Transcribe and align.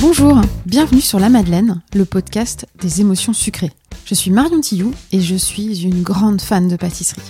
Bonjour, 0.00 0.40
bienvenue 0.64 1.00
sur 1.00 1.18
La 1.18 1.28
Madeleine, 1.28 1.82
le 1.94 2.04
podcast 2.04 2.66
des 2.80 3.00
émotions 3.00 3.32
sucrées. 3.32 3.72
Je 4.04 4.14
suis 4.14 4.30
Marion 4.30 4.60
Tillou 4.60 4.92
et 5.12 5.20
je 5.20 5.34
suis 5.34 5.82
une 5.82 6.02
grande 6.02 6.40
fan 6.40 6.68
de 6.68 6.76
pâtisserie. 6.76 7.20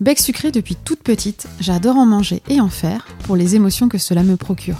Bec 0.00 0.18
sucré 0.18 0.50
depuis 0.50 0.74
toute 0.76 1.02
petite, 1.02 1.46
j'adore 1.60 1.96
en 1.96 2.06
manger 2.06 2.42
et 2.48 2.60
en 2.60 2.68
faire 2.68 3.06
pour 3.24 3.36
les 3.36 3.54
émotions 3.54 3.88
que 3.88 3.98
cela 3.98 4.22
me 4.22 4.36
procure. 4.36 4.78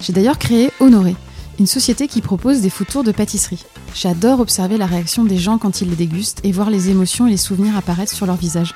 J'ai 0.00 0.12
d'ailleurs 0.12 0.38
créé 0.38 0.70
Honoré, 0.80 1.16
une 1.58 1.66
société 1.66 2.08
qui 2.08 2.20
propose 2.22 2.60
des 2.60 2.70
food 2.70 2.86
tours 2.86 3.04
de 3.04 3.12
pâtisserie. 3.12 3.64
J'adore 3.94 4.40
observer 4.40 4.78
la 4.78 4.86
réaction 4.86 5.24
des 5.24 5.38
gens 5.38 5.58
quand 5.58 5.80
ils 5.80 5.90
les 5.90 5.96
dégustent 5.96 6.40
et 6.44 6.52
voir 6.52 6.70
les 6.70 6.88
émotions 6.88 7.26
et 7.26 7.30
les 7.30 7.36
souvenirs 7.36 7.76
apparaître 7.76 8.12
sur 8.12 8.26
leur 8.26 8.36
visage. 8.36 8.74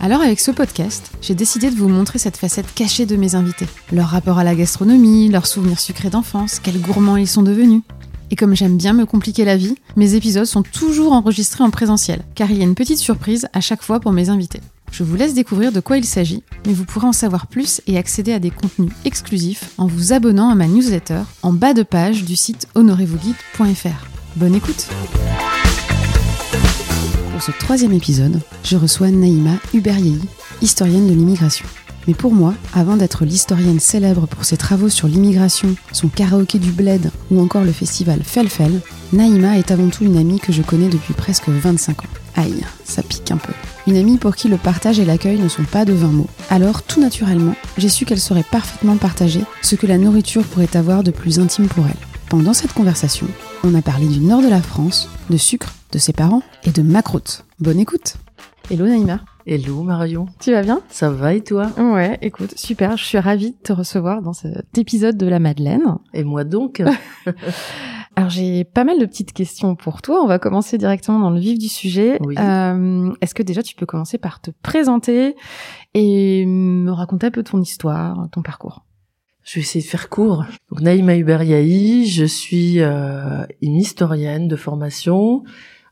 Alors 0.00 0.20
avec 0.22 0.38
ce 0.38 0.52
podcast, 0.52 1.10
j'ai 1.20 1.34
décidé 1.34 1.70
de 1.70 1.76
vous 1.76 1.88
montrer 1.88 2.20
cette 2.20 2.36
facette 2.36 2.72
cachée 2.72 3.04
de 3.04 3.16
mes 3.16 3.34
invités. 3.34 3.66
Leur 3.92 4.06
rapport 4.06 4.38
à 4.38 4.44
la 4.44 4.54
gastronomie, 4.54 5.28
leurs 5.28 5.46
souvenirs 5.46 5.80
sucrés 5.80 6.08
d'enfance, 6.10 6.60
quels 6.60 6.80
gourmands 6.80 7.16
ils 7.16 7.26
sont 7.26 7.42
devenus. 7.42 7.82
Et 8.30 8.36
comme 8.36 8.54
j'aime 8.54 8.76
bien 8.76 8.92
me 8.92 9.06
compliquer 9.06 9.44
la 9.44 9.56
vie, 9.56 9.74
mes 9.96 10.14
épisodes 10.14 10.44
sont 10.44 10.62
toujours 10.62 11.14
enregistrés 11.14 11.64
en 11.64 11.70
présentiel, 11.70 12.22
car 12.36 12.50
il 12.50 12.58
y 12.58 12.60
a 12.60 12.64
une 12.64 12.76
petite 12.76 12.98
surprise 12.98 13.48
à 13.52 13.60
chaque 13.60 13.82
fois 13.82 13.98
pour 13.98 14.12
mes 14.12 14.28
invités. 14.28 14.60
Je 14.92 15.02
vous 15.02 15.16
laisse 15.16 15.34
découvrir 15.34 15.72
de 15.72 15.80
quoi 15.80 15.98
il 15.98 16.04
s'agit, 16.04 16.44
mais 16.66 16.72
vous 16.72 16.84
pourrez 16.84 17.08
en 17.08 17.12
savoir 17.12 17.48
plus 17.48 17.80
et 17.86 17.98
accéder 17.98 18.32
à 18.32 18.38
des 18.38 18.50
contenus 18.50 18.92
exclusifs 19.04 19.70
en 19.78 19.86
vous 19.86 20.12
abonnant 20.12 20.48
à 20.48 20.54
ma 20.54 20.68
newsletter 20.68 21.22
en 21.42 21.52
bas 21.52 21.74
de 21.74 21.82
page 21.82 22.24
du 22.24 22.36
site 22.36 22.68
honorezvousguide.fr. 22.74 24.06
Bonne 24.36 24.54
écoute 24.54 24.88
Pour 27.38 27.44
ce 27.44 27.52
troisième 27.52 27.92
épisode, 27.92 28.40
je 28.64 28.76
reçois 28.76 29.12
Naïma 29.12 29.52
Uberyei, 29.72 30.18
historienne 30.60 31.06
de 31.06 31.14
l'immigration. 31.14 31.66
Mais 32.08 32.14
pour 32.14 32.34
moi, 32.34 32.52
avant 32.74 32.96
d'être 32.96 33.24
l'historienne 33.24 33.78
célèbre 33.78 34.26
pour 34.26 34.44
ses 34.44 34.56
travaux 34.56 34.88
sur 34.88 35.06
l'immigration, 35.06 35.76
son 35.92 36.08
karaoké 36.08 36.58
du 36.58 36.72
bled 36.72 37.12
ou 37.30 37.40
encore 37.40 37.62
le 37.62 37.70
festival 37.70 38.24
Felfel, 38.24 38.80
Naïma 39.12 39.56
est 39.56 39.70
avant 39.70 39.88
tout 39.88 40.02
une 40.02 40.16
amie 40.16 40.40
que 40.40 40.52
je 40.52 40.62
connais 40.62 40.88
depuis 40.88 41.14
presque 41.14 41.48
25 41.48 42.02
ans. 42.02 42.08
Aïe, 42.34 42.64
ça 42.82 43.04
pique 43.04 43.30
un 43.30 43.36
peu. 43.36 43.52
Une 43.86 43.98
amie 43.98 44.18
pour 44.18 44.34
qui 44.34 44.48
le 44.48 44.56
partage 44.56 44.98
et 44.98 45.04
l'accueil 45.04 45.38
ne 45.38 45.48
sont 45.48 45.62
pas 45.62 45.84
de 45.84 45.92
20 45.92 46.08
mots. 46.08 46.30
Alors, 46.50 46.82
tout 46.82 47.00
naturellement, 47.00 47.54
j'ai 47.76 47.88
su 47.88 48.04
qu'elle 48.04 48.18
saurait 48.18 48.42
parfaitement 48.42 48.96
partager 48.96 49.44
ce 49.62 49.76
que 49.76 49.86
la 49.86 49.98
nourriture 49.98 50.42
pourrait 50.42 50.76
avoir 50.76 51.04
de 51.04 51.12
plus 51.12 51.38
intime 51.38 51.68
pour 51.68 51.86
elle. 51.86 51.94
Pendant 52.30 52.52
cette 52.52 52.72
conversation, 52.72 53.28
on 53.62 53.76
a 53.76 53.82
parlé 53.82 54.08
du 54.08 54.18
nord 54.18 54.42
de 54.42 54.48
la 54.48 54.60
France, 54.60 55.08
de 55.30 55.36
sucre, 55.36 55.72
de 55.92 55.98
ses 55.98 56.12
parents 56.12 56.42
et 56.64 56.70
de 56.70 56.82
macroute. 56.82 57.44
Bonne 57.60 57.78
écoute 57.78 58.16
Hello 58.70 58.86
Naïma 58.86 59.20
Hello 59.46 59.82
Marion. 59.82 60.26
Tu 60.40 60.52
vas 60.52 60.62
bien? 60.62 60.82
Ça 60.90 61.10
va 61.10 61.32
et 61.32 61.42
toi? 61.42 61.70
Ouais, 61.78 62.18
écoute, 62.20 62.52
super, 62.58 62.98
je 62.98 63.04
suis 63.04 63.18
ravie 63.18 63.52
de 63.52 63.56
te 63.56 63.72
recevoir 63.72 64.20
dans 64.20 64.34
cet 64.34 64.76
épisode 64.76 65.16
de 65.16 65.26
la 65.26 65.38
Madeleine. 65.38 65.96
Et 66.12 66.22
moi 66.22 66.44
donc? 66.44 66.82
Alors 68.16 68.28
j'ai 68.28 68.64
pas 68.64 68.84
mal 68.84 68.98
de 68.98 69.06
petites 69.06 69.32
questions 69.32 69.74
pour 69.74 70.02
toi. 70.02 70.22
On 70.22 70.26
va 70.26 70.38
commencer 70.38 70.76
directement 70.76 71.18
dans 71.20 71.30
le 71.30 71.40
vif 71.40 71.58
du 71.58 71.68
sujet. 71.68 72.18
Oui. 72.20 72.34
Euh, 72.38 73.10
Est-ce 73.22 73.34
que 73.34 73.42
déjà 73.42 73.62
tu 73.62 73.74
peux 73.74 73.86
commencer 73.86 74.18
par 74.18 74.40
te 74.40 74.50
présenter 74.62 75.34
et 75.94 76.44
me 76.44 76.90
raconter 76.90 77.28
un 77.28 77.30
peu 77.30 77.42
ton 77.42 77.62
histoire, 77.62 78.28
ton 78.32 78.42
parcours? 78.42 78.84
Je 79.44 79.54
vais 79.54 79.60
essayer 79.62 79.82
de 79.82 79.88
faire 79.88 80.10
court. 80.10 80.44
Donc 80.70 80.82
Naïma 80.82 81.16
je 81.16 82.24
suis 82.26 82.80
euh, 82.80 83.46
une 83.62 83.76
historienne 83.76 84.46
de 84.46 84.56
formation, 84.56 85.42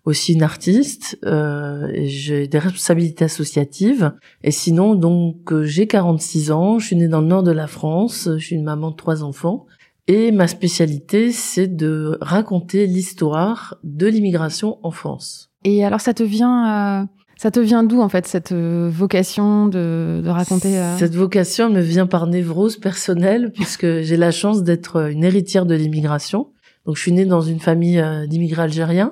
aussi 0.06 0.32
une 0.34 0.42
artiste. 0.42 1.18
Euh, 1.26 1.90
j'ai 2.04 2.46
des 2.46 2.58
responsabilités 2.58 3.24
associatives. 3.24 4.12
Et 4.42 4.52
sinon, 4.52 4.94
donc 4.94 5.52
euh, 5.52 5.64
j'ai 5.64 5.86
46 5.86 6.52
ans, 6.52 6.78
je 6.78 6.86
suis 6.86 6.96
née 6.96 7.08
dans 7.08 7.20
le 7.20 7.26
nord 7.26 7.42
de 7.42 7.50
la 7.50 7.66
France, 7.66 8.30
je 8.38 8.42
suis 8.42 8.56
une 8.56 8.64
maman 8.64 8.92
de 8.92 8.96
trois 8.96 9.22
enfants. 9.22 9.66
Et 10.06 10.30
ma 10.30 10.46
spécialité, 10.46 11.32
c'est 11.32 11.66
de 11.66 12.16
raconter 12.20 12.86
l'histoire 12.86 13.76
de 13.82 14.06
l'immigration 14.06 14.78
en 14.84 14.92
France. 14.92 15.50
Et 15.64 15.84
alors 15.84 16.00
ça 16.00 16.14
te 16.14 16.22
vient, 16.22 17.02
euh, 17.02 17.06
ça 17.36 17.50
te 17.50 17.58
vient 17.58 17.82
d'où 17.82 18.00
en 18.00 18.08
fait 18.08 18.28
cette 18.28 18.52
euh, 18.52 18.88
vocation 18.88 19.66
de, 19.66 20.22
de 20.24 20.30
raconter 20.30 20.80
Cette 20.98 21.16
vocation 21.16 21.68
me 21.68 21.80
vient 21.80 22.06
par 22.06 22.28
névrose 22.28 22.76
personnelle 22.76 23.50
puisque 23.54 24.02
j'ai 24.02 24.16
la 24.16 24.30
chance 24.30 24.62
d'être 24.62 25.10
une 25.10 25.24
héritière 25.24 25.66
de 25.66 25.74
l'immigration. 25.74 26.52
Donc 26.84 26.94
je 26.94 27.02
suis 27.02 27.10
née 27.10 27.24
dans 27.24 27.40
une 27.40 27.58
famille 27.58 28.00
d'immigrés 28.28 28.62
algériens 28.62 29.10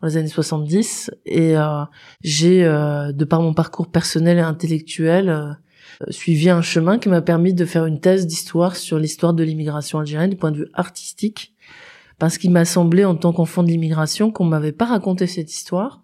dans 0.00 0.08
les 0.08 0.16
années 0.16 0.28
70 0.28 1.10
et 1.24 1.56
euh, 1.56 1.84
j'ai, 2.22 2.64
euh, 2.64 3.12
de 3.12 3.24
par 3.24 3.40
mon 3.40 3.54
parcours 3.54 3.88
personnel 3.88 4.38
et 4.38 4.42
intellectuel, 4.42 5.28
euh, 5.28 5.52
suivi 6.10 6.50
un 6.50 6.62
chemin 6.62 6.98
qui 6.98 7.08
m'a 7.08 7.22
permis 7.22 7.54
de 7.54 7.64
faire 7.64 7.86
une 7.86 8.00
thèse 8.00 8.26
d'histoire 8.26 8.76
sur 8.76 8.98
l'histoire 8.98 9.34
de 9.34 9.42
l'immigration 9.42 9.98
algérienne 9.98 10.30
du 10.30 10.36
point 10.36 10.50
de 10.50 10.58
vue 10.58 10.68
artistique 10.74 11.54
parce 12.18 12.38
qu'il 12.38 12.50
m'a 12.50 12.64
semblé 12.64 13.04
en 13.04 13.14
tant 13.14 13.32
qu'enfant 13.32 13.62
de 13.62 13.68
l'immigration 13.68 14.30
qu'on 14.30 14.44
m'avait 14.44 14.72
pas 14.72 14.86
raconté 14.86 15.26
cette 15.26 15.52
histoire 15.52 16.02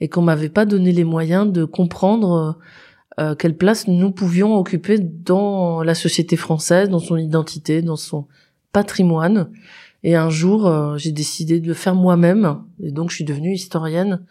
et 0.00 0.08
qu'on 0.08 0.22
m'avait 0.22 0.48
pas 0.48 0.64
donné 0.64 0.92
les 0.92 1.04
moyens 1.04 1.50
de 1.50 1.64
comprendre 1.64 2.58
euh, 3.20 3.34
quelle 3.34 3.56
place 3.56 3.88
nous 3.88 4.10
pouvions 4.10 4.56
occuper 4.56 4.98
dans 4.98 5.82
la 5.82 5.94
société 5.94 6.36
française, 6.36 6.88
dans 6.88 6.98
son 6.98 7.16
identité, 7.16 7.82
dans 7.82 7.96
son 7.96 8.26
patrimoine. 8.72 9.50
Et 10.04 10.16
un 10.16 10.30
jour, 10.30 10.66
euh, 10.66 10.96
j'ai 10.96 11.12
décidé 11.12 11.60
de 11.60 11.68
le 11.68 11.74
faire 11.74 11.94
moi-même, 11.94 12.58
et 12.82 12.90
donc 12.90 13.10
je 13.10 13.16
suis 13.16 13.24
devenue 13.24 13.52
historienne. 13.54 14.24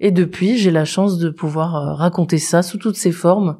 Et 0.00 0.10
depuis, 0.10 0.58
j'ai 0.58 0.70
la 0.70 0.84
chance 0.84 1.18
de 1.18 1.30
pouvoir 1.30 1.76
euh, 1.76 1.94
raconter 1.94 2.38
ça 2.38 2.62
sous 2.62 2.78
toutes 2.78 2.96
ses 2.96 3.12
formes, 3.12 3.58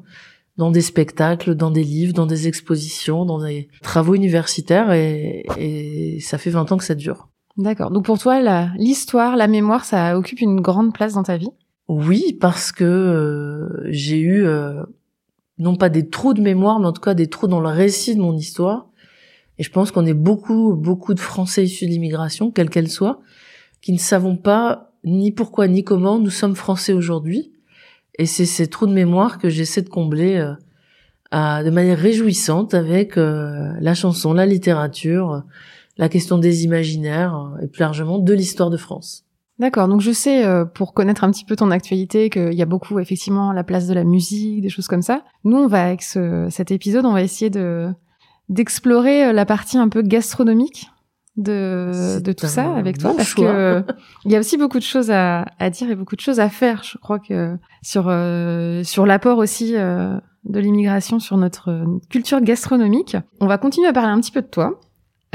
dans 0.57 0.71
des 0.71 0.81
spectacles, 0.81 1.55
dans 1.55 1.71
des 1.71 1.83
livres, 1.83 2.13
dans 2.13 2.25
des 2.27 2.47
expositions, 2.47 3.25
dans 3.25 3.39
des 3.43 3.67
travaux 3.81 4.15
universitaires, 4.15 4.91
et, 4.91 5.45
et 5.57 6.19
ça 6.21 6.37
fait 6.37 6.49
20 6.51 6.71
ans 6.71 6.77
que 6.77 6.83
ça 6.83 6.95
dure. 6.95 7.29
D'accord. 7.57 7.89
Donc 7.91 8.05
pour 8.05 8.19
toi, 8.19 8.41
la- 8.41 8.69
l'histoire, 8.77 9.35
la 9.35 9.47
mémoire, 9.47 9.85
ça 9.85 10.17
occupe 10.17 10.41
une 10.41 10.61
grande 10.61 10.93
place 10.93 11.13
dans 11.13 11.23
ta 11.23 11.37
vie? 11.37 11.49
Oui, 11.87 12.37
parce 12.39 12.71
que 12.71 12.83
euh, 12.83 13.87
j'ai 13.91 14.19
eu 14.19 14.45
euh, 14.45 14.83
non 15.57 15.75
pas 15.75 15.89
des 15.89 16.09
trous 16.09 16.33
de 16.33 16.41
mémoire, 16.41 16.79
mais 16.79 16.87
en 16.87 16.93
tout 16.93 17.01
cas 17.01 17.13
des 17.13 17.27
trous 17.27 17.47
dans 17.47 17.61
le 17.61 17.69
récit 17.69 18.15
de 18.15 18.21
mon 18.21 18.35
histoire. 18.35 18.87
Et 19.57 19.63
je 19.63 19.71
pense 19.71 19.91
qu'on 19.91 20.05
est 20.05 20.13
beaucoup, 20.13 20.73
beaucoup 20.75 21.13
de 21.13 21.19
Français 21.19 21.63
issus 21.63 21.85
de 21.85 21.91
l'immigration, 21.91 22.51
quelle 22.51 22.69
qu'elle 22.69 22.89
soit, 22.89 23.21
qui 23.81 23.93
ne 23.93 23.97
savons 23.97 24.35
pas 24.35 24.91
ni 25.03 25.31
pourquoi 25.31 25.67
ni 25.67 25.83
comment 25.83 26.19
nous 26.19 26.29
sommes 26.29 26.55
Français 26.55 26.93
aujourd'hui. 26.93 27.53
Et 28.17 28.25
c'est 28.25 28.45
ces 28.45 28.67
trous 28.67 28.87
de 28.87 28.93
mémoire 28.93 29.37
que 29.37 29.49
j'essaie 29.49 29.81
de 29.81 29.89
combler 29.89 30.35
euh, 30.35 31.63
de 31.63 31.69
manière 31.69 31.97
réjouissante 31.97 32.73
avec 32.73 33.17
euh, 33.17 33.73
la 33.79 33.93
chanson, 33.93 34.33
la 34.33 34.45
littérature, 34.45 35.43
la 35.97 36.09
question 36.09 36.37
des 36.37 36.63
imaginaires 36.63 37.35
euh, 37.35 37.63
et 37.63 37.67
plus 37.67 37.81
largement 37.81 38.19
de 38.19 38.33
l'histoire 38.33 38.69
de 38.69 38.77
France. 38.77 39.23
D'accord. 39.57 39.87
Donc 39.87 40.01
je 40.01 40.11
sais, 40.11 40.45
euh, 40.45 40.65
pour 40.65 40.93
connaître 40.93 41.23
un 41.23 41.31
petit 41.31 41.45
peu 41.45 41.55
ton 41.55 41.71
actualité, 41.71 42.29
qu'il 42.29 42.53
y 42.53 42.61
a 42.61 42.65
beaucoup 42.65 42.99
effectivement 42.99 43.53
la 43.53 43.63
place 43.63 43.87
de 43.87 43.93
la 43.93 44.03
musique, 44.03 44.61
des 44.61 44.69
choses 44.69 44.87
comme 44.87 45.01
ça. 45.01 45.23
Nous, 45.45 45.55
on 45.55 45.67
va 45.67 45.85
avec 45.85 46.01
ce, 46.01 46.47
cet 46.49 46.71
épisode, 46.71 47.05
on 47.05 47.13
va 47.13 47.21
essayer 47.21 47.49
de 47.49 47.89
d'explorer 48.49 49.25
euh, 49.27 49.33
la 49.33 49.45
partie 49.45 49.77
un 49.77 49.89
peu 49.89 50.01
gastronomique 50.01 50.89
de, 51.37 52.19
de 52.21 52.31
tout 52.31 52.45
ça 52.47 52.73
avec 52.75 52.97
toi, 52.97 53.09
bon 53.11 53.17
parce 53.17 53.29
choix. 53.29 53.51
que 53.51 53.83
il 54.23 54.31
y 54.31 54.35
a 54.37 54.39
aussi 54.39 54.57
beaucoup 54.57 54.77
de 54.77 54.83
choses 54.83 55.11
à, 55.11 55.45
à 55.59 55.69
dire 55.69 55.89
et 55.89 55.95
beaucoup 55.95 56.15
de 56.15 56.21
choses 56.21 56.39
à 56.39 56.47
faire. 56.49 56.83
Je 56.83 56.97
crois 56.97 57.19
que 57.19 57.57
sur 57.81 58.05
euh, 58.07 58.83
sur 58.83 59.05
l'apport 59.05 59.37
aussi 59.37 59.75
euh, 59.75 60.17
de 60.45 60.59
l'immigration 60.59 61.19
sur 61.19 61.35
notre 61.37 61.71
euh, 61.71 61.85
culture 62.09 62.39
gastronomique. 62.39 63.17
On 63.41 63.47
va 63.47 63.57
continuer 63.57 63.87
à 63.87 63.93
parler 63.93 64.11
un 64.11 64.19
petit 64.21 64.31
peu 64.31 64.41
de 64.41 64.47
toi, 64.47 64.79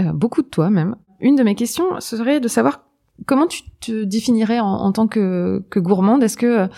euh, 0.00 0.12
beaucoup 0.12 0.40
de 0.42 0.48
toi 0.48 0.70
même. 0.70 0.96
Une 1.20 1.36
de 1.36 1.42
mes 1.42 1.54
questions 1.54 2.00
serait 2.00 2.40
de 2.40 2.48
savoir 2.48 2.84
comment 3.26 3.46
tu 3.46 3.62
te 3.80 4.04
définirais 4.04 4.60
en, 4.60 4.66
en 4.66 4.92
tant 4.92 5.06
que, 5.06 5.62
que 5.68 5.80
gourmande 5.80 6.22
Est-ce 6.22 6.38
que 6.38 6.68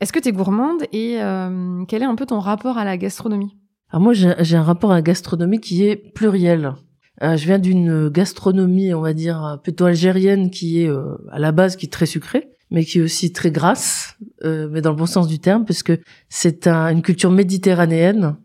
est-ce 0.00 0.12
que 0.12 0.18
tu 0.18 0.28
es 0.28 0.32
gourmande 0.32 0.82
et 0.92 1.22
euh, 1.22 1.84
quel 1.86 2.02
est 2.02 2.06
un 2.06 2.14
peu 2.14 2.26
ton 2.26 2.38
rapport 2.40 2.78
à 2.78 2.84
la 2.84 2.96
gastronomie? 2.96 3.56
Alors 3.90 4.02
moi, 4.02 4.12
j'ai 4.12 4.56
un 4.56 4.62
rapport 4.62 4.92
à 4.92 4.94
la 4.96 5.02
gastronomie 5.02 5.60
qui 5.60 5.84
est 5.84 5.96
pluriel. 5.96 6.74
Euh, 7.22 7.36
je 7.36 7.46
viens 7.46 7.58
d'une 7.58 8.08
gastronomie, 8.10 8.92
on 8.94 9.00
va 9.00 9.12
dire, 9.14 9.58
plutôt 9.62 9.86
algérienne, 9.86 10.50
qui 10.50 10.82
est 10.82 10.88
euh, 10.90 11.14
à 11.32 11.38
la 11.38 11.52
base 11.52 11.76
qui 11.76 11.86
est 11.86 11.92
très 11.92 12.06
sucrée, 12.06 12.50
mais 12.70 12.84
qui 12.84 12.98
est 12.98 13.02
aussi 13.02 13.32
très 13.32 13.50
grasse, 13.50 14.16
euh, 14.44 14.68
mais 14.70 14.82
dans 14.82 14.90
le 14.90 14.96
bon 14.96 15.06
sens 15.06 15.26
du 15.26 15.38
terme, 15.38 15.64
parce 15.64 15.82
que 15.82 15.98
c'est 16.28 16.66
un- 16.66 16.88
une 16.90 17.02
culture 17.02 17.30
méditerranéenne. 17.30 18.36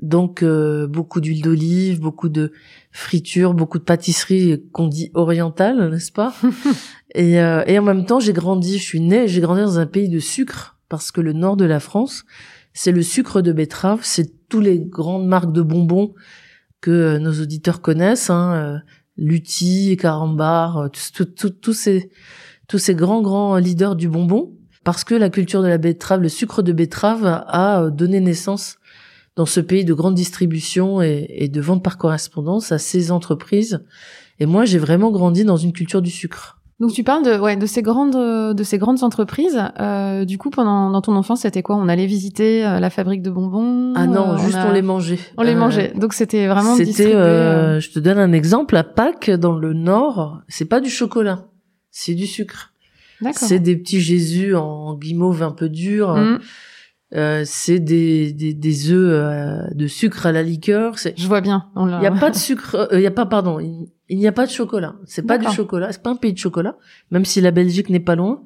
Donc 0.00 0.42
euh, 0.42 0.86
beaucoup 0.88 1.20
d'huile 1.20 1.42
d'olive, 1.42 2.00
beaucoup 2.00 2.28
de 2.28 2.52
friture, 2.90 3.54
beaucoup 3.54 3.78
de 3.78 3.84
pâtisserie 3.84 4.64
qu'on 4.72 4.88
dit 4.88 5.10
orientale, 5.14 5.90
n'est-ce 5.90 6.10
pas? 6.12 6.34
Et, 7.16 7.38
euh, 7.40 7.62
et 7.68 7.78
en 7.78 7.82
même 7.82 8.06
temps, 8.06 8.18
j'ai 8.18 8.32
grandi, 8.32 8.76
je 8.78 8.82
suis 8.82 9.00
née, 9.00 9.28
j'ai 9.28 9.40
grandi 9.40 9.60
dans 9.60 9.78
un 9.78 9.86
pays 9.86 10.08
de 10.08 10.18
sucre, 10.18 10.78
parce 10.88 11.12
que 11.12 11.20
le 11.20 11.32
nord 11.32 11.56
de 11.56 11.64
la 11.64 11.78
France, 11.78 12.24
c'est 12.72 12.90
le 12.90 13.02
sucre 13.02 13.40
de 13.40 13.52
betterave, 13.52 14.00
c'est 14.02 14.43
tous 14.54 14.60
les 14.60 14.78
grandes 14.78 15.26
marques 15.26 15.50
de 15.50 15.62
bonbons 15.62 16.14
que 16.80 16.92
euh, 16.92 17.18
nos 17.18 17.32
auditeurs 17.42 17.80
connaissent, 17.80 18.30
hein, 18.30 18.54
euh, 18.54 18.78
Lutti, 19.16 19.96
Carambar, 19.96 20.78
euh, 20.78 20.88
tous 21.60 21.72
ces 21.72 22.08
tous 22.68 22.78
ces 22.78 22.94
grands 22.94 23.20
grands 23.20 23.56
leaders 23.56 23.96
du 23.96 24.08
bonbon. 24.08 24.52
parce 24.84 25.02
que 25.02 25.16
la 25.16 25.28
culture 25.28 25.60
de 25.60 25.66
la 25.66 25.76
betterave, 25.76 26.20
le 26.20 26.28
sucre 26.28 26.62
de 26.62 26.72
betterave 26.72 27.24
a 27.48 27.90
donné 27.90 28.20
naissance 28.20 28.76
dans 29.34 29.44
ce 29.44 29.58
pays 29.58 29.84
de 29.84 29.92
grande 29.92 30.14
distribution 30.14 31.02
et, 31.02 31.26
et 31.30 31.48
de 31.48 31.60
vente 31.60 31.82
par 31.82 31.98
correspondance 31.98 32.70
à 32.70 32.78
ces 32.78 33.10
entreprises. 33.10 33.84
Et 34.38 34.46
moi, 34.46 34.66
j'ai 34.66 34.78
vraiment 34.78 35.10
grandi 35.10 35.42
dans 35.42 35.56
une 35.56 35.72
culture 35.72 36.00
du 36.00 36.12
sucre. 36.12 36.60
Donc 36.80 36.92
tu 36.92 37.04
parles 37.04 37.24
de 37.24 37.38
ouais 37.38 37.56
de 37.56 37.66
ces 37.66 37.82
grandes 37.82 38.16
de 38.54 38.62
ces 38.64 38.78
grandes 38.78 39.04
entreprises. 39.04 39.62
Euh, 39.78 40.24
du 40.24 40.38
coup, 40.38 40.50
pendant 40.50 40.90
dans 40.90 41.00
ton 41.00 41.14
enfance, 41.14 41.42
c'était 41.42 41.62
quoi? 41.62 41.76
On 41.76 41.88
allait 41.88 42.06
visiter 42.06 42.66
euh, 42.66 42.80
la 42.80 42.90
fabrique 42.90 43.22
de 43.22 43.30
bonbons. 43.30 43.92
Ah 43.94 44.06
non, 44.06 44.32
euh, 44.32 44.38
juste 44.38 44.58
on, 44.66 44.72
les 44.72 44.82
mangeait. 44.82 45.18
On 45.36 45.42
les 45.42 45.54
mangeait. 45.54 45.92
Donc 45.94 46.14
c'était 46.14 46.48
vraiment. 46.48 46.74
C'était. 46.74 47.14
Euh, 47.14 47.78
je 47.78 47.90
te 47.90 48.00
donne 48.00 48.18
un 48.18 48.32
exemple. 48.32 48.76
À 48.76 48.82
Pâques, 48.82 49.30
dans 49.30 49.56
le 49.56 49.72
Nord, 49.72 50.42
c'est 50.48 50.64
pas 50.64 50.80
du 50.80 50.90
chocolat, 50.90 51.46
c'est 51.90 52.14
du 52.14 52.26
sucre. 52.26 52.72
D'accord. 53.20 53.48
C'est 53.48 53.60
des 53.60 53.76
petits 53.76 54.00
Jésus 54.00 54.56
en 54.56 54.94
guimauve 54.94 55.44
un 55.44 55.52
peu 55.52 55.68
dur. 55.68 56.16
Mm. 56.16 56.40
Euh, 57.12 57.42
c'est 57.44 57.78
des, 57.78 58.32
des, 58.32 58.54
des 58.54 58.90
œufs 58.90 59.12
euh, 59.12 59.62
de 59.74 59.86
sucre 59.86 60.26
à 60.26 60.32
la 60.32 60.42
liqueur. 60.42 60.98
C'est... 60.98 61.16
Je 61.16 61.28
vois 61.28 61.40
bien. 61.40 61.70
Il 61.76 61.84
n'y 61.86 62.06
a 62.06 62.10
pas 62.12 62.30
de 62.30 62.36
sucre. 62.36 62.88
Il 62.92 63.00
y 63.00 63.06
a 63.06 63.10
pas, 63.10 63.26
pardon. 63.26 63.60
Il 63.60 64.18
n'y 64.18 64.26
a 64.26 64.32
pas 64.32 64.46
de 64.46 64.50
chocolat. 64.50 64.96
C'est 65.04 65.22
pas 65.26 65.38
du 65.38 65.46
chocolat. 65.48 65.92
C'est 65.92 66.02
pas 66.02 66.10
un 66.10 66.16
pays 66.16 66.32
de 66.32 66.38
chocolat. 66.38 66.76
Même 67.10 67.24
si 67.24 67.40
la 67.40 67.50
Belgique 67.52 67.88
n'est 67.90 68.00
pas 68.00 68.16
loin, 68.16 68.42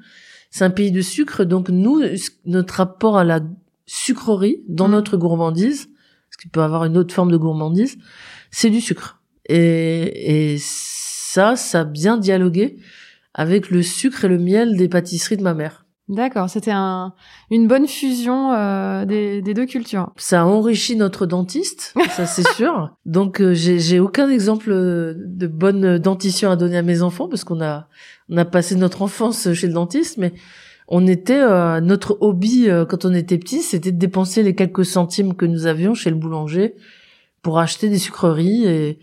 c'est 0.51 0.65
un 0.65 0.71
pays 0.71 0.93
de 0.93 1.01
sucre. 1.01 1.45
Donc 1.45 1.71
nous, 1.71 2.03
notre 2.45 2.75
rapport 2.75 3.17
à 3.17 3.25
la 3.25 3.41
sucrerie 3.87 4.63
dans 4.69 4.89
Mm. 4.89 4.93
notre 4.93 5.17
gourmandise, 5.17 5.87
parce 6.29 6.37
qu'il 6.43 6.51
peut 6.51 6.63
avoir 6.63 6.85
une 6.85 6.99
autre 6.99 7.15
forme 7.15 7.31
de 7.31 7.39
gourmandise, 7.39 7.97
c'est 8.51 8.71
du 8.71 8.81
sucre. 8.83 9.23
Et, 9.49 10.53
et 10.53 10.57
ça, 10.61 11.57
ça 11.57 11.81
a 11.81 11.85
bien 11.85 12.19
dialogué 12.19 12.77
avec 13.33 13.71
le 13.71 13.83
sucre 13.83 14.27
et 14.27 14.29
le 14.29 14.39
miel 14.39 14.77
des 14.77 14.89
pâtisseries 14.89 15.39
de 15.39 15.43
ma 15.43 15.55
mère. 15.55 15.87
D'accord, 16.09 16.49
c'était 16.49 16.71
un, 16.71 17.13
une 17.51 17.69
bonne 17.69 17.87
fusion 17.87 18.53
euh, 18.53 19.05
des, 19.05 19.43
des 19.43 19.53
deux 19.53 19.67
cultures. 19.67 20.11
Ça 20.17 20.43
a 20.43 20.45
enrichi 20.45 20.97
notre 20.97 21.27
dentiste, 21.27 21.95
ça 22.11 22.25
c'est 22.25 22.49
sûr. 22.55 22.97
Donc 23.05 23.41
euh, 23.43 23.53
j'ai 23.53 23.79
j'ai 23.79 24.01
aucun 24.01 24.31
exemple 24.31 24.71
de 24.71 25.47
bonne 25.47 25.99
dentition 25.99 26.51
à 26.51 26.57
donner 26.57 26.79
à 26.79 26.83
mes 26.83 27.03
enfants 27.03 27.29
parce 27.29 27.45
qu'on 27.45 27.61
a 27.61 27.89
on 28.31 28.37
a 28.39 28.45
passé 28.45 28.75
notre 28.75 29.03
enfance 29.03 29.53
chez 29.53 29.67
le 29.67 29.75
dentiste, 29.75 30.17
mais 30.17 30.33
on 30.89 31.07
était 31.07 31.41
euh, 31.41 31.81
notre 31.81 32.17
hobby 32.21 32.69
euh, 32.69 32.87
quand 32.87 33.05
on 33.05 33.13
était 33.13 33.39
petit, 33.39 33.61
c'était 33.61 33.93
de 33.93 33.99
dépenser 33.99 34.43
les 34.43 34.55
quelques 34.55 34.87
centimes 34.87 35.35
que 35.35 35.45
nous 35.45 35.67
avions 35.67 35.93
chez 35.93 36.09
le 36.09 36.17
boulanger 36.17 36.75
pour 37.43 37.59
acheter 37.59 37.89
des 37.89 37.99
sucreries 37.99 38.67
et 38.67 38.99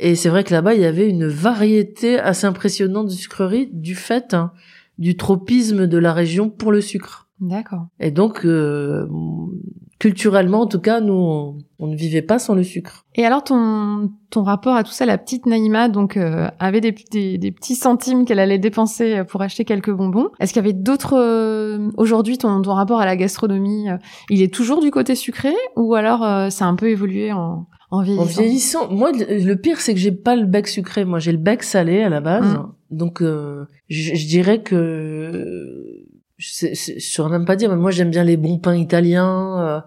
et 0.00 0.14
c'est 0.14 0.28
vrai 0.28 0.44
que 0.44 0.52
là-bas 0.52 0.74
il 0.74 0.80
y 0.80 0.84
avait 0.84 1.08
une 1.08 1.26
variété 1.26 2.20
assez 2.20 2.46
impressionnante 2.46 3.06
de 3.06 3.12
sucreries 3.12 3.68
du 3.72 3.96
fait 3.96 4.32
hein, 4.32 4.52
du 4.98 5.16
tropisme 5.16 5.86
de 5.86 5.98
la 5.98 6.12
région 6.12 6.50
pour 6.50 6.72
le 6.72 6.80
sucre. 6.80 7.28
D'accord. 7.40 7.86
Et 8.00 8.10
donc, 8.10 8.44
euh, 8.44 9.06
culturellement, 10.00 10.62
en 10.62 10.66
tout 10.66 10.80
cas, 10.80 11.00
nous, 11.00 11.14
on, 11.14 11.58
on, 11.78 11.86
ne 11.86 11.94
vivait 11.94 12.22
pas 12.22 12.40
sans 12.40 12.54
le 12.54 12.64
sucre. 12.64 13.06
Et 13.14 13.24
alors, 13.24 13.44
ton, 13.44 14.10
ton 14.30 14.42
rapport 14.42 14.74
à 14.74 14.82
tout 14.82 14.90
ça, 14.90 15.06
la 15.06 15.18
petite 15.18 15.46
Naïma, 15.46 15.88
donc, 15.88 16.16
euh, 16.16 16.48
avait 16.58 16.80
des, 16.80 16.92
des, 17.12 17.38
des, 17.38 17.52
petits 17.52 17.76
centimes 17.76 18.24
qu'elle 18.24 18.40
allait 18.40 18.58
dépenser 18.58 19.22
pour 19.28 19.40
acheter 19.42 19.64
quelques 19.64 19.92
bonbons. 19.92 20.30
Est-ce 20.40 20.52
qu'il 20.52 20.62
y 20.62 20.66
avait 20.66 20.72
d'autres... 20.72 21.16
Euh, 21.16 21.90
Aujourd'hui, 21.96 22.38
ton, 22.38 22.60
ton 22.62 22.74
rapport 22.74 23.00
à 23.00 23.06
la 23.06 23.16
gastronomie, 23.16 23.88
euh, 23.88 23.96
il 24.30 24.42
est 24.42 24.52
toujours 24.52 24.80
du 24.80 24.90
côté 24.90 25.14
sucré 25.14 25.52
ou 25.76 25.94
alors 25.94 26.24
euh, 26.24 26.50
ça 26.50 26.64
a 26.64 26.68
un 26.68 26.74
peu 26.74 26.88
évolué 26.88 27.32
en... 27.32 27.66
En 27.90 28.02
vieillissant. 28.02 28.22
en 28.22 28.26
vieillissant. 28.26 28.90
Moi, 28.90 29.12
le 29.12 29.54
pire, 29.54 29.80
c'est 29.80 29.94
que 29.94 30.00
j'ai 30.00 30.12
pas 30.12 30.36
le 30.36 30.44
bec 30.44 30.68
sucré. 30.68 31.04
Moi, 31.04 31.18
j'ai 31.18 31.32
le 31.32 31.38
bec 31.38 31.62
salé 31.62 32.02
à 32.02 32.08
la 32.08 32.20
base. 32.20 32.54
Mm. 32.54 32.72
Donc, 32.90 33.22
euh, 33.22 33.64
je, 33.88 34.14
je, 34.14 34.26
dirais 34.26 34.62
que 34.62 36.04
je, 36.36 36.66
je 36.74 36.98
saurais 36.98 37.30
même 37.30 37.46
pas 37.46 37.56
dire. 37.56 37.70
Mais 37.70 37.76
moi, 37.76 37.90
j'aime 37.90 38.10
bien 38.10 38.24
les 38.24 38.36
bons 38.36 38.58
pains 38.58 38.76
italiens. 38.76 39.60
Euh, 39.60 39.80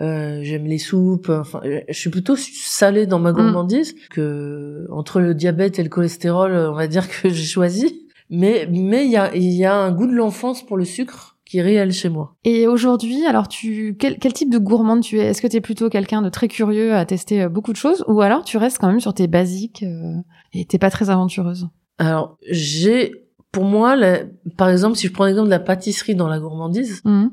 euh, 0.00 0.40
j'aime 0.42 0.64
les 0.64 0.78
soupes. 0.78 1.28
Enfin, 1.28 1.60
je 1.62 1.98
suis 1.98 2.10
plutôt 2.10 2.36
salé 2.36 3.06
dans 3.06 3.18
ma 3.18 3.32
gourmandise 3.32 3.94
mm. 3.94 3.98
que 4.10 4.86
entre 4.90 5.20
le 5.20 5.34
diabète 5.34 5.78
et 5.78 5.82
le 5.82 5.90
cholestérol, 5.90 6.52
on 6.52 6.74
va 6.74 6.86
dire 6.86 7.08
que 7.08 7.28
j'ai 7.28 7.44
choisi. 7.44 8.06
Mais 8.30 8.66
mais 8.70 9.04
il 9.04 9.10
y 9.10 9.16
a 9.16 9.34
il 9.34 9.52
y 9.52 9.66
a 9.66 9.76
un 9.76 9.92
goût 9.92 10.06
de 10.06 10.14
l'enfance 10.14 10.64
pour 10.64 10.78
le 10.78 10.86
sucre 10.86 11.33
qui 11.54 11.58
est 11.58 11.62
réel 11.62 11.92
chez 11.92 12.08
moi. 12.08 12.34
Et 12.42 12.66
aujourd'hui, 12.66 13.24
alors 13.26 13.46
tu 13.46 13.94
quel, 13.96 14.18
quel 14.18 14.32
type 14.32 14.50
de 14.50 14.58
gourmande 14.58 15.02
tu 15.02 15.20
es? 15.20 15.26
Est-ce 15.26 15.40
que 15.40 15.46
tu 15.46 15.56
es 15.56 15.60
plutôt 15.60 15.88
quelqu'un 15.88 16.20
de 16.20 16.28
très 16.28 16.48
curieux 16.48 16.96
à 16.96 17.04
tester 17.04 17.42
euh, 17.42 17.48
beaucoup 17.48 17.70
de 17.70 17.76
choses? 17.76 18.04
Ou 18.08 18.22
alors 18.22 18.42
tu 18.42 18.56
restes 18.56 18.78
quand 18.78 18.88
même 18.88 18.98
sur 18.98 19.14
tes 19.14 19.28
basiques 19.28 19.84
euh, 19.84 20.16
et 20.52 20.64
t'es 20.64 20.78
pas 20.78 20.90
très 20.90 21.10
aventureuse? 21.10 21.68
Alors, 21.98 22.38
j'ai 22.50 23.28
pour 23.52 23.62
moi 23.62 23.94
la, 23.94 24.22
par 24.56 24.68
exemple, 24.68 24.96
si 24.96 25.06
je 25.06 25.12
prends 25.12 25.26
l'exemple 25.26 25.46
de 25.46 25.52
la 25.52 25.60
pâtisserie 25.60 26.16
dans 26.16 26.26
la 26.26 26.40
gourmandise, 26.40 27.02
mmh. 27.04 27.28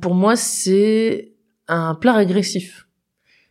pour 0.00 0.14
moi 0.14 0.36
c'est 0.36 1.34
un 1.68 1.94
plat 1.94 2.14
régressif. 2.14 2.88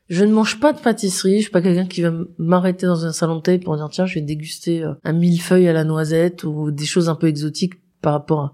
Je 0.10 0.25
ne 0.25 0.33
mange 0.33 0.60
pas 0.60 0.74
de 0.74 0.80
pâtisserie, 0.80 1.38
je 1.38 1.44
suis 1.44 1.51
pas 1.51 1.62
quelqu'un 1.62 1.86
qui 1.86 2.01
va 2.01 2.12
m'arrêter 2.39 2.88
dans 2.88 3.06
un 3.06 3.12
salon 3.12 3.36
de 3.36 3.42
thé 3.42 3.60
pour 3.60 3.75
dire 3.75 3.89
tiens, 3.92 4.07
je 4.07 4.16
vais 4.16 4.22
déguster 4.22 4.81
euh, 4.81 4.94
un 5.04 5.13
millefeuille 5.13 5.68
à 5.68 5.74
la 5.74 5.83
noisette 5.83 6.44
ou 6.45 6.72
des 6.72 6.86
choses 6.86 7.10
un 7.10 7.16
peu 7.16 7.27
exotiques 7.27 7.75
par 8.01 8.13
rapport 8.13 8.39
à 8.39 8.54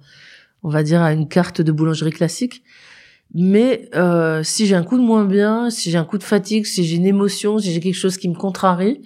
on 0.63 0.69
va 0.69 0.83
dire 0.83 1.01
à 1.01 1.13
une 1.13 1.27
carte 1.27 1.61
de 1.61 1.71
boulangerie 1.71 2.11
classique. 2.11 2.63
Mais 3.33 3.89
euh, 3.95 4.43
si 4.43 4.65
j'ai 4.65 4.75
un 4.75 4.83
coup 4.83 4.97
de 4.97 5.03
moins 5.03 5.25
bien, 5.25 5.69
si 5.69 5.89
j'ai 5.89 5.97
un 5.97 6.03
coup 6.03 6.17
de 6.17 6.23
fatigue, 6.23 6.65
si 6.65 6.83
j'ai 6.83 6.97
une 6.97 7.05
émotion, 7.05 7.59
si 7.59 7.71
j'ai 7.71 7.79
quelque 7.79 7.95
chose 7.95 8.17
qui 8.17 8.27
me 8.27 8.35
contrarie, 8.35 9.01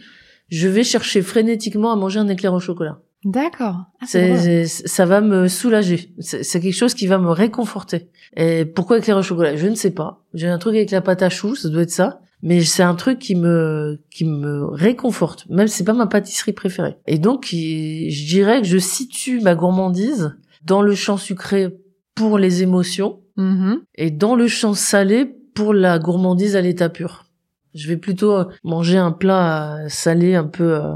je 0.50 0.68
vais 0.68 0.84
chercher 0.84 1.22
frénétiquement 1.22 1.92
à 1.92 1.96
manger 1.96 2.20
un 2.20 2.28
éclair 2.28 2.54
au 2.54 2.60
chocolat. 2.60 3.00
D'accord. 3.24 3.78
Ah, 4.02 4.06
ça 4.06 5.06
va 5.06 5.22
me 5.22 5.48
soulager. 5.48 6.14
C'est 6.20 6.60
quelque 6.60 6.76
chose 6.76 6.94
qui 6.94 7.08
va 7.08 7.18
me 7.18 7.32
réconforter. 7.32 8.10
Et 8.38 8.66
pourquoi 8.66 9.00
éclair 9.00 9.18
au 9.18 9.24
chocolat? 9.24 9.56
Je 9.56 9.68
ne 9.68 9.76
sais 9.76 9.92
pas. 9.92 10.24
J'ai 10.36 10.48
un 10.48 10.60
truc 10.60 10.76
avec 10.76 10.92
la 10.92 11.02
pâte 11.02 11.24
à 11.24 11.30
choux, 11.30 11.56
ça 11.56 11.70
doit 11.70 11.82
être 11.82 11.92
ça. 11.92 12.20
Mais 12.44 12.64
c'est 12.64 12.84
un 12.84 12.94
truc 12.94 13.18
qui 13.18 13.36
me 13.36 14.00
qui 14.12 14.26
me 14.26 14.66
réconforte. 14.66 15.48
Même 15.50 15.68
si 15.68 15.78
c'est 15.78 15.84
pas 15.84 15.94
ma 15.94 16.06
pâtisserie 16.06 16.54
préférée. 16.54 16.98
Et 17.08 17.18
donc, 17.18 17.48
je 17.52 18.28
dirais 18.28 18.62
que 18.62 18.68
je 18.68 18.78
situe 18.78 19.40
ma 19.40 19.56
gourmandise 19.56 20.36
dans 20.66 20.82
le 20.82 20.96
champ 20.96 21.18
sucré 21.18 21.78
pour 22.16 22.38
les 22.38 22.64
émotions 22.64 23.22
mmh. 23.38 23.76
et 23.96 24.12
dans 24.12 24.36
le 24.36 24.48
champ 24.48 24.74
salé 24.74 25.26
pour 25.54 25.74
la 25.74 26.00
gourmandise 26.00 26.56
à 26.56 26.62
l'état 26.62 26.90
pur. 26.90 27.26
Je 27.74 27.88
vais 27.88 27.98
plutôt 27.98 28.46
manger 28.64 28.98
un 28.98 29.12
plat 29.12 29.88
salé 29.90 30.36
un 30.36 30.46
peu 30.46 30.76
euh, 30.76 30.96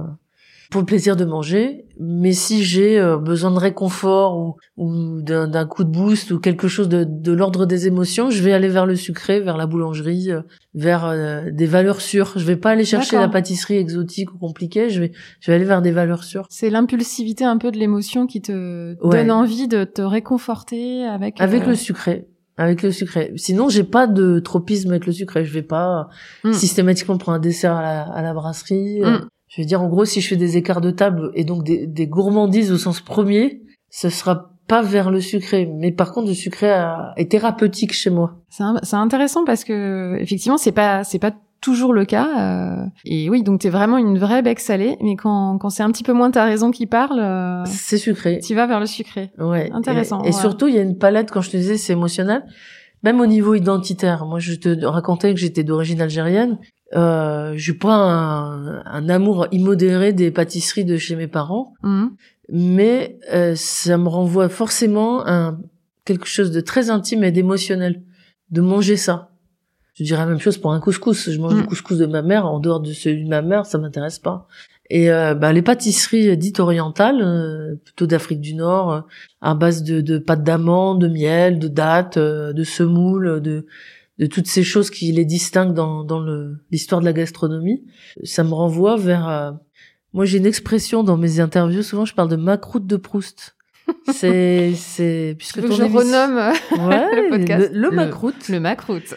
pour 0.70 0.82
le 0.82 0.86
plaisir 0.86 1.16
de 1.16 1.26
manger, 1.26 1.86
mais 2.00 2.32
si 2.32 2.64
j'ai 2.64 3.00
euh, 3.00 3.18
besoin 3.18 3.50
de 3.50 3.58
réconfort 3.58 4.38
ou, 4.38 4.56
ou 4.78 5.22
d'un 5.22 5.66
coup 5.66 5.84
de 5.84 5.90
boost 5.90 6.30
ou 6.30 6.40
quelque 6.40 6.68
chose 6.68 6.88
de, 6.88 7.04
de 7.04 7.32
l'ordre 7.32 7.66
des 7.66 7.88
émotions, 7.88 8.30
je 8.30 8.44
vais 8.44 8.54
aller 8.54 8.68
vers 8.68 8.86
le 8.86 8.96
sucré, 8.96 9.40
vers 9.40 9.58
la 9.58 9.66
boulangerie, 9.66 10.32
euh, 10.32 10.42
vers 10.76 11.06
euh, 11.06 11.50
des 11.52 11.66
valeurs 11.66 12.02
sûres. 12.02 12.34
Je 12.36 12.46
vais 12.46 12.56
pas 12.56 12.72
aller 12.72 12.86
chercher 12.86 13.18
la 13.18 13.28
pâtisserie 13.28 13.78
exotique 13.78 14.32
ou 14.32 14.38
compliquée, 14.38 14.90
je 14.90 15.02
vais 15.02 15.12
je 15.40 15.50
vais 15.50 15.56
aller 15.56 15.66
vers 15.66 15.82
des 15.82 15.92
valeurs 15.92 16.24
sûres. 16.24 16.46
C'est 16.50 16.70
l'impulsivité 16.70 17.44
un 17.44 17.58
peu 17.58 17.72
de 17.72 17.78
l'émotion 17.78 18.28
qui 18.28 18.42
te 18.42 18.96
ouais. 19.04 19.18
donne 19.18 19.32
envie 19.32 19.68
de 19.68 19.86
te 19.86 20.04
réconforter 20.04 21.04
avec 21.04 21.42
avec 21.42 21.66
le 21.66 21.74
sucré. 21.74 22.28
Avec 22.58 22.84
le 22.84 22.92
sucré. 22.92 23.32
Sinon, 23.38 23.70
j'ai 23.70 23.86
pas 23.86 24.06
de 24.06 24.40
tropisme 24.40 24.90
avec 24.90 25.06
le 25.06 25.14
sucré. 25.14 25.46
Je 25.46 25.54
vais 25.54 25.64
pas 25.64 26.10
Hmm. 26.44 26.50
mm. 26.50 26.54
systématiquement 26.54 27.18
prendre 27.18 27.38
un 27.38 27.40
dessert 27.40 27.74
à 27.74 27.82
la, 27.82 28.02
à 28.02 28.22
la 28.22 28.34
brasserie. 28.34 29.00
Mm. 29.00 29.30
Je 29.50 29.62
veux 29.62 29.68
dire, 29.68 29.82
en 29.82 29.90
gros, 29.90 30.06
si 30.06 30.22
je 30.22 30.28
fais 30.30 30.36
des 30.36 30.58
écarts 30.58 30.82
de 30.82 30.92
table 30.92 31.32
et 31.34 31.44
donc 31.44 31.64
des, 31.64 31.88
des 31.88 32.08
gourmandises 32.08 32.72
au 32.72 32.78
sens 32.78 33.02
premier, 33.02 33.62
ce 33.90 34.10
sera 34.10 34.52
pas 34.68 34.82
vers 34.84 35.10
le 35.10 35.20
sucré. 35.20 35.68
Mais 35.80 35.92
par 35.92 36.14
contre, 36.14 36.28
le 36.28 36.34
sucré 36.36 36.70
a, 36.70 37.14
est 37.18 37.32
thérapeutique 37.32 37.92
chez 37.94 38.12
moi. 38.12 38.38
C'est 38.50 38.96
intéressant 38.96 39.44
parce 39.44 39.64
que 39.64 40.16
effectivement, 40.20 40.58
c'est 40.58 40.72
pas 40.72 41.04
c'est 41.04 41.20
pas 41.20 41.34
toujours 41.62 41.92
le 41.92 42.06
cas. 42.06 42.28
Euh, 42.40 42.86
et 43.06 43.30
oui, 43.30 43.44
donc 43.44 43.62
t'es 43.62 43.70
vraiment 43.70 43.98
une 43.98 44.18
vraie 44.18 44.42
bec 44.42 44.60
salée, 44.60 44.96
mais 45.02 45.16
quand, 45.16 45.58
quand 45.58 45.70
c'est 45.70 45.84
un 45.84 45.92
petit 45.92 46.04
peu 46.04 46.14
moins 46.14 46.32
ta 46.32 46.46
raison 46.46 46.72
qui 46.72 46.86
parle, 46.86 47.20
euh, 47.20 47.66
c'est 47.66 47.98
sucré. 47.98 48.40
Tu 48.40 48.56
vas 48.56 48.68
vers 48.68 48.80
le 48.80 48.86
sucré. 48.86 49.32
Ouais. 49.40 49.70
Intéressant. 49.74 50.24
Et, 50.24 50.30
et 50.30 50.32
surtout, 50.32 50.68
il 50.68 50.76
y 50.76 50.80
a 50.80 50.84
une 50.84 50.98
palette, 50.98 51.32
quand 51.32 51.42
je 51.42 51.50
te 51.50 51.58
disais, 51.58 51.78
c'est 51.78 51.94
émotionnel. 51.94 52.46
Même 53.04 53.22
au 53.22 53.26
niveau 53.26 53.56
identitaire. 53.56 54.26
Moi, 54.26 54.40
je 54.40 54.54
te 54.56 54.86
racontais 54.86 55.34
que 55.34 55.40
j'étais 55.40 55.64
d'origine 55.64 56.02
algérienne. 56.02 56.60
Euh, 56.96 57.54
j'ai 57.56 57.74
pas 57.74 57.94
un, 57.94 58.84
un, 58.86 59.10
amour 59.10 59.48
immodéré 59.52 60.12
des 60.12 60.32
pâtisseries 60.32 60.86
de 60.86 60.98
chez 60.98 61.16
mes 61.16 61.28
parents, 61.28 61.74
mmh. 61.84 62.08
mais 62.52 63.20
euh, 63.32 63.54
ça 63.56 63.98
me 63.98 64.08
renvoie 64.08 64.50
forcément 64.50 65.24
à 65.26 65.56
quelque 66.06 66.26
chose 66.26 66.52
de 66.52 66.62
très 66.62 66.90
intime 66.90 67.24
et 67.24 67.32
d'émotionnel 67.32 68.02
de 68.50 68.62
manger 68.62 68.98
ça. 68.98 69.30
Je 69.94 70.04
dirais 70.04 70.22
la 70.22 70.26
même 70.26 70.40
chose 70.40 70.58
pour 70.58 70.72
un 70.74 70.80
couscous. 70.80 71.30
Je 71.30 71.40
mange 71.40 71.54
mmh. 71.54 71.62
du 71.62 71.68
couscous 71.68 71.98
de 71.98 72.08
ma 72.08 72.24
mère, 72.24 72.48
en 72.48 72.60
dehors 72.60 72.80
de 72.80 72.92
celui 72.92 73.24
de 73.24 73.30
ma 73.30 73.44
mère, 73.44 73.66
ça 73.66 73.78
m'intéresse 73.78 74.18
pas. 74.18 74.48
Et 74.90 75.12
euh, 75.12 75.36
bah, 75.36 75.54
les 75.54 75.62
pâtisseries 75.62 76.36
dites 76.36 76.60
orientales, 76.60 77.22
euh, 77.22 77.76
plutôt 77.84 78.08
d'Afrique 78.08 78.42
du 78.42 78.56
Nord, 78.56 78.92
euh, 78.92 79.02
à 79.42 79.54
base 79.54 79.84
de, 79.84 80.02
de 80.02 80.18
pâte 80.18 80.44
d'amande, 80.44 81.02
de 81.02 81.08
miel, 81.08 81.60
de 81.60 81.68
dattes, 81.68 82.18
euh, 82.18 82.54
de 82.54 82.64
semoule, 82.64 83.40
de 83.42 83.68
de 84.20 84.26
toutes 84.26 84.48
ces 84.48 84.64
choses 84.64 84.90
qui 84.90 85.12
les 85.14 85.26
distinguent 85.26 85.74
dans, 85.74 86.04
dans 86.04 86.24
l'histoire 86.72 87.00
de 87.00 87.06
la 87.06 87.14
gastronomie, 87.14 87.84
ça 88.24 88.44
me 88.44 88.54
renvoie 88.54 88.98
vers... 88.98 89.28
Euh... 89.28 89.52
Moi, 90.12 90.26
j'ai 90.26 90.40
une 90.40 90.46
expression 90.46 91.04
dans 91.04 91.18
mes 91.18 91.40
interviews, 91.40 91.84
souvent 91.84 92.04
je 92.04 92.14
parle 92.14 92.30
de 92.30 92.36
ma 92.36 92.58
croûte 92.58 92.86
de 92.86 92.98
Proust. 92.98 93.56
c'est, 94.12 94.74
c'est, 94.76 95.36
puisque 95.38 95.62
ton 95.62 95.72
je 95.72 95.84
renomme 95.84 96.36
ouais, 96.36 97.16
le 97.16 97.30
podcast. 97.30 97.70
Le, 97.72 97.92
macroute. 97.92 98.50
Le 98.50 98.60
macroute. 98.60 99.16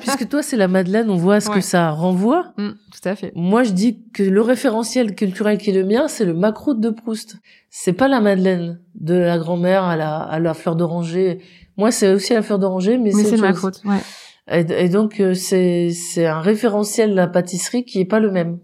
puisque 0.00 0.28
toi, 0.28 0.42
c'est 0.42 0.56
la 0.56 0.66
Madeleine, 0.66 1.10
on 1.10 1.16
voit 1.16 1.40
ce 1.40 1.48
que 1.48 1.60
ça 1.60 1.90
renvoie. 1.90 2.52
Mm, 2.56 2.70
tout 2.70 3.08
à 3.08 3.14
fait. 3.14 3.32
Moi, 3.36 3.62
je 3.62 3.70
dis 3.70 4.02
que 4.12 4.24
le 4.24 4.40
référentiel 4.40 5.14
culturel 5.14 5.58
qui 5.58 5.70
est 5.70 5.74
le 5.74 5.84
mien, 5.84 6.08
c'est 6.08 6.24
le 6.24 6.34
macroute 6.34 6.80
de 6.80 6.90
Proust. 6.90 7.36
C'est 7.68 7.92
pas 7.92 8.08
la 8.08 8.20
Madeleine 8.20 8.80
de 8.96 9.14
la 9.14 9.38
grand-mère 9.38 9.84
à 9.84 9.96
la, 9.96 10.16
à 10.18 10.40
la 10.40 10.54
fleur 10.54 10.74
d'oranger. 10.74 11.38
Moi, 11.76 11.92
c'est 11.92 12.12
aussi 12.12 12.34
la 12.34 12.42
fleur 12.42 12.58
d'oranger, 12.58 12.98
mais, 12.98 13.12
mais 13.14 13.22
c'est 13.22 13.36
le 13.36 13.42
macroute, 13.42 13.80
ouais. 13.84 14.00
Et, 14.50 14.88
donc, 14.88 15.20
euh, 15.20 15.34
c'est, 15.34 15.90
c'est 15.90 16.26
un 16.26 16.40
référentiel 16.40 17.10
de 17.10 17.16
la 17.16 17.28
pâtisserie 17.28 17.84
qui 17.84 18.00
est 18.00 18.04
pas 18.04 18.20
le 18.20 18.30
même 18.30 18.58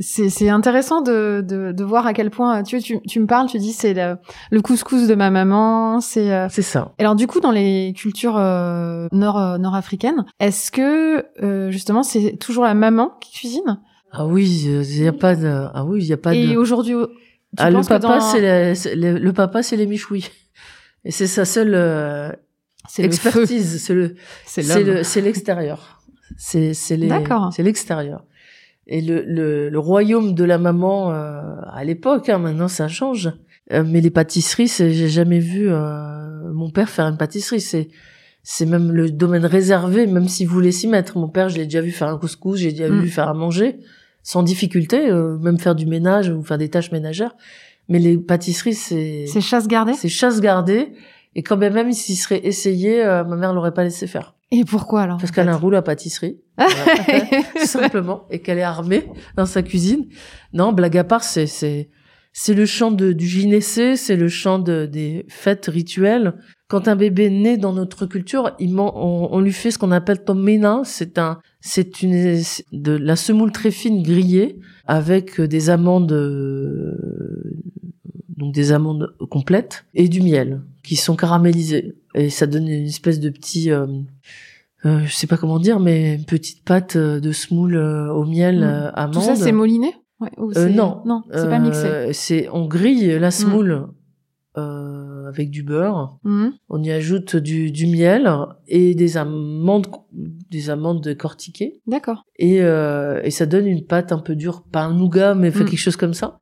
c'est 0.00 0.48
intéressant 0.48 1.00
de, 1.00 1.44
de, 1.46 1.70
de, 1.70 1.84
voir 1.84 2.06
à 2.06 2.12
quel 2.12 2.30
point 2.30 2.62
tu, 2.64 2.80
tu, 2.80 3.00
tu 3.02 3.20
me 3.20 3.26
parles, 3.26 3.48
tu 3.48 3.58
dis 3.58 3.72
c'est 3.72 3.94
le, 3.94 4.16
le, 4.50 4.60
couscous 4.62 5.06
de 5.06 5.14
ma 5.14 5.30
maman, 5.30 6.00
c'est 6.00 6.32
euh, 6.32 6.48
c'est 6.50 6.62
ça. 6.62 6.92
Alors 6.98 7.14
du 7.14 7.28
coup 7.28 7.40
dans 7.40 7.52
les 7.52 7.92
cultures 7.96 8.36
euh, 8.36 9.06
nord 9.12 9.38
euh, 9.38 9.58
nord-africaines, 9.58 10.24
est-ce 10.40 10.72
que 10.72 11.24
euh, 11.42 11.70
justement 11.70 12.02
c'est 12.02 12.36
toujours 12.36 12.64
la 12.64 12.74
maman 12.74 13.12
qui 13.20 13.32
cuisine? 13.32 13.80
Ah 14.10 14.26
oui, 14.26 14.48
il 14.64 15.02
y 15.02 15.06
a 15.06 15.12
pas 15.12 15.36
de 15.36 15.46
ah 15.72 15.84
oui, 15.84 16.00
il 16.02 16.06
y 16.08 16.12
a 16.12 16.16
pas 16.16 16.34
Et 16.34 16.48
de 16.48 16.52
Et 16.52 16.56
aujourd'hui 16.56 16.96
ah, 17.56 17.70
le 17.70 17.80
papa 17.86 18.20
c'est 18.20 18.96
le, 18.96 19.18
le 19.18 19.32
papa 19.32 19.62
c'est 19.62 19.76
les 19.76 19.86
michouis. 19.86 20.28
Et 21.04 21.12
c'est 21.12 21.28
sa 21.28 21.44
seule 21.44 21.74
euh, 22.98 23.04
expertise, 23.04 23.82
c'est 23.82 23.94
le 23.94 24.16
c'est 24.46 24.62
c'est 25.04 25.20
l'extérieur. 25.20 26.02
C'est 26.36 26.74
c'est 26.74 26.98
c'est 27.52 27.62
l'extérieur 27.62 28.24
et 28.90 29.00
le, 29.00 29.22
le, 29.22 29.70
le, 29.70 29.78
royaume 29.78 30.34
de 30.34 30.44
la 30.44 30.58
maman 30.58 31.12
euh, 31.12 31.40
à 31.72 31.84
l'époque. 31.84 32.28
Hein, 32.28 32.38
maintenant, 32.38 32.68
ça 32.68 32.88
change. 32.88 33.30
Euh, 33.72 33.84
mais 33.86 34.00
les 34.00 34.10
pâtisseries, 34.10 34.66
j'ai 34.66 35.08
jamais 35.08 35.38
vu 35.38 35.70
euh, 35.70 36.52
mon 36.52 36.70
père 36.70 36.90
faire 36.90 37.06
une 37.06 37.16
pâtisserie. 37.16 37.60
C'est 37.60 37.88
c'est 38.42 38.66
même 38.66 38.90
le 38.90 39.10
domaine 39.10 39.44
réservé, 39.44 40.06
même 40.06 40.26
s'il 40.26 40.48
voulait 40.48 40.72
s'y 40.72 40.88
mettre. 40.88 41.18
Mon 41.18 41.28
père, 41.28 41.50
je 41.50 41.56
l'ai 41.56 41.64
déjà 41.64 41.82
vu 41.82 41.92
faire 41.92 42.08
un 42.08 42.18
couscous, 42.18 42.58
j'ai 42.58 42.72
déjà 42.72 42.88
vu 42.88 43.02
mm. 43.02 43.06
faire 43.06 43.28
à 43.28 43.34
manger, 43.34 43.78
sans 44.22 44.42
difficulté, 44.42 45.12
même 45.12 45.58
faire 45.58 45.74
du 45.74 45.84
ménage 45.84 46.30
ou 46.30 46.42
faire 46.42 46.56
des 46.56 46.70
tâches 46.70 46.90
ménagères. 46.90 47.36
Mais 47.88 47.98
les 47.98 48.16
pâtisseries, 48.16 48.74
c'est 48.74 49.26
c'est 49.26 49.42
chasse 49.42 49.68
gardée. 49.68 49.92
C'est 49.92 50.08
chasse 50.08 50.40
gardée. 50.40 50.88
Et 51.34 51.42
quand 51.42 51.56
même, 51.56 51.74
même 51.74 51.92
s'il 51.92 52.16
serait 52.16 52.44
essayé, 52.44 53.04
ma 53.04 53.36
mère 53.36 53.52
l'aurait 53.52 53.74
pas 53.74 53.84
laissé 53.84 54.06
faire. 54.06 54.34
Et 54.52 54.64
pourquoi 54.64 55.02
alors 55.02 55.18
Parce 55.18 55.30
qu'elle 55.30 55.48
a 55.48 55.52
un 55.52 55.56
rouleau 55.56 55.76
à 55.76 55.82
pâtisserie, 55.82 56.40
simplement, 57.64 58.24
et 58.30 58.40
qu'elle 58.40 58.58
est 58.58 58.62
armée 58.62 59.06
dans 59.36 59.46
sa 59.46 59.62
cuisine. 59.62 60.06
Non, 60.52 60.72
blague 60.72 60.98
à 60.98 61.04
part, 61.04 61.22
c'est 61.22 61.46
c'est 61.46 61.88
c'est 62.32 62.54
le 62.54 62.66
chant 62.66 62.92
de, 62.92 63.12
du 63.12 63.26
gynécée, 63.26 63.96
c'est 63.96 64.16
le 64.16 64.28
chant 64.28 64.60
de, 64.60 64.86
des 64.86 65.26
fêtes 65.28 65.66
rituelles. 65.66 66.34
Quand 66.68 66.86
un 66.86 66.94
bébé 66.94 67.28
naît 67.28 67.56
dans 67.56 67.72
notre 67.72 68.06
culture, 68.06 68.52
il 68.60 68.78
on, 68.78 69.28
on, 69.32 69.40
lui 69.40 69.52
fait 69.52 69.72
ce 69.72 69.78
qu'on 69.78 69.90
appelle 69.90 70.22
tomena. 70.22 70.82
C'est 70.84 71.18
un, 71.18 71.40
c'est 71.60 72.02
une 72.02 72.40
de 72.70 72.92
la 72.92 73.16
semoule 73.16 73.50
très 73.50 73.72
fine 73.72 74.02
grillée 74.02 74.60
avec 74.86 75.40
des 75.40 75.70
amandes, 75.70 76.12
donc 78.36 78.54
des 78.54 78.70
amandes 78.70 79.12
complètes 79.28 79.84
et 79.94 80.08
du 80.08 80.22
miel 80.22 80.62
qui 80.90 80.96
sont 80.96 81.14
caramélisées 81.14 81.94
et 82.16 82.30
ça 82.30 82.48
donne 82.48 82.66
une 82.66 82.86
espèce 82.86 83.20
de 83.20 83.30
petit 83.30 83.70
euh, 83.70 83.86
euh, 84.84 85.02
je 85.06 85.14
sais 85.14 85.28
pas 85.28 85.36
comment 85.36 85.60
dire 85.60 85.78
mais 85.78 86.16
une 86.16 86.24
petite 86.24 86.64
pâte 86.64 86.96
euh, 86.96 87.20
de 87.20 87.30
semoule 87.30 87.76
au 87.76 88.24
miel 88.24 88.58
mmh. 88.58 88.90
amande 88.94 89.14
tout 89.14 89.20
ça 89.20 89.36
c'est 89.36 89.52
mouliné 89.52 89.94
ouais, 90.18 90.30
non 90.70 91.00
non 91.06 91.22
c'est 91.32 91.48
pas 91.48 91.60
mixé 91.60 92.12
c'est 92.12 92.48
on 92.52 92.66
grille 92.66 93.20
la 93.20 93.28
mmh. 93.28 93.30
semoule 93.30 93.86
avec 95.30 95.50
du 95.50 95.62
beurre 95.62 96.18
mmh. 96.24 96.48
on 96.68 96.82
y 96.82 96.90
ajoute 96.90 97.36
du, 97.36 97.70
du 97.70 97.86
miel 97.86 98.30
et 98.68 98.94
des 98.94 99.16
amandes 99.16 99.86
des 100.50 100.70
amandes 100.70 101.02
décortiquées 101.02 101.80
d'accord 101.86 102.24
et 102.38 102.58
et 102.58 103.30
ça 103.30 103.46
donne 103.46 103.66
une 103.66 103.86
pâte 103.86 104.12
un 104.12 104.18
peu 104.18 104.34
dure 104.34 104.62
pas 104.70 104.82
un 104.82 104.94
nougat 104.94 105.34
mais 105.34 105.50
fait 105.50 105.64
quelque 105.64 105.78
chose 105.78 105.96
comme 105.96 106.14
ça 106.14 106.38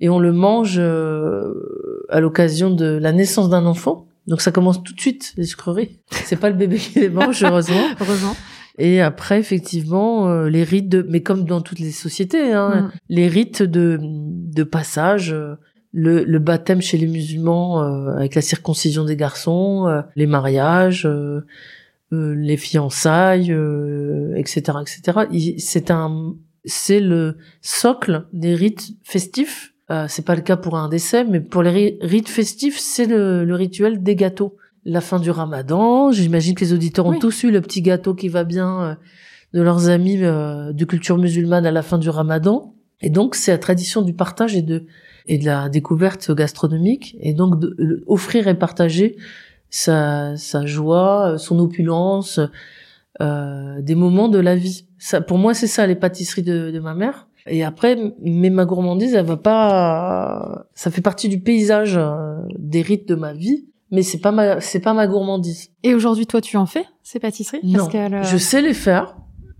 et 0.00 0.08
on 0.08 0.18
le 0.18 0.32
mange 0.32 0.78
à 0.78 2.20
l'occasion 2.20 2.70
de 2.70 2.86
la 2.86 3.12
naissance 3.12 3.48
d'un 3.48 3.66
enfant 3.66 4.08
donc 4.26 4.40
ça 4.40 4.52
commence 4.52 4.82
tout 4.82 4.94
de 4.94 5.00
suite 5.00 5.32
les 5.36 5.44
sucreries. 5.44 6.00
C'est 6.10 6.36
pas 6.36 6.50
le 6.50 6.56
bébé 6.56 6.76
qui 6.76 7.00
les 7.00 7.10
mange 7.10 7.42
heureusement. 7.42 7.84
heureusement. 8.00 8.36
Et 8.78 9.02
après 9.02 9.38
effectivement 9.38 10.28
euh, 10.28 10.48
les 10.48 10.64
rites 10.64 10.88
de 10.88 11.04
mais 11.06 11.22
comme 11.22 11.44
dans 11.44 11.60
toutes 11.60 11.78
les 11.78 11.90
sociétés 11.90 12.52
hein, 12.52 12.90
les 13.10 13.28
rites 13.28 13.62
de 13.62 13.98
de 14.00 14.62
passage 14.62 15.30
euh, 15.34 15.56
le, 15.92 16.24
le 16.24 16.38
baptême 16.38 16.80
chez 16.80 16.98
les 16.98 17.06
musulmans 17.06 17.82
euh, 17.82 18.16
avec 18.16 18.34
la 18.34 18.42
circoncision 18.42 19.04
des 19.04 19.16
garçons, 19.16 20.02
les 20.16 20.26
mariages, 20.26 21.08
les 22.10 22.56
fiançailles, 22.56 23.54
etc., 24.36 24.78
etc. 24.80 25.56
C'est 25.58 25.90
un, 25.90 26.34
c'est 26.64 27.00
le 27.00 27.36
socle 27.60 28.26
des 28.32 28.54
rites 28.54 28.96
festifs 29.02 29.72
euh, 29.92 30.06
c'est 30.08 30.24
pas 30.24 30.34
le 30.34 30.40
cas 30.40 30.56
pour 30.56 30.76
un 30.76 30.88
décès, 30.88 31.24
mais 31.24 31.40
pour 31.40 31.62
les 31.62 31.98
rites 32.00 32.28
festifs, 32.28 32.78
c'est 32.78 33.06
le, 33.06 33.54
rituel 33.54 34.02
des 34.02 34.16
gâteaux. 34.16 34.56
La 34.84 35.00
fin 35.00 35.20
du 35.20 35.30
ramadan, 35.30 36.12
j'imagine 36.12 36.54
que 36.54 36.64
les 36.64 36.72
auditeurs 36.72 37.06
ont 37.06 37.18
tous 37.18 37.44
eu 37.44 37.50
le 37.50 37.60
petit 37.60 37.82
gâteau 37.82 38.14
qui 38.14 38.28
va 38.28 38.44
bien 38.44 38.82
euh, 38.82 38.94
de 39.52 39.60
leurs 39.60 39.88
amis 39.88 40.18
euh, 40.22 40.72
de 40.72 40.84
culture 40.84 41.18
musulmane 41.18 41.66
à 41.66 41.70
la 41.70 41.82
fin 41.82 41.98
du 41.98 42.08
ramadan. 42.08 42.74
Et 43.00 43.10
donc, 43.10 43.34
c'est 43.34 43.50
la 43.50 43.58
tradition 43.58 44.02
du 44.02 44.14
partage 44.14 44.56
et 44.56 44.62
de, 44.62 44.86
et 45.26 45.38
de 45.38 45.44
la 45.44 45.68
découverte 45.68 46.34
gastronomique. 46.34 47.16
Et 47.20 47.32
donc, 47.32 47.58
de, 47.58 48.02
offrir 48.06 48.48
et 48.48 48.54
partager 48.58 49.16
sa, 49.70 50.36
sa 50.36 50.66
joie, 50.66 51.36
son 51.38 51.58
opulence, 51.58 52.40
des 53.20 53.94
moments 53.94 54.28
de 54.28 54.38
la 54.38 54.56
vie. 54.56 54.86
Ça, 54.98 55.20
pour 55.20 55.38
moi, 55.38 55.54
c'est 55.54 55.66
ça 55.66 55.86
les 55.86 55.94
pâtisseries 55.94 56.42
de, 56.42 56.70
de 56.70 56.80
ma 56.80 56.94
mère. 56.94 57.28
Et 57.46 57.64
après, 57.64 57.98
mais 58.22 58.50
ma 58.50 58.64
gourmandise, 58.64 59.14
elle 59.14 59.26
va 59.26 59.36
pas, 59.36 60.66
ça 60.74 60.90
fait 60.90 61.00
partie 61.00 61.28
du 61.28 61.40
paysage 61.40 61.96
euh, 61.96 62.36
des 62.56 62.82
rites 62.82 63.08
de 63.08 63.14
ma 63.14 63.32
vie, 63.32 63.66
mais 63.90 64.02
c'est 64.02 64.20
pas 64.20 64.30
ma, 64.30 64.60
c'est 64.60 64.80
pas 64.80 64.94
ma 64.94 65.06
gourmandise. 65.06 65.70
Et 65.82 65.94
aujourd'hui, 65.94 66.26
toi, 66.26 66.40
tu 66.40 66.56
en 66.56 66.66
fais 66.66 66.84
ces 67.02 67.18
pâtisseries? 67.18 67.60
Non, 67.64 67.88
je 68.22 68.36
sais 68.36 68.62
les 68.62 68.74
faire. 68.74 69.16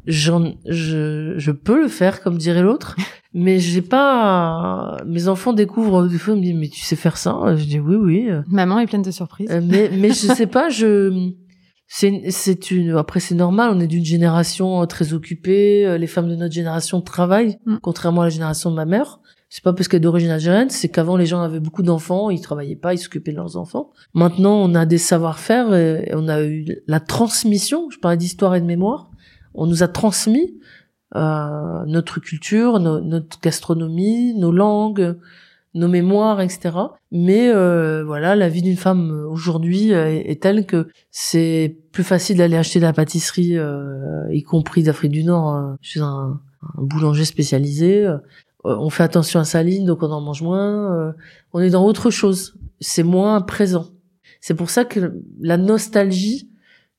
J'en, 0.07 0.55
je, 0.67 1.35
je 1.37 1.51
peux 1.53 1.81
le 1.81 1.89
faire, 1.89 2.23
comme 2.23 2.39
dirait 2.39 2.63
l'autre, 2.63 2.97
mais 3.35 3.59
j'ai 3.59 3.83
pas. 3.83 4.99
Mes 5.07 5.29
enfants 5.29 5.53
découvrent 5.53 6.07
des 6.07 6.19
fois, 6.19 6.35
ils 6.35 6.39
me 6.39 6.43
disent 6.43 6.55
mais 6.55 6.69
tu 6.69 6.81
sais 6.81 6.97
faire 6.97 7.17
ça? 7.17 7.57
Je 7.57 7.65
dis 7.65 7.81
oui, 7.81 7.97
oui. 7.97 8.31
Maman 8.49 8.79
est 8.79 8.87
pleine 8.87 9.03
de 9.03 9.11
surprises. 9.11 9.51
Euh, 9.51 9.61
mais, 9.63 9.91
mais 9.93 10.09
je 10.09 10.33
sais 10.33 10.47
pas, 10.47 10.69
je 10.69 11.33
c'est 11.95 12.31
c'est 12.31 12.71
une 12.71 12.97
après 12.97 13.21
c'est 13.21 13.35
normal 13.35 13.71
on 13.75 13.79
est 13.79 13.87
d'une 13.87 14.05
génération 14.05 14.81
euh, 14.81 14.87
très 14.87 15.13
occupée 15.13 15.87
euh, 15.87 15.99
les 15.99 16.07
femmes 16.07 16.27
de 16.27 16.37
notre 16.37 16.55
génération 16.55 17.03
travaillent 17.03 17.59
mm. 17.67 17.77
contrairement 17.83 18.23
à 18.23 18.25
la 18.25 18.31
génération 18.31 18.71
de 18.71 18.77
ma 18.77 18.87
mère 18.87 19.21
c'est 19.51 19.63
pas 19.63 19.75
parce 19.75 19.89
qu'elle 19.89 19.99
est 19.99 20.01
d'origine 20.01 20.31
algérienne 20.31 20.71
c'est 20.71 20.89
qu'avant 20.89 21.19
les 21.19 21.27
gens 21.27 21.43
avaient 21.43 21.61
beaucoup 21.61 21.83
d'enfants 21.83 22.31
ils 22.31 22.41
travaillaient 22.41 22.77
pas 22.77 22.95
ils 22.95 22.99
s'occupaient 22.99 23.33
de 23.33 23.37
leurs 23.37 23.59
enfants 23.59 23.91
maintenant 24.15 24.55
on 24.55 24.75
a 24.75 24.87
des 24.87 24.97
savoir-faire 24.97 25.75
et 25.75 26.13
on 26.15 26.29
a 26.29 26.43
eu 26.43 26.65
la 26.87 26.99
transmission 26.99 27.91
je 27.91 27.99
parlais 27.99 28.17
d'histoire 28.17 28.55
et 28.55 28.63
de 28.63 28.67
mémoire 28.67 29.11
on 29.53 29.67
nous 29.67 29.83
a 29.83 29.89
transmis 29.89 30.55
euh, 31.15 31.85
notre 31.87 32.21
culture 32.21 32.79
notre 32.81 33.41
gastronomie 33.41 34.35
nos 34.35 34.53
langues 34.53 35.17
nos 35.75 35.89
mémoires, 35.89 36.41
etc. 36.41 36.71
Mais 37.11 37.49
euh, 37.49 38.05
voilà, 38.05 38.37
la 38.37 38.49
vie 38.49 38.63
d'une 38.63 38.77
femme 38.77 39.11
euh, 39.11 39.27
aujourd'hui 39.27 39.95
euh, 39.95 40.07
est, 40.09 40.43
telle 40.43 40.67
que 40.67 40.89
c'est 41.11 41.77
plus 41.93 42.05
facile 42.05 42.39
d'aller 42.39 42.57
acheter 42.57 42.79
de 42.79 42.85
la 42.85 42.93
pâtisserie, 42.93 43.57
y 44.31 44.43
compris 44.43 44.83
d'Afrique 44.83 45.13
du 45.13 45.25
Nord, 45.25 45.77
chez 45.81 46.01
un, 46.01 46.41
boulanger 46.77 47.25
spécialisé. 47.25 48.09
on 48.65 48.89
fait 48.89 49.03
attention 49.03 49.41
à 49.41 49.45
sa 49.45 49.63
ligne, 49.63 49.85
donc 49.85 50.03
on 50.03 50.11
en 50.11 50.21
mange 50.21 50.43
moins. 50.43 51.15
on 51.53 51.61
est 51.61 51.71
dans 51.71 51.85
autre 51.85 52.11
chose. 52.11 52.55
C'est 52.81 53.03
moins 53.03 53.41
présent. 53.43 53.87
C'est 54.41 54.55
pour 54.55 54.71
ça 54.71 54.85
que 54.85 55.21
la 55.41 55.57
nostalgie 55.57 56.49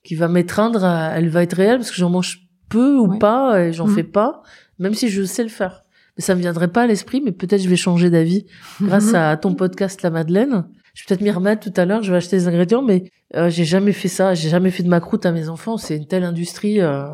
qui 0.04 0.16
va 0.16 0.28
m'étreindre, 0.28 0.86
elle 0.86 1.30
va 1.30 1.44
être 1.44 1.54
réelle 1.54 1.78
parce 1.78 1.90
que 1.90 1.98
j'en 1.98 2.10
mange 2.10 2.48
ou 2.80 3.18
pas 3.18 3.62
et 3.62 3.74
j'en 3.74 3.88
mmh. 3.88 3.96
fais 3.96 4.04
pas, 4.04 4.44
même 4.80 4.94
si 4.94 5.10
je 5.10 5.24
sais 5.24 5.44
le 5.44 5.50
faire 5.50 5.84
mais 6.18 6.24
ça 6.24 6.36
me 6.36 6.40
viendrait 6.40 6.68
pas 6.68 6.84
à 6.84 6.88
l'esprit, 6.88 7.22
mais 7.22 7.32
peut-être 7.32 7.62
je 7.62 7.70
vais 7.70 7.76
changer 7.76 8.10
d'avis 8.10 8.46
grâce 8.82 9.14
à 9.14 9.36
ton 9.38 9.56
podcast 9.56 10.02
La 10.02 10.10
Madeleine. 10.10 10.66
Je 10.94 11.02
vais 11.02 11.08
peut-être 11.08 11.22
m'y 11.22 11.32
remettre 11.32 11.72
tout 11.72 11.80
à 11.80 11.86
l'heure, 11.86 12.04
je 12.04 12.12
vais 12.12 12.18
acheter 12.18 12.38
des 12.38 12.48
ingrédients, 12.48 12.84
mais 12.84 13.12
euh, 13.36 13.50
j'ai 13.50 13.66
jamais 13.66 13.94
fait 13.94 14.08
ça, 14.08 14.36
j'ai 14.36 14.50
jamais 14.50 14.70
fait 14.70 14.84
de 14.84 14.90
macroute 14.90 15.26
à 15.26 15.32
mes 15.32 15.50
enfants, 15.50 15.78
c'est 15.78 15.98
une 15.98 16.06
telle 16.06 16.24
industrie. 16.24 16.82
Euh, 16.82 17.08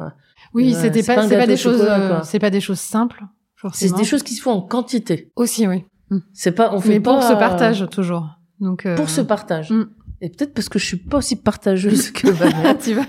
oui, 0.53 0.75
euh, 0.75 0.81
c'était 0.81 1.03
pas, 1.03 1.25
c'est 1.27 1.37
pas 1.37 1.47
des 1.47 1.55
choses, 1.55 1.87
c'est 2.23 2.39
pas 2.39 2.49
des 2.49 2.61
choses 2.61 2.79
simples. 2.79 3.23
C'est 3.73 3.93
des 3.95 4.03
choses 4.03 4.23
qui 4.23 4.33
se 4.33 4.41
font 4.41 4.51
en 4.51 4.61
quantité. 4.61 5.31
Aussi, 5.35 5.67
oui. 5.67 5.85
C'est 6.33 6.51
pas, 6.51 6.73
on 6.73 6.81
fait 6.81 6.89
mais 6.89 6.99
pas. 6.99 7.13
pour 7.13 7.23
ce 7.23 7.33
partage 7.33 7.85
toujours. 7.89 8.27
Donc 8.59 8.85
pour 8.95 9.09
ce 9.09 9.21
partage. 9.21 9.71
Mm. 9.71 9.85
Et 10.21 10.29
peut-être 10.29 10.53
parce 10.53 10.67
que 10.67 10.79
je 10.79 10.85
suis 10.85 10.97
pas 10.97 11.17
aussi 11.19 11.35
partageuse 11.37 12.11
que 12.11 12.27
Vanessa. 12.31 12.75
tu 12.75 12.93
vas. 12.93 13.05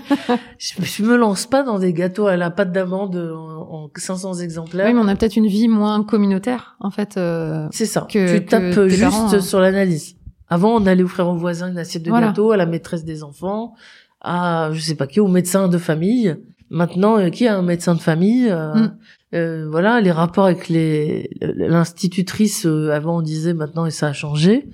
je, 0.57 0.73
je, 0.81 1.03
me 1.03 1.17
lance 1.17 1.45
pas 1.45 1.61
dans 1.63 1.77
des 1.77 1.91
gâteaux 1.93 2.27
à 2.27 2.37
la 2.37 2.49
pâte 2.51 2.71
d'amande 2.71 3.15
en, 3.15 3.89
500 3.95 4.35
exemplaires. 4.35 4.87
Oui, 4.87 4.93
mais 4.93 4.99
on 5.01 5.07
a 5.09 5.15
peut-être 5.15 5.35
une 5.35 5.47
vie 5.47 5.67
moins 5.67 6.03
communautaire, 6.03 6.75
en 6.79 6.89
fait. 6.91 7.17
Euh, 7.17 7.67
c'est 7.71 7.85
ça. 7.85 8.07
Que, 8.09 8.37
tu 8.39 8.45
tapes 8.45 8.87
juste 8.87 9.41
sur 9.41 9.59
l'analyse. 9.59 10.15
Avant, 10.47 10.75
on 10.75 10.85
allait 10.85 11.03
offrir 11.03 11.27
au 11.27 11.35
voisin 11.35 11.69
une 11.69 11.77
assiette 11.77 12.03
de 12.03 12.09
Voilà. 12.09 12.27
gâteau, 12.27 12.51
à 12.51 12.57
la 12.57 12.65
maîtresse 12.65 13.03
des 13.05 13.23
enfants, 13.23 13.73
à 14.21 14.69
je 14.73 14.79
sais 14.79 14.95
pas 14.95 15.07
qui, 15.07 15.19
au 15.19 15.27
médecin 15.27 15.67
de 15.67 15.77
famille. 15.77 16.35
Maintenant, 16.69 17.17
euh, 17.17 17.29
qui 17.29 17.47
a 17.47 17.57
un 17.57 17.61
médecin 17.63 17.95
de 17.95 17.99
famille 17.99 18.47
euh, 18.49 18.73
Mm. 18.73 18.91
euh, 19.35 19.67
Voilà, 19.69 19.99
les 19.99 20.11
rapports 20.11 20.45
avec 20.45 20.69
les 20.69 21.29
l'institutrice. 21.41 22.65
euh, 22.65 22.91
avant, 22.91 23.17
on 23.17 23.21
disait 23.21 23.53
maintenant 23.53 23.85
et 23.85 23.91
ça 23.91 24.07
a 24.07 24.13
changé. 24.13 24.69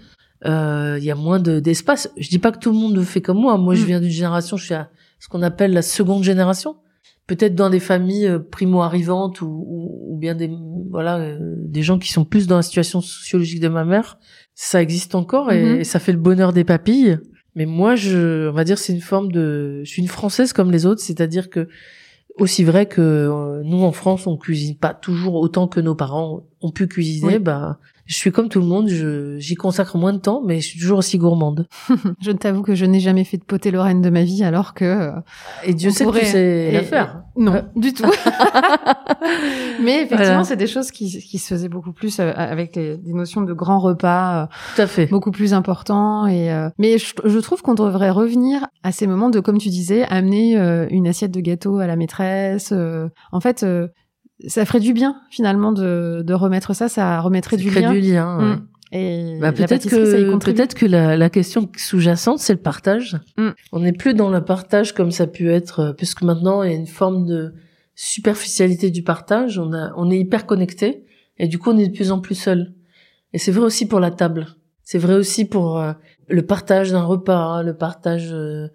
Euh, 0.47 0.97
Il 0.99 1.03
y 1.05 1.11
a 1.11 1.15
moins 1.15 1.39
de 1.39 1.59
d'espace. 1.59 2.09
Je 2.17 2.29
dis 2.29 2.39
pas 2.39 2.51
que 2.51 2.59
tout 2.59 2.71
le 2.71 2.77
monde 2.77 3.01
fait 3.03 3.21
comme 3.21 3.37
moi. 3.39 3.57
Moi, 3.57 3.75
je 3.75 3.83
Mm. 3.83 3.85
viens 3.87 3.99
d'une 4.01 4.09
génération. 4.09 4.57
Je 4.57 4.65
suis 4.65 4.73
à 4.73 4.89
ce 5.19 5.27
qu'on 5.27 5.41
appelle 5.41 5.73
la 5.73 5.81
seconde 5.81 6.23
génération. 6.23 6.75
Peut-être 7.27 7.55
dans 7.55 7.69
des 7.69 7.79
familles 7.81 8.27
euh, 8.27 8.39
primo-arrivantes 8.39 9.41
ou, 9.41 9.47
ou, 9.47 10.13
ou 10.13 10.17
bien 10.17 10.33
des 10.35 10.49
voilà 10.89 11.17
euh, 11.17 11.37
des 11.57 11.81
gens 11.83 11.99
qui 11.99 12.11
sont 12.11 12.23
plus 12.23 12.47
dans 12.47 12.55
la 12.55 12.61
situation 12.61 13.01
sociologique 13.01 13.59
de 13.59 13.67
ma 13.67 13.83
mère, 13.83 14.17
ça 14.55 14.81
existe 14.81 15.13
encore 15.15 15.51
et, 15.51 15.61
Mhm. 15.63 15.79
et 15.81 15.83
ça 15.83 15.99
fait 15.99 16.13
le 16.13 16.17
bonheur 16.19 16.53
des 16.53 16.63
papilles. 16.63 17.19
Mais 17.55 17.65
moi, 17.65 17.95
je, 17.95 18.47
on 18.49 18.53
va 18.53 18.63
dire, 18.63 18.77
c'est 18.77 18.93
une 18.93 19.01
forme 19.01 19.31
de, 19.31 19.81
je 19.83 19.89
suis 19.89 20.01
une 20.01 20.07
française 20.07 20.53
comme 20.53 20.71
les 20.71 20.85
autres, 20.85 21.01
c'est-à-dire 21.01 21.49
que 21.49 21.67
aussi 22.39 22.63
vrai 22.63 22.85
que 22.85 23.01
euh, 23.01 23.61
nous 23.65 23.81
en 23.83 23.91
France, 23.91 24.27
on 24.27 24.37
cuisine 24.37 24.77
pas 24.77 24.93
toujours 24.93 25.33
autant 25.35 25.67
que 25.67 25.79
nos 25.81 25.95
parents 25.95 26.43
ont 26.61 26.71
pu 26.71 26.87
cuisiner. 26.87 27.33
Oui. 27.37 27.39
Bah, 27.39 27.79
je 28.07 28.15
suis 28.15 28.31
comme 28.31 28.49
tout 28.49 28.59
le 28.59 28.65
monde, 28.65 28.87
je, 28.89 29.37
j'y 29.37 29.55
consacre 29.55 29.97
moins 29.97 30.13
de 30.13 30.17
temps, 30.19 30.41
mais 30.45 30.59
je 30.61 30.67
suis 30.67 30.79
toujours 30.79 30.97
aussi 30.99 31.17
gourmande. 31.17 31.67
Je 32.21 32.31
t'avoue 32.31 32.61
que 32.63 32.73
je 32.75 32.85
n'ai 32.85 32.99
jamais 32.99 33.23
fait 33.23 33.37
de 33.37 33.43
potée 33.43 33.69
Lorraine 33.71 34.01
de 34.01 34.09
ma 34.09 34.23
vie, 34.23 34.43
alors 34.43 34.73
que 34.73 34.85
euh, 34.85 35.11
Et 35.63 35.73
Dieu 35.73 35.89
sait 35.91 36.03
que 36.05 36.09
pourrait- 36.09 36.21
tu 36.21 36.27
sais 36.27 36.69
et- 36.69 36.71
la 36.71 36.83
faire. 36.83 37.21
non, 37.35 37.51
Ouais. 37.53 37.63
du 37.75 37.93
tout. 37.93 38.03
Mais 39.81 39.97
effectivement, 40.03 40.25
Voilà. 40.25 40.43
c'est 40.43 40.55
des 40.55 40.67
choses 40.67 40.91
qui, 40.91 41.09
qui 41.19 41.37
se 41.37 41.47
faisaient 41.53 41.69
beaucoup 41.69 41.91
plus 41.91 42.19
euh, 42.19 42.31
avec 42.35 42.75
les, 42.75 42.97
des 42.97 43.13
notions 43.13 43.41
de 43.41 43.53
grands 43.53 43.79
repas. 43.79 44.43
euh, 44.43 44.45
Tout 44.75 44.81
à 44.81 44.87
fait. 44.87 45.05
beaucoup 45.07 45.31
plus 45.31 45.53
important 45.53 46.25
et 46.27 46.51
euh, 46.51 46.69
mais 46.77 46.97
je, 46.97 47.13
je 47.25 47.39
trouve 47.39 47.61
qu'on 47.61 47.73
devrait 47.75 48.09
revenir 48.09 48.67
à 48.83 48.91
ces 48.91 49.07
moments 49.07 49.29
de 49.29 49.39
comme 49.39 49.57
tu 49.57 49.69
disais 49.69 50.03
amener 50.05 50.57
euh, 50.57 50.87
une 50.89 51.07
assiette 51.07 51.31
de 51.31 51.39
gâteau 51.41 51.79
à 51.79 51.87
la 51.87 51.95
maîtresse 51.95 52.71
euh, 52.71 53.07
en 53.31 53.39
fait 53.39 53.63
euh, 53.63 53.87
ça 54.45 54.65
ferait 54.65 54.79
du 54.79 54.93
bien 54.93 55.21
finalement 55.31 55.71
de, 55.71 56.21
de 56.25 56.33
remettre 56.33 56.75
ça 56.75 56.89
ça 56.89 57.19
remettrait 57.21 57.57
Ça 57.57 57.63
du 57.63 57.69
lien 57.69 57.91
du 57.91 58.01
lien. 58.01 58.37
ouais. 58.37 58.55
Mm. 58.55 58.67
et 58.91 59.39
Bah, 59.41 59.51
peut-être 59.51 59.89
que 59.89 60.37
peut-être 60.37 60.75
que 60.75 60.85
la, 60.85 61.17
la 61.17 61.29
question 61.29 61.67
sous-jacente 61.75 62.39
c'est 62.39 62.53
le 62.53 62.59
partage. 62.59 63.17
Mm. 63.37 63.49
On 63.71 63.79
n'est 63.79 63.93
plus 63.93 64.13
dans 64.13 64.29
le 64.29 64.43
partage 64.45 64.93
comme 64.93 65.11
ça 65.11 65.23
a 65.23 65.27
pu 65.27 65.49
être 65.51 65.79
euh, 65.79 65.93
puisque 65.93 66.21
maintenant 66.21 66.61
il 66.63 66.71
y 66.71 66.73
a 66.75 66.77
une 66.77 66.87
forme 66.87 67.25
de 67.25 67.53
superficialité 67.95 68.91
du 68.91 69.03
partage. 69.03 69.57
On 69.59 69.73
a 69.73 69.91
on 69.97 70.09
est 70.11 70.19
hyper 70.19 70.45
connecté 70.45 71.05
et 71.37 71.47
du 71.47 71.57
coup 71.57 71.71
on 71.71 71.77
est 71.77 71.87
de 71.87 71.95
plus 71.95 72.11
en 72.11 72.19
plus 72.19 72.35
seul. 72.35 72.73
Et 73.33 73.39
c'est 73.39 73.51
vrai 73.51 73.65
aussi 73.65 73.87
pour 73.87 73.99
la 73.99 74.11
table. 74.11 74.47
C'est 74.83 74.99
vrai 74.99 75.15
aussi 75.15 75.45
pour 75.45 75.79
euh, 75.79 75.93
le 76.29 76.45
partage 76.45 76.91
d'un 76.91 77.03
repas, 77.03 77.37
hein, 77.37 77.63
le 77.63 77.75
partage 77.75 78.29
euh, 78.31 78.67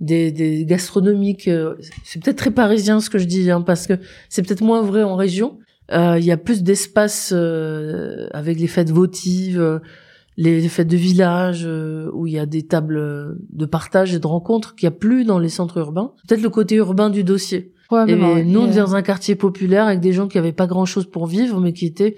des, 0.00 0.30
des 0.32 0.64
gastronomiques. 0.64 1.48
euh, 1.48 1.74
C'est 2.04 2.22
peut-être 2.22 2.38
très 2.38 2.50
parisien 2.50 3.00
ce 3.00 3.10
que 3.10 3.18
je 3.18 3.24
dis 3.24 3.50
hein, 3.50 3.62
parce 3.62 3.86
que 3.86 3.94
c'est 4.28 4.42
peut-être 4.42 4.62
moins 4.62 4.82
vrai 4.82 5.02
en 5.02 5.16
région. 5.16 5.58
Euh, 5.92 6.18
Il 6.18 6.24
y 6.24 6.32
a 6.32 6.36
plus 6.36 6.62
d'espace 6.62 7.32
euh, 7.34 8.28
avec 8.32 8.58
les 8.58 8.66
fêtes 8.66 8.90
votives, 8.90 9.60
euh, 9.60 9.78
les, 10.36 10.68
fêtes 10.68 10.88
de 10.88 10.96
village, 10.96 11.64
euh, 11.64 12.10
où 12.12 12.26
il 12.26 12.34
y 12.34 12.38
a 12.38 12.46
des 12.46 12.66
tables 12.66 13.38
de 13.50 13.66
partage 13.66 14.14
et 14.14 14.18
de 14.18 14.26
rencontres 14.26 14.74
qu'il 14.74 14.88
n'y 14.88 14.94
a 14.94 14.98
plus 14.98 15.24
dans 15.24 15.38
les 15.38 15.48
centres 15.48 15.78
urbains. 15.78 16.12
Peut-être 16.28 16.42
le 16.42 16.50
côté 16.50 16.74
urbain 16.76 17.08
du 17.08 17.24
dossier. 17.24 17.72
Et 17.92 17.94
ouais. 17.94 18.44
nous, 18.44 18.60
on 18.60 18.66
dans 18.66 18.96
un 18.96 19.02
quartier 19.02 19.36
populaire 19.36 19.86
avec 19.86 20.00
des 20.00 20.12
gens 20.12 20.26
qui 20.26 20.38
avaient 20.38 20.52
pas 20.52 20.66
grand-chose 20.66 21.06
pour 21.06 21.26
vivre, 21.26 21.60
mais 21.60 21.72
qui 21.72 21.86
étaient 21.86 22.16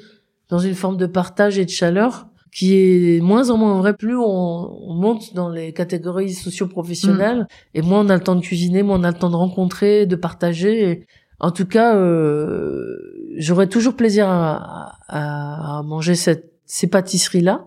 dans 0.49 0.59
une 0.59 0.75
forme 0.75 0.97
de 0.97 1.07
partage 1.07 1.59
et 1.59 1.67
de 1.67 1.71
chaleur 1.71 2.28
qui 2.53 2.75
est 2.77 3.21
moins 3.21 3.51
en 3.51 3.57
moins 3.57 3.79
vrai. 3.79 3.95
Plus 3.95 4.17
on, 4.17 4.25
on 4.25 4.95
monte 4.95 5.35
dans 5.35 5.49
les 5.49 5.73
catégories 5.73 6.33
socio-professionnelles, 6.33 7.47
et 7.75 7.83
moins 7.83 8.05
on 8.05 8.09
a 8.09 8.15
le 8.15 8.23
temps 8.23 8.37
de 8.37 8.41
cuisiner, 8.41 8.83
moins 8.83 9.01
on 9.01 9.05
a 9.05 9.11
le 9.11 9.19
temps 9.19 9.31
de 9.31 9.37
rencontrer, 9.37 10.07
de 10.07 10.17
partager. 10.17 10.91
Et 10.91 11.07
en 11.41 11.51
tout 11.51 11.67
cas, 11.67 11.97
euh, 11.97 12.97
j'aurais 13.37 13.69
toujours 13.69 13.95
plaisir 13.95 14.29
à, 14.29 14.97
à, 15.09 15.79
à 15.79 15.83
manger 15.83 16.15
cette, 16.15 16.53
ces 16.65 16.87
pâtisseries-là, 16.87 17.65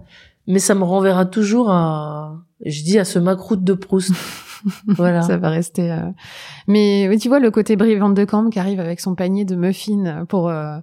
mais 0.47 0.59
ça 0.59 0.75
me 0.75 0.83
renverra 0.83 1.25
toujours 1.25 1.69
à, 1.69 2.37
je 2.65 2.83
dis, 2.83 2.99
à 2.99 3.05
ce 3.05 3.19
macroute 3.19 3.63
de 3.63 3.73
Proust. 3.73 4.11
voilà. 4.87 5.23
ça 5.23 5.37
va 5.37 5.49
rester 5.49 5.91
euh, 5.91 5.97
mais 6.67 7.09
tu 7.19 7.29
vois 7.29 7.39
le 7.39 7.49
côté 7.49 7.75
Brie 7.75 7.95
Van 7.95 8.09
de 8.09 8.23
Kamp 8.25 8.51
qui 8.51 8.59
arrive 8.59 8.79
avec 8.79 8.99
son 8.99 9.15
panier 9.15 9.43
de 9.43 9.55
muffins 9.55 10.25
pour 10.29 10.49
euh, 10.49 10.77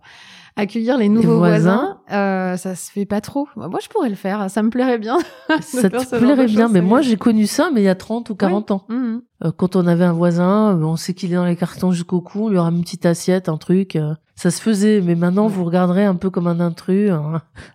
accueillir 0.59 0.99
les 0.99 1.09
nouveaux 1.09 1.39
voisins. 1.39 1.99
voisins, 2.09 2.53
euh, 2.53 2.57
ça 2.57 2.75
se 2.75 2.91
fait 2.91 3.07
pas 3.07 3.21
trop 3.21 3.49
moi 3.57 3.79
je 3.83 3.89
pourrais 3.89 4.09
le 4.11 4.15
faire 4.17 4.51
ça 4.51 4.63
me 4.63 4.71
plairait 4.71 4.99
bien 4.99 5.19
ça 5.61 5.89
te 5.91 6.17
plairait 6.19 6.47
bien, 6.47 6.69
mais 6.69 6.81
moi 6.83 7.01
j'ai 7.01 7.17
connu 7.17 7.47
ça, 7.47 7.71
mais 7.73 7.81
il 7.81 7.85
y 7.85 7.89
a 7.89 7.95
30 7.95 8.29
ou 8.31 8.35
40 8.35 8.71
ans. 8.71 8.85
Mhm. 8.89 9.23
Euh, 9.45 9.53
quand 9.57 9.77
on 9.77 9.87
avait 9.87 10.05
un 10.05 10.13
voisin, 10.13 10.77
euh, 10.77 10.83
on 10.83 10.97
sait 10.97 11.15
qu'il 11.15 11.33
est 11.33 11.37
dans 11.37 11.45
les 11.45 11.55
cartons 11.55 11.93
jusqu'au 11.93 12.21
cou, 12.21 12.47
on 12.47 12.49
lui 12.49 12.59
aura 12.59 12.71
une 12.71 12.83
petite 12.83 13.07
assiette, 13.07 13.49
un 13.49 13.57
truc. 13.57 13.95
euh, 13.97 14.15
ça 14.35 14.51
se 14.51 14.61
faisait, 14.61 15.01
mais 15.01 15.15
maintenant 15.15 15.47
Ouais. 15.47 15.53
vous 15.53 15.65
regarderez 15.65 16.05
un 16.05 16.15
peu 16.17 16.29
comme 16.31 16.47
un 16.49 16.59
intrus, 16.61 17.11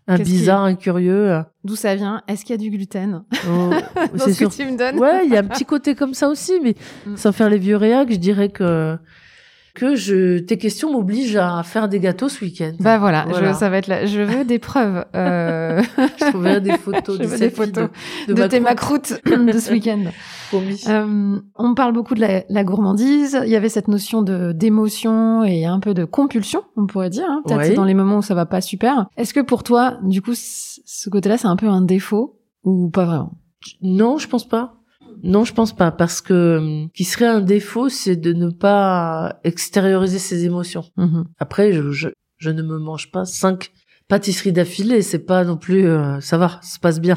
un, 0.08 0.18
bizarre, 0.18 0.64
un 0.64 0.76
curieux. 0.76 1.42
D'où 1.64 1.76
ça 1.76 1.96
vient? 1.96 2.22
Est-ce 2.28 2.44
qu'il 2.46 2.52
y 2.56 2.60
a 2.60 2.62
du 2.62 2.70
gluten? 2.70 3.24
Oh, 3.50 3.70
dans 4.18 4.26
ce 4.28 4.44
que 4.44 4.50
tu 4.56 4.66
me 4.72 4.78
donnes 4.78 4.98
Ouais, 5.00 5.26
il 5.26 5.32
y 5.34 5.38
a 5.38 5.40
un 5.40 5.44
petit 5.46 5.66
côté 5.66 5.96
comme 5.96 6.14
ça 6.14 6.28
aussi, 6.30 6.54
mais 6.62 6.76
Mm. 7.06 7.16
sans 7.18 7.32
faire 7.32 7.50
les 7.50 7.58
vieux 7.58 7.76
réacs, 7.78 8.12
je 8.12 8.18
dirais 8.18 8.50
que 8.50 8.98
que 9.74 9.96
je 9.96 10.40
tes 10.40 10.58
questions 10.58 10.92
m'obligent 10.92 11.38
à 11.38 11.64
faire 11.64 11.90
des 11.90 12.00
gâteaux 12.00 12.30
ce 12.30 12.44
week-end. 12.44 12.74
Bah 12.80 13.00
voilà, 13.00 13.26
Voilà. 13.28 13.54
Je, 13.54 13.58
ça 13.58 13.70
va 13.70 13.78
être 13.78 13.88
là. 13.88 14.06
Je 14.06 14.22
veux 14.22 14.46
des 14.46 14.60
preuves 14.60 15.06
euh, 15.16 15.82
je 15.98 16.30
trouverai 16.30 16.62
des 16.62 16.78
photos, 16.78 17.18
Je 17.22 17.38
des 17.38 17.50
photos 17.50 17.90
de, 18.28 18.34
de, 18.34 18.48
tes 18.48 18.60
macroute, 18.60 19.20
macroutes 19.26 19.46
de 19.54 19.60
ce 19.60 19.72
week-end. 19.72 20.04
Euh, 20.88 21.40
on 21.56 21.74
parle 21.74 21.94
beaucoup 21.94 22.14
de 22.14 22.20
la, 22.22 22.44
la 22.48 22.64
gourmandise. 22.64 23.40
Il 23.44 23.50
y 23.50 23.56
avait 23.56 23.70
cette 23.70 23.88
notion 23.88 24.22
de 24.22 24.52
d'émotion 24.52 25.44
et 25.44 25.66
un 25.66 25.80
peu 25.80 25.96
de 25.96 26.06
compulsion, 26.06 26.62
on 26.78 26.86
pourrait 26.86 27.10
dire. 27.10 27.26
Hein, 27.28 27.42
Peut-être 27.44 27.70
Oui. 27.70 27.74
dans 27.74 27.86
les 27.86 27.96
moments 27.96 28.18
où 28.18 28.22
ça 28.22 28.36
va 28.36 28.46
pas 28.46 28.62
super. 28.62 29.08
Est-ce 29.18 29.34
que 29.34 29.40
pour 29.40 29.64
toi, 29.64 29.98
du 30.04 30.22
coup, 30.22 30.34
ce 30.36 31.10
côté-là, 31.10 31.40
c'est 31.40 31.48
un 31.48 31.56
peu 31.56 31.68
un 31.68 31.82
défaut 31.82 32.40
ou 32.64 32.92
pas 32.92 33.06
vraiment? 33.06 33.32
Non, 33.82 34.20
je 34.20 34.28
pense 34.28 34.48
pas. 34.48 34.76
Non, 35.24 35.46
je 35.46 35.54
pense 35.54 35.74
pas, 35.74 35.92
parce 35.92 36.22
que 36.22 36.58
hum, 36.58 36.90
qui 36.94 37.04
serait 37.06 37.28
un 37.28 37.42
défaut, 37.42 37.90
c'est 37.90 38.16
de 38.18 38.34
ne 38.34 38.50
pas 38.50 39.40
extérioriser 39.44 40.20
ses 40.20 40.46
émotions. 40.46 40.84
Mhm. 40.98 41.26
Après, 41.40 41.72
je, 41.72 41.92
je, 41.92 42.10
je 42.38 42.50
ne 42.50 42.62
me 42.62 42.78
mange 42.78 43.10
pas 43.12 43.26
cinq 43.26 43.72
pâtisseries 44.10 44.52
d'affilée, 44.52 45.02
c'est 45.02 45.20
pas 45.26 45.44
non 45.46 45.56
plus, 45.58 45.88
euh, 45.88 46.20
ça 46.20 46.38
va, 46.38 46.60
ça 46.62 46.76
se 46.76 46.80
passe 46.80 47.00
bien. 47.00 47.16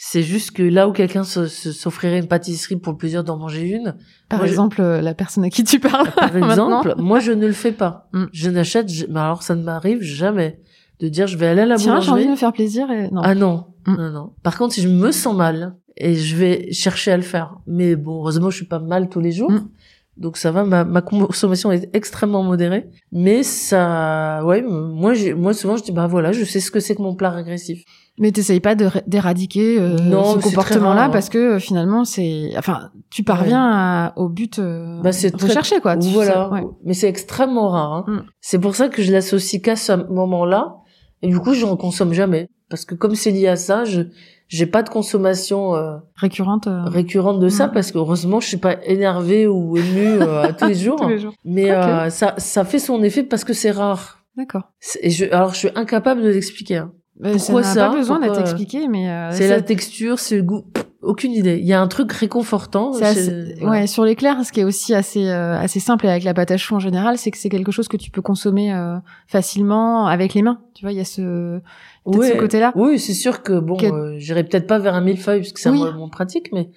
C'est 0.00 0.22
juste 0.22 0.52
que 0.52 0.62
là 0.62 0.88
où 0.88 0.92
quelqu'un 0.92 1.24
s'offrirait 1.24 2.20
une 2.20 2.28
pâtisserie 2.28 2.76
pour 2.76 2.92
le 2.92 2.96
plaisir 2.98 3.24
d'en 3.24 3.36
manger 3.36 3.62
une, 3.68 3.96
Par 4.28 4.40
je- 4.42 4.46
exemple, 4.46 4.80
euh, 4.80 5.00
la 5.00 5.12
personne 5.14 5.42
à 5.42 5.50
qui 5.50 5.64
tu 5.64 5.80
parles. 5.80 6.12
par 6.12 6.36
exemple, 6.36 6.94
moi 6.98 7.18
je 7.18 7.32
ne 7.32 7.46
le 7.48 7.52
fais 7.52 7.72
pas. 7.72 8.08
Mm. 8.12 8.24
Je 8.32 8.50
n'achète, 8.50 8.88
je- 8.88 9.06
mais 9.06 9.18
alors 9.18 9.42
ça 9.42 9.56
ne 9.56 9.64
m'arrive 9.64 10.00
jamais 10.00 10.60
de 11.00 11.08
dire 11.08 11.26
je 11.26 11.36
vais 11.36 11.48
aller 11.48 11.62
à 11.62 11.66
la 11.66 11.74
Tiens, 11.76 11.94
j'ai 12.00 12.10
envie 12.12 12.22
boulangerie. 12.22 12.26
de 12.26 12.30
me 12.30 12.36
faire 12.36 12.52
plaisir 12.52 12.88
et 12.92 13.10
non. 13.10 13.20
Ah 13.24 13.34
non, 13.34 13.66
Mm. 13.88 13.96
non, 13.96 14.10
non. 14.10 14.32
Par 14.44 14.56
contre, 14.56 14.74
si 14.74 14.82
je 14.82 14.88
me 14.88 15.10
sens 15.10 15.34
mal 15.34 15.74
et 15.98 16.14
je 16.14 16.36
vais 16.36 16.72
chercher 16.72 17.12
à 17.12 17.16
le 17.16 17.22
faire, 17.22 17.58
mais 17.66 17.96
bon, 17.96 18.16
heureusement, 18.20 18.50
je 18.50 18.56
suis 18.56 18.66
pas 18.66 18.78
mal 18.78 19.08
tous 19.08 19.20
les 19.20 19.32
jours, 19.32 19.50
Mm. 19.50 19.68
donc 20.16 20.36
ça 20.36 20.50
va. 20.50 20.64
Ma, 20.64 20.84
ma 20.84 21.02
consommation 21.02 21.70
est 21.72 21.88
extrêmement 21.94 22.42
modérée, 22.42 22.88
mais 23.12 23.42
ça, 23.42 24.42
ouais, 24.44 24.62
moi, 24.62 25.12
moi 25.36 25.52
souvent, 25.54 25.76
je 25.76 25.82
dis 25.82 25.92
bah 25.92 26.06
voilà, 26.06 26.32
je 26.32 26.44
sais 26.44 26.60
ce 26.60 26.70
que 26.70 26.80
c'est 26.80 26.94
que 26.94 27.02
mon 27.02 27.14
plat 27.14 27.30
régressif. 27.30 27.82
Mais 28.20 28.32
t'essayes 28.32 28.58
pas 28.58 28.74
d'éradiquer 29.06 29.78
euh, 29.78 29.96
ce 29.96 30.42
comportement-là 30.42 31.04
hein. 31.04 31.10
parce 31.10 31.28
que 31.28 31.38
euh, 31.38 31.58
finalement 31.60 32.04
c'est, 32.04 32.50
enfin, 32.56 32.90
tu 33.10 33.22
parviens 33.22 33.62
à- 33.70 34.12
au 34.16 34.28
but 34.28 34.58
euh, 34.58 35.00
Bah, 35.02 35.12
très- 35.12 35.30
recherché 35.40 35.80
quoi. 35.80 35.96
Tu- 35.96 36.08
voilà, 36.08 36.50
ouais. 36.50 36.64
mais 36.84 36.94
c'est 36.94 37.08
extrêmement 37.08 37.68
rare. 37.68 37.92
Hein. 37.92 38.04
Mm. 38.08 38.22
C'est 38.40 38.58
pour 38.58 38.74
ça 38.74 38.88
que 38.88 39.02
je 39.02 39.12
l'associe 39.12 39.62
qu'à 39.62 39.76
ce 39.76 39.92
moment-là, 39.92 40.78
et 41.22 41.28
du 41.28 41.38
coup, 41.38 41.54
je 41.54 41.64
n'en 41.64 41.76
consomme 41.76 42.12
jamais, 42.12 42.48
parce 42.68 42.84
que 42.84 42.96
comme 42.96 43.14
c'est 43.14 43.30
lié 43.30 43.46
à 43.46 43.54
ça, 43.56 43.84
je 43.84 44.02
j'ai 44.48 44.66
pas 44.66 44.82
de 44.82 44.88
consommation. 44.88 45.74
euh, 45.76 45.96
Récurrente. 46.16 46.66
euh, 46.66 46.84
récurrente 46.84 47.38
de 47.40 47.48
ça 47.48 47.68
parce 47.68 47.92
que 47.92 47.98
heureusement 47.98 48.40
je 48.40 48.48
suis 48.48 48.56
pas 48.56 48.76
énervée 48.84 49.46
ou 49.46 49.76
émue 49.76 50.20
euh, 50.20 50.52
tous 50.58 50.66
les 50.68 50.74
jours 50.84 50.96
tous 51.00 51.08
les 51.08 51.18
jours. 51.18 51.32
mais 51.44 51.70
Ok. 51.70 51.76
euh, 51.76 52.10
ça 52.10 52.34
ça 52.38 52.64
fait 52.64 52.78
son 52.78 53.02
effet 53.02 53.22
parce 53.22 53.44
que 53.44 53.52
c'est 53.52 53.70
rare 53.70 54.16
D'accord. 54.36 54.70
Et 55.02 55.10
je 55.10 55.24
alors 55.32 55.52
je 55.52 55.58
suis 55.58 55.70
incapable 55.74 56.22
de 56.22 56.28
l'expliquer 56.28 56.76
hein. 56.78 56.92
Pourquoi 57.20 57.62
ça 57.64 57.74
ça 57.74 57.88
pas 57.88 57.96
besoin 57.96 58.20
d'être 58.20 58.28
Pourquoi, 58.28 58.46
euh, 58.48 58.50
expliqué, 58.52 58.86
mais 58.88 59.10
euh, 59.10 59.30
c'est 59.32 59.48
la 59.48 59.60
texture 59.60 60.18
c'est 60.20 60.36
le 60.36 60.42
goût 60.44 60.62
Pff, 60.72 60.84
aucune 61.02 61.32
idée 61.32 61.58
il 61.58 61.66
y 61.66 61.72
a 61.72 61.80
un 61.80 61.88
truc 61.88 62.12
réconfortant 62.12 62.92
chez- 62.92 63.02
assez- 63.04 63.54
voilà. 63.60 63.70
ouais 63.82 63.86
sur 63.88 64.04
l'éclair, 64.04 64.44
ce 64.44 64.52
qui 64.52 64.60
est 64.60 64.64
aussi 64.64 64.94
assez 64.94 65.26
euh, 65.28 65.58
assez 65.58 65.80
simple 65.80 66.06
et 66.06 66.10
avec 66.10 66.22
la 66.22 66.32
pâte 66.34 66.52
à 66.52 66.56
choux 66.56 66.76
en 66.76 66.78
général, 66.80 67.18
c'est 67.18 67.32
que 67.32 67.38
c'est 67.38 67.48
quelque 67.48 67.72
chose 67.72 67.88
que 67.88 67.96
tu 67.96 68.10
peux 68.12 68.22
consommer 68.22 68.72
euh, 68.72 68.96
facilement 69.26 70.06
avec 70.06 70.34
les 70.34 70.42
mains. 70.42 70.60
Tu 70.74 70.84
vois, 70.84 70.92
il 70.92 70.98
y 70.98 71.00
a 71.00 71.04
ce 71.04 71.60
peut-être 72.10 72.20
Ouais. 72.20 72.32
ce 72.32 72.38
côté-là. 72.38 72.72
oui 72.74 72.98
c'est 72.98 73.14
sûr 73.14 73.42
que 73.42 73.58
bon 73.58 73.76
Que- 73.76 73.86
euh, 73.86 74.14
j'irai 74.18 74.44
peut-être 74.44 74.66
pas 74.66 74.78
vers 74.78 74.94
un 74.94 75.00
millefeuille 75.00 75.40
parce 75.40 75.52
que 75.52 75.60
c'est 75.60 75.70
Oui. 75.70 75.82
un 75.82 75.92
moins 75.92 76.08
pratique 76.08 76.50
mais 76.52 76.70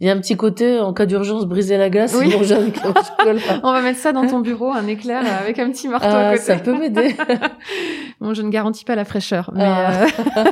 il 0.00 0.06
y 0.06 0.10
a 0.10 0.12
un 0.12 0.18
petit 0.18 0.36
côté 0.36 0.78
en 0.78 0.92
cas 0.92 1.06
d'urgence 1.06 1.46
briser 1.46 1.78
la 1.78 1.88
glace 1.88 2.14
Oui. 2.20 2.30
On 3.62 3.72
va 3.72 3.80
mettre 3.82 3.98
ça 3.98 4.12
dans 4.12 4.26
ton 4.26 4.40
bureau, 4.40 4.70
un 4.70 4.86
éclair 4.86 5.22
euh, 5.24 5.42
avec 5.42 5.58
un 5.58 5.70
petit 5.70 5.88
marteau 5.88 6.06
à 6.08 6.10
Ah, 6.28 6.30
côté. 6.32 6.42
ça 6.42 6.56
peut 6.56 6.76
m'aider. 6.78 7.14
Bon, 8.20 8.32
je 8.34 8.42
ne 8.42 8.48
garantis 8.50 8.84
pas 8.84 8.94
la 8.94 9.04
fraîcheur, 9.04 9.50
mais, 9.54 9.62
Ah. 9.64 10.04
euh, 10.38 10.48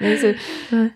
mais 0.00 0.16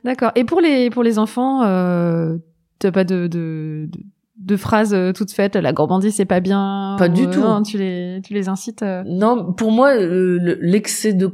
d'accord. 0.05 0.33
Et 0.35 0.45
pour 0.45 0.61
les 0.61 0.91
pour 0.91 1.03
les 1.03 1.19
enfants, 1.19 1.63
euh, 1.65 2.37
t'as 2.79 2.91
pas 2.93 3.05
de, 3.05 3.27
de 3.27 3.89
de 3.91 4.01
de 4.39 4.57
phrases 4.57 4.93
euh, 4.95 5.13
toutes 5.13 5.33
faites. 5.33 5.57
La 5.57 5.73
gourmandise 5.73 6.15
c'est 6.15 6.25
pas 6.27 6.41
bien. 6.41 6.97
Pas 6.99 7.09
du 7.09 7.23
ou, 7.25 7.29
euh, 7.29 7.33
tout. 7.33 7.41
non, 7.41 7.63
tu 7.63 7.79
les 7.79 8.21
tu 8.25 8.35
les 8.35 8.49
incites. 8.49 8.83
euh, 8.83 9.03
Non, 9.07 9.53
pour 9.53 9.71
moi, 9.73 9.95
euh, 9.95 10.39
le- 10.41 10.59
l'excès 10.61 11.13
de 11.15 11.31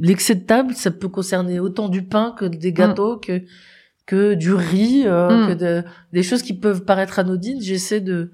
l'excès 0.00 0.34
de 0.34 0.44
table, 0.44 0.74
ça 0.74 0.90
peut 0.90 1.08
concerner 1.08 1.60
autant 1.60 1.88
du 1.88 2.02
pain 2.02 2.34
que 2.38 2.44
des 2.44 2.72
gâteaux, 2.72 3.16
que 3.16 3.42
que 4.06 4.34
du 4.34 4.52
riz, 4.52 5.04
euh, 5.06 5.28
Mm. 5.44 5.48
que 5.48 5.54
de, 5.54 5.82
des 6.12 6.22
choses 6.22 6.42
qui 6.42 6.52
peuvent 6.54 6.84
paraître 6.84 7.18
anodines. 7.18 7.60
J'essaie 7.62 8.00
de 8.00 8.30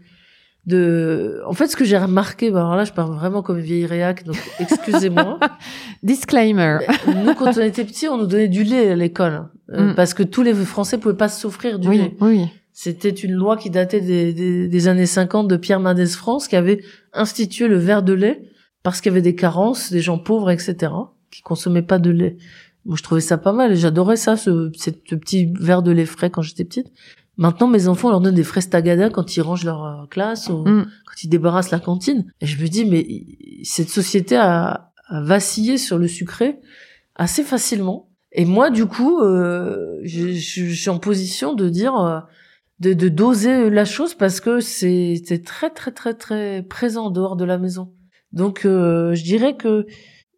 de. 0.66 1.40
En 1.46 1.52
fait, 1.52 1.68
ce 1.68 1.76
que 1.76 1.84
j'ai 1.84 1.96
remarqué, 1.96 2.50
bah 2.50 2.60
alors 2.60 2.76
là, 2.76 2.84
je 2.84 2.92
parle 2.92 3.14
vraiment 3.14 3.42
comme 3.42 3.58
vieille 3.60 3.86
réac, 3.86 4.24
donc 4.24 4.36
excusez-moi. 4.58 5.38
Disclaimer. 6.02 6.78
nous, 7.06 7.34
quand 7.34 7.56
on 7.56 7.60
était 7.60 7.84
petits, 7.84 8.08
on 8.08 8.18
nous 8.18 8.26
donnait 8.26 8.48
du 8.48 8.62
lait 8.64 8.90
à 8.90 8.96
l'école, 8.96 9.48
euh, 9.72 9.92
Mm. 9.92 9.94
parce 9.94 10.14
que 10.14 10.22
tous 10.22 10.42
les 10.42 10.54
Français 10.54 10.98
pouvaient 10.98 11.14
pas 11.16 11.28
s'offrir 11.28 11.78
du 11.78 11.88
Oui, 11.88 11.98
lait. 11.98 12.16
oui. 12.20 12.46
C'était 12.72 13.10
une 13.10 13.32
loi 13.32 13.56
qui 13.56 13.68
datait 13.68 14.00
des, 14.00 14.32
des, 14.32 14.66
des 14.68 14.88
années 14.88 15.04
50 15.06 15.48
de 15.48 15.56
Pierre 15.56 15.80
Mendès 15.80 16.06
France 16.06 16.48
qui 16.48 16.56
avait 16.56 16.80
institué 17.12 17.68
le 17.68 17.76
verre 17.76 18.02
de 18.02 18.12
lait 18.14 18.42
parce 18.82 19.00
qu'il 19.02 19.10
y 19.10 19.12
avait 19.12 19.20
des 19.22 19.34
carences, 19.34 19.90
des 19.92 20.00
gens 20.00 20.18
pauvres, 20.18 20.50
etc., 20.50 20.92
qui 21.30 21.42
consommaient 21.42 21.82
pas 21.82 21.98
de 21.98 22.10
lait. 22.10 22.36
Moi, 22.86 22.96
je 22.96 23.02
trouvais 23.02 23.20
ça 23.20 23.38
pas 23.38 23.52
mal 23.52 23.72
et 23.72 23.76
j'adorais 23.76 24.16
ça, 24.16 24.36
ce, 24.36 24.70
ce 24.76 24.90
petit 25.14 25.52
verre 25.60 25.82
de 25.82 25.90
lait 25.90 26.06
frais 26.06 26.30
quand 26.30 26.42
j'étais 26.42 26.64
petite. 26.64 26.88
Maintenant, 27.36 27.68
mes 27.68 27.88
enfants, 27.88 28.08
on 28.08 28.10
leur 28.10 28.20
donne 28.20 28.34
des 28.34 28.42
fraises 28.44 28.68
tagada 28.70 29.08
quand 29.10 29.36
ils 29.36 29.40
rangent 29.40 29.64
leur 29.64 29.84
euh, 29.84 30.06
classe 30.06 30.48
ou 30.48 30.58
Mm. 30.66 30.84
quand 31.06 31.22
ils 31.24 31.28
débarrassent 31.28 31.70
la 31.70 31.78
cantine. 31.80 32.26
Et 32.40 32.46
je 32.46 32.60
me 32.62 32.68
dis, 32.68 32.84
mais 32.84 33.06
cette 33.64 33.88
société 33.90 34.36
a, 34.36 34.90
a 35.08 35.20
vacillé 35.22 35.78
sur 35.78 35.98
le 35.98 36.08
sucré 36.08 36.58
assez 37.14 37.42
facilement. 37.42 38.08
Et 38.32 38.44
moi, 38.44 38.70
du 38.70 38.86
coup, 38.86 39.20
euh, 39.20 39.98
je, 40.04 40.28
je- 40.32 40.64
je 40.66 40.74
suis 40.80 40.90
en 40.90 40.98
position 40.98 41.54
de 41.54 41.68
dire, 41.68 41.96
euh, 41.96 42.20
de, 42.78 42.92
de 42.94 43.08
doser 43.08 43.68
la 43.70 43.84
chose 43.84 44.14
parce 44.14 44.40
que 44.40 44.60
c'est 44.60 45.20
très 45.44 45.70
très 45.70 45.90
très 45.92 46.14
très 46.14 46.62
présent 46.62 47.06
en 47.06 47.10
dehors 47.10 47.36
de 47.36 47.44
la 47.44 47.58
maison. 47.58 47.92
Donc, 48.32 48.64
euh, 48.64 49.14
je 49.14 49.22
dirais 49.24 49.56
que 49.56 49.86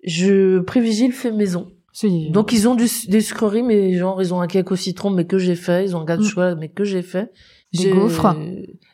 je 0.02 0.58
privilégie 0.60 1.06
le 1.08 1.12
fait 1.12 1.30
maison. 1.32 1.68
Donc, 2.30 2.52
ils 2.52 2.68
ont 2.68 2.74
du, 2.74 2.86
des 3.08 3.20
sucreries, 3.20 3.62
mais 3.62 3.94
genre, 3.98 4.20
ils 4.22 4.32
ont 4.32 4.40
un 4.40 4.46
cake 4.46 4.72
au 4.72 4.76
citron, 4.76 5.10
mais 5.10 5.26
que 5.26 5.36
j'ai 5.38 5.54
fait. 5.56 5.84
Ils 5.84 5.94
ont 5.94 6.00
un 6.00 6.04
gâteau 6.04 6.22
de 6.22 6.26
Mm. 6.26 6.30
chocolat, 6.30 6.54
mais 6.54 6.68
que 6.68 6.84
j'ai 6.84 7.02
fait. 7.02 7.30
Des 7.74 7.90
gaufres. 7.90 8.34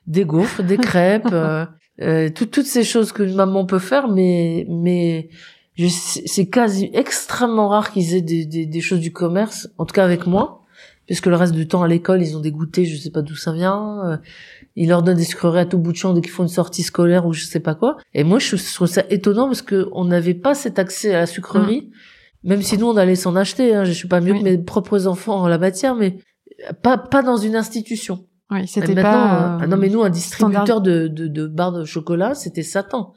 Des 0.07 0.25
gaufres, 0.25 0.63
des 0.65 0.77
crêpes, 0.79 1.29
euh, 1.33 1.65
euh, 2.01 2.29
tout- 2.31 2.47
toutes 2.47 2.67
ces 2.67 2.83
choses 2.85 3.13
que 3.13 3.23
maman 3.23 3.67
peut 3.67 3.79
faire, 3.79 4.09
mais, 4.09 4.67
mais 4.69 5.29
c'est 5.77 6.49
quasi 6.49 6.91
extrêmement 6.93 7.69
rare 7.69 7.93
qu'ils 7.93 8.15
aient 8.15 8.21
des, 8.23 8.45
des, 8.45 8.67
des 8.67 8.81
choses 8.81 9.01
du 9.01 9.13
commerce, 9.13 9.69
en 9.79 9.85
tout 9.87 9.93
cas 9.95 10.05
avec 10.05 10.27
moi, 10.27 10.58
puisque 11.09 11.27
le 11.27 11.35
reste 11.35 11.55
du 11.55 11.67
temps 11.67 11.83
à 11.83 11.89
l'école, 11.89 12.23
ils 12.23 12.37
ont 12.37 12.41
des 12.41 12.53
goûters, 12.53 12.85
je 12.85 12.97
sais 12.97 13.11
pas 13.11 13.23
d'où 13.23 13.35
ça 13.35 13.51
vient. 13.53 13.99
euh, 14.07 14.17
ils 14.77 14.89
leur 14.89 15.03
donnent 15.03 15.17
des 15.17 15.25
sucreries 15.25 15.59
à 15.59 15.67
tout 15.67 15.79
bout 15.79 15.91
de 15.91 15.97
champ 15.97 16.13
dès 16.15 16.21
qu'ils 16.21 16.31
font 16.31 16.45
une 16.45 16.49
sortie 16.49 16.85
scolaire 16.85 17.27
ou 17.27 17.33
je 17.33 17.45
sais 17.45 17.59
pas 17.59 17.75
quoi. 17.75 17.97
Et 18.15 18.23
moi, 18.23 18.39
je 18.39 18.55
trouve 18.75 18.87
ça 18.87 19.03
étonnant 19.11 19.47
parce 19.47 19.63
que 19.63 19.89
on 19.93 20.05
n'avait 20.05 20.35
pas 20.35 20.55
cet 20.55 20.79
accès 20.79 21.13
à 21.15 21.19
la 21.19 21.27
sucrerie, 21.27 21.91
même 22.45 22.63
si 22.63 22.79
nous 22.79 22.87
on 22.87 22.97
allait 22.97 23.17
s'en 23.17 23.35
acheter. 23.35 23.75
Hein, 23.75 23.83
je 23.85 23.91
suis 23.91 24.07
pas 24.07 24.21
mieux 24.21 24.35
Oui. 24.35 24.39
que 24.39 24.45
mes 24.45 24.59
propres 24.59 25.09
enfants 25.09 25.41
en 25.41 25.49
la 25.49 25.59
matière, 25.59 25.97
mais 25.97 26.19
pas 26.83 26.97
pas 26.97 27.23
dans 27.23 27.37
une 27.39 27.57
institution. 27.57 28.27
Oui, 28.51 28.67
c'était 28.69 28.95
pas. 28.95 29.57
euh, 29.57 29.59
ah 29.63 29.67
non 29.67 29.77
mais 29.77 29.89
nous 29.91 30.03
un 30.03 30.09
distributeur 30.11 30.65
standard. 30.65 30.81
de, 30.81 31.07
de 31.09 31.27
de 31.27 31.47
barres 31.47 31.73
de 31.73 31.85
chocolat, 31.85 32.35
c'était 32.35 32.63
Satan. 32.63 33.13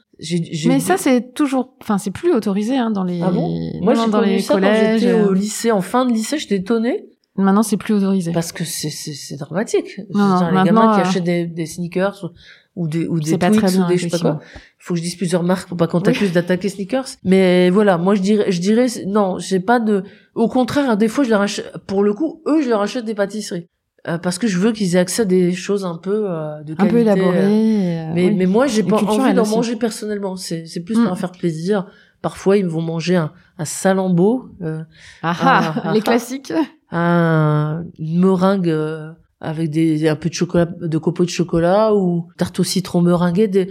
Mais 0.66 0.78
ça, 0.78 0.96
c'est 0.98 1.32
toujours, 1.34 1.74
enfin, 1.82 1.96
c'est 1.98 2.10
plus 2.10 2.32
autorisé 2.34 2.76
hein, 2.76 2.90
dans 2.90 3.02
les. 3.02 3.20
Ah 3.22 3.30
bon? 3.30 3.48
Moi 3.80 3.94
j'ai 3.94 4.10
dans 4.10 4.20
les 4.20 4.40
ça 4.40 4.54
collèges. 4.54 5.00
quand 5.02 5.06
j'étais 5.06 5.12
au 5.20 5.30
euh, 5.30 5.34
lycée, 5.34 5.70
en 5.70 5.80
fin 5.80 6.04
de 6.06 6.12
lycée, 6.12 6.38
j'étais 6.38 6.56
étonnée 6.56 7.06
Maintenant, 7.36 7.62
c'est 7.62 7.76
plus 7.78 7.94
autorisé. 7.94 8.30
parce 8.32 8.52
que 8.52 8.64
c'est 8.64 8.90
c'est 8.90 9.36
dramatique. 9.36 10.00
Non, 10.14 10.26
non, 10.40 10.50
les 10.50 10.64
gamins 10.66 10.94
qui 10.94 11.00
euh, 11.00 11.04
achètent 11.04 11.24
des, 11.24 11.46
des 11.46 11.64
sneakers 11.66 12.30
ou, 12.76 12.86
des 12.88 13.06
ou 13.06 13.20
des 13.20 13.30
C'est 13.30 13.38
pas 13.38 13.48
Twix 13.50 13.58
très 13.62 13.72
bien, 13.72 13.86
ou 13.86 13.88
des 13.88 13.96
je 13.96 14.08
sais 14.08 14.10
pas 14.10 14.18
quoi. 14.18 14.40
Faut 14.78 14.92
que 14.94 14.98
je 14.98 15.02
dise 15.04 15.16
plusieurs 15.16 15.42
marques 15.42 15.66
pour 15.68 15.76
pas 15.78 15.86
qu'on 15.86 16.00
t'accuse 16.02 16.32
d'attaquer 16.32 16.68
sneakers. 16.68 17.06
Mais 17.24 17.70
voilà, 17.70 17.96
moi 17.96 18.14
je 18.14 18.20
dirais 18.20 18.50
je 18.52 18.60
dirais 18.60 18.86
non, 19.06 19.38
j'ai 19.38 19.60
pas 19.60 19.80
de 19.80 20.04
au 20.34 20.48
contraire, 20.48 20.96
des 20.98 21.08
fois 21.08 21.24
je 21.24 21.30
leur 21.30 21.40
achète 21.40 21.72
pour 21.86 22.02
le 22.02 22.12
coup, 22.12 22.42
eux 22.46 22.60
je 22.62 22.68
leur 22.68 22.82
achète 22.82 23.04
des 23.06 23.14
pâtisseries. 23.14 23.66
Euh, 24.08 24.18
parce 24.18 24.36
que 24.38 24.48
je 24.48 24.58
veux 24.58 24.72
qu'ils 24.72 24.96
aient 24.96 24.98
accès 24.98 25.22
à 25.22 25.24
des 25.24 25.52
choses 25.52 25.84
un 25.84 25.96
peu 25.96 26.24
euh, 26.28 26.60
de 26.64 26.72
Un 26.72 26.86
peu 26.86 27.04
qualité, 27.04 27.10
euh, 27.10 27.14
élaboré. 27.14 27.38
euh, 27.38 28.12
mais, 28.14 28.24
oui. 28.30 28.34
mais 28.34 28.46
moi, 28.46 28.66
j'ai 28.66 28.82
pas 28.82 28.96
envie 28.96 29.32
d'en 29.32 29.46
manger 29.46 29.76
personnellement. 29.76 30.34
C'est, 30.34 30.66
c'est 30.66 30.80
plus 30.80 30.94
Mm. 30.96 30.98
pour 31.02 31.06
leur 31.06 31.18
faire 31.20 31.30
plaisir. 31.30 31.86
Parfois, 32.20 32.56
ils 32.56 32.64
me 32.64 32.68
vont 32.68 32.80
manger 32.82 33.14
un, 33.14 33.30
un 33.58 33.64
salambeau, 33.64 34.48
euh, 34.60 34.82
Ah, 35.22 35.72
Ah, 35.84 35.92
les 35.94 36.00
classiques. 36.08 36.52
Un, 36.92 37.84
une 37.98 38.20
meringue 38.20 38.68
euh, 38.68 39.12
avec 39.40 39.70
des, 39.70 40.08
un 40.08 40.14
peu 40.16 40.28
de 40.28 40.34
chocolat, 40.34 40.66
de 40.66 40.98
copeaux 40.98 41.24
de 41.24 41.30
chocolat 41.30 41.94
ou 41.94 42.28
tarte 42.38 42.60
au 42.60 42.64
citron 42.64 43.00
meringuée. 43.00 43.48
Des, 43.48 43.68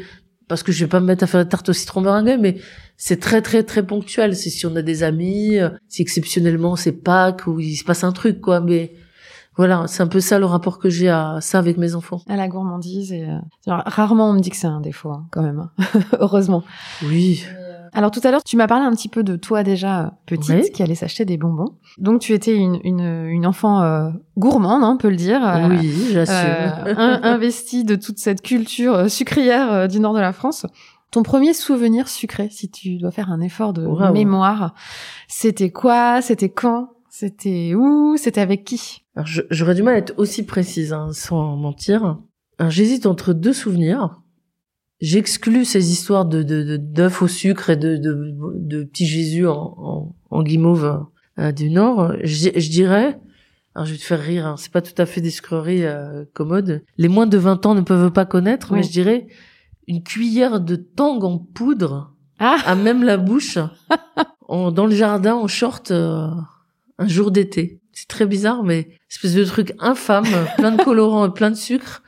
parce 0.47 0.63
que 0.63 0.71
je 0.73 0.83
vais 0.83 0.89
pas 0.89 0.99
me 0.99 1.05
mettre 1.05 1.23
à 1.23 1.27
faire 1.27 1.39
la 1.39 1.45
tarte 1.45 1.69
au 1.69 1.73
citron 1.73 2.01
meringuée, 2.01 2.37
mais 2.37 2.57
c'est 2.97 3.19
très 3.21 3.41
très 3.41 3.63
très 3.63 3.85
ponctuel. 3.85 4.35
C'est 4.35 4.49
si 4.49 4.65
on 4.65 4.75
a 4.75 4.81
des 4.81 5.03
amis, 5.03 5.59
euh, 5.59 5.69
si 5.87 6.01
exceptionnellement 6.01 6.75
c'est 6.75 6.91
Pâques 6.91 7.47
ou 7.47 7.59
il 7.59 7.75
se 7.77 7.85
passe 7.85 8.03
un 8.03 8.11
truc, 8.11 8.41
quoi. 8.41 8.59
Mais 8.59 8.93
voilà, 9.55 9.85
c'est 9.87 10.01
un 10.03 10.07
peu 10.07 10.19
ça 10.19 10.39
le 10.39 10.45
rapport 10.45 10.79
que 10.79 10.89
j'ai 10.89 11.09
à 11.09 11.37
ça 11.41 11.59
avec 11.59 11.77
mes 11.77 11.95
enfants. 11.95 12.21
À 12.27 12.35
la 12.35 12.47
gourmandise. 12.47 13.11
Et, 13.13 13.23
euh, 13.23 13.37
genre, 13.65 13.83
rarement 13.85 14.29
on 14.29 14.33
me 14.33 14.39
dit 14.39 14.49
que 14.49 14.55
c'est 14.57 14.67
un 14.67 14.81
défaut, 14.81 15.11
hein, 15.11 15.27
quand 15.31 15.41
même. 15.43 15.59
hein. 15.59 15.71
Heureusement. 16.19 16.63
Oui. 17.05 17.43
Alors 17.93 18.11
tout 18.11 18.21
à 18.23 18.31
l'heure, 18.31 18.43
tu 18.43 18.55
m'as 18.57 18.67
parlé 18.67 18.85
un 18.85 18.91
petit 18.93 19.09
peu 19.09 19.23
de 19.23 19.35
toi 19.35 19.63
déjà 19.63 20.05
euh, 20.05 20.09
petite 20.25 20.49
Oui. 20.49 20.71
qui 20.73 20.81
allait 20.81 20.95
s'acheter 20.95 21.25
des 21.25 21.37
bonbons. 21.37 21.75
Donc 21.97 22.21
tu 22.21 22.33
étais 22.33 22.55
une, 22.55 22.79
une, 22.83 23.25
une 23.27 23.45
enfant 23.45 23.81
euh, 23.81 24.09
gourmande, 24.37 24.83
hein, 24.83 24.91
on 24.93 24.97
peut 24.97 25.09
le 25.09 25.15
dire. 25.17 25.45
euh, 25.45 25.67
oui, 25.69 25.93
j'assume. 26.11 26.35
euh, 26.35 26.95
in- 26.95 27.19
investie 27.23 27.83
de 27.83 27.95
toute 27.95 28.17
cette 28.17 28.41
culture 28.41 29.09
sucrière 29.09 29.71
euh, 29.73 29.87
du 29.87 29.99
nord 29.99 30.13
de 30.13 30.19
la 30.21 30.31
France. 30.33 30.65
Ton 31.11 31.23
premier 31.23 31.53
souvenir 31.53 32.07
sucré, 32.07 32.47
si 32.49 32.69
tu 32.71 32.97
dois 32.97 33.11
faire 33.11 33.29
un 33.29 33.41
effort 33.41 33.73
de 33.73 33.85
mémoire, 34.13 34.73
c'était 35.27 35.69
quoi? 35.69 36.21
C'était 36.21 36.47
quand? 36.49 36.91
C'était 37.09 37.73
où? 37.75 38.15
C'était 38.15 38.39
avec 38.39 38.63
qui? 38.63 39.03
Alors, 39.17 39.27
j'aurais 39.49 39.75
du 39.75 39.83
mal 39.83 39.95
à 39.95 39.97
être 39.97 40.13
aussi 40.17 40.43
précise, 40.45 40.93
hein, 40.93 41.09
sans 41.11 41.57
mentir. 41.57 42.17
J'hésite 42.69 43.05
entre 43.07 43.33
deux 43.33 43.51
souvenirs. 43.51 44.20
J'exclus 45.01 45.65
ces 45.65 45.91
histoires 45.91 46.25
de 46.25 46.43
de- 46.43 46.63
de- 46.63 46.77
d'œufs 46.77 47.21
au 47.23 47.27
sucre 47.27 47.69
et 47.71 47.75
de 47.77 47.97
de, 47.97 48.35
de 48.55 48.83
petits 48.83 49.07
Jésus 49.07 49.47
en, 49.47 49.73
en, 49.77 50.15
en 50.29 50.43
guimauve 50.43 51.05
euh, 51.39 51.51
du 51.51 51.69
Nord. 51.71 52.13
Je, 52.23 52.49
je 52.55 52.69
dirais, 52.69 53.19
alors 53.73 53.85
je 53.87 53.93
vais 53.93 53.97
te 53.97 54.03
faire 54.03 54.21
rire, 54.21 54.45
hein, 54.45 54.55
c'est 54.57 54.71
pas 54.71 54.81
tout 54.81 54.99
à 54.99 55.05
fait 55.07 55.21
des 55.21 55.31
sucreries 55.31 55.85
euh, 55.85 56.23
commodes. 56.33 56.83
Les 56.97 57.07
moins 57.07 57.25
de 57.25 57.37
20 57.37 57.65
ans 57.65 57.73
ne 57.75 57.81
peuvent 57.81 58.11
pas 58.11 58.25
connaître, 58.25 58.73
mais 58.73 58.83
je 58.83 58.91
dirais 58.91 59.27
une 59.87 60.03
cuillère 60.03 60.59
de 60.61 60.75
tang 60.75 61.19
en 61.23 61.37
poudre 61.39 62.13
Ah 62.37 62.57
à 62.65 62.75
même 62.75 63.03
la 63.03 63.17
bouche, 63.17 63.57
en, 64.47 64.71
dans 64.71 64.85
le 64.85 64.95
jardin 64.95 65.33
en 65.33 65.47
short 65.47 65.89
euh, 65.91 66.27
un 66.99 67.07
jour 67.07 67.31
d'été. 67.31 67.79
C'est 67.93 68.07
très 68.07 68.25
bizarre, 68.27 68.63
mais 68.63 68.89
espèce 69.09 69.33
de 69.33 69.43
truc 69.43 69.73
infâme, 69.79 70.27
plein 70.57 70.71
de 70.71 70.81
colorants 70.83 71.27
et 71.27 71.33
plein 71.33 71.49
de 71.49 71.55
sucre, 71.55 72.03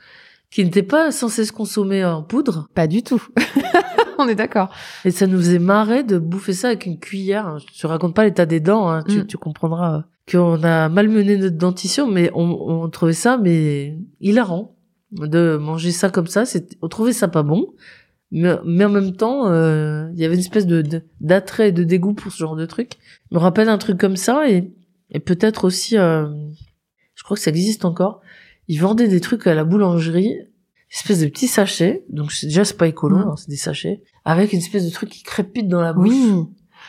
qui 0.54 0.64
n'était 0.64 0.82
pas 0.84 1.10
censé 1.10 1.44
se 1.44 1.52
consommer 1.52 2.04
en 2.04 2.22
poudre. 2.22 2.68
Pas 2.74 2.86
du 2.86 3.02
tout. 3.02 3.20
on 4.18 4.28
est 4.28 4.34
d'accord. 4.36 4.70
Et 5.04 5.10
ça 5.10 5.26
nous 5.26 5.38
faisait 5.38 5.58
marrer 5.58 6.04
de 6.04 6.18
bouffer 6.18 6.52
ça 6.52 6.68
avec 6.68 6.86
une 6.86 6.98
cuillère. 7.00 7.58
Je 7.74 7.80
te 7.80 7.86
raconte 7.86 8.14
pas 8.14 8.24
l'état 8.24 8.46
des 8.46 8.60
dents, 8.60 8.88
hein, 8.88 9.02
tu, 9.08 9.18
Mm. 9.22 9.26
tu 9.26 9.36
comprendras 9.36 10.04
qu'on 10.30 10.62
a 10.62 10.88
malmené 10.88 11.36
notre 11.36 11.56
dentition, 11.58 12.06
mais 12.10 12.30
on, 12.34 12.44
on 12.44 12.88
trouvait 12.88 13.12
ça 13.12 13.36
mais 13.36 13.98
hilarant 14.20 14.76
de 15.12 15.56
manger 15.60 15.90
ça 15.90 16.08
comme 16.08 16.28
ça. 16.28 16.44
C'est, 16.44 16.76
on 16.82 16.88
trouvait 16.88 17.12
ça 17.12 17.26
pas 17.28 17.42
bon, 17.42 17.66
mais, 18.30 18.54
mais 18.64 18.84
en 18.84 18.90
même 18.90 19.16
temps, 19.16 19.48
euh, 19.48 20.08
il 20.14 20.20
y 20.20 20.24
avait 20.24 20.34
une 20.34 20.40
espèce 20.40 20.66
de, 20.66 20.82
de- 20.82 21.02
d'attrait 21.20 21.70
et 21.70 21.72
de 21.72 21.82
dégoût 21.84 22.14
pour 22.14 22.30
ce 22.32 22.38
genre 22.38 22.56
de 22.56 22.64
truc. 22.66 22.92
Je 23.30 23.36
me 23.36 23.40
rappelle 23.40 23.68
un 23.68 23.78
truc 23.78 23.98
comme 23.98 24.16
ça 24.16 24.48
et, 24.48 24.72
et 25.10 25.18
peut-être 25.20 25.64
aussi, 25.64 25.98
euh, 25.98 26.26
je 27.16 27.22
crois 27.24 27.36
que 27.36 27.42
ça 27.42 27.50
existe 27.50 27.84
encore. 27.84 28.20
Ils 28.68 28.78
vendaient 28.80 29.08
des 29.08 29.20
trucs 29.20 29.46
à 29.46 29.54
la 29.54 29.64
boulangerie, 29.64 30.34
espèce 30.92 31.20
de 31.20 31.26
petits 31.26 31.48
sachets. 31.48 32.04
Donc 32.08 32.32
c'est 32.32 32.46
déjà 32.46 32.64
c'est 32.64 32.76
pas 32.76 32.86
écolo, 32.88 33.16
Mm. 33.18 33.20
hein, 33.28 33.34
c'est 33.36 33.48
des 33.48 33.56
sachets 33.56 34.02
avec 34.24 34.52
une 34.52 34.58
espèce 34.60 34.84
de 34.86 34.90
truc 34.90 35.10
qui 35.10 35.22
crépite 35.22 35.68
dans 35.68 35.80
la 35.82 35.92
bouche. 35.92 36.08
Oui. 36.08 36.32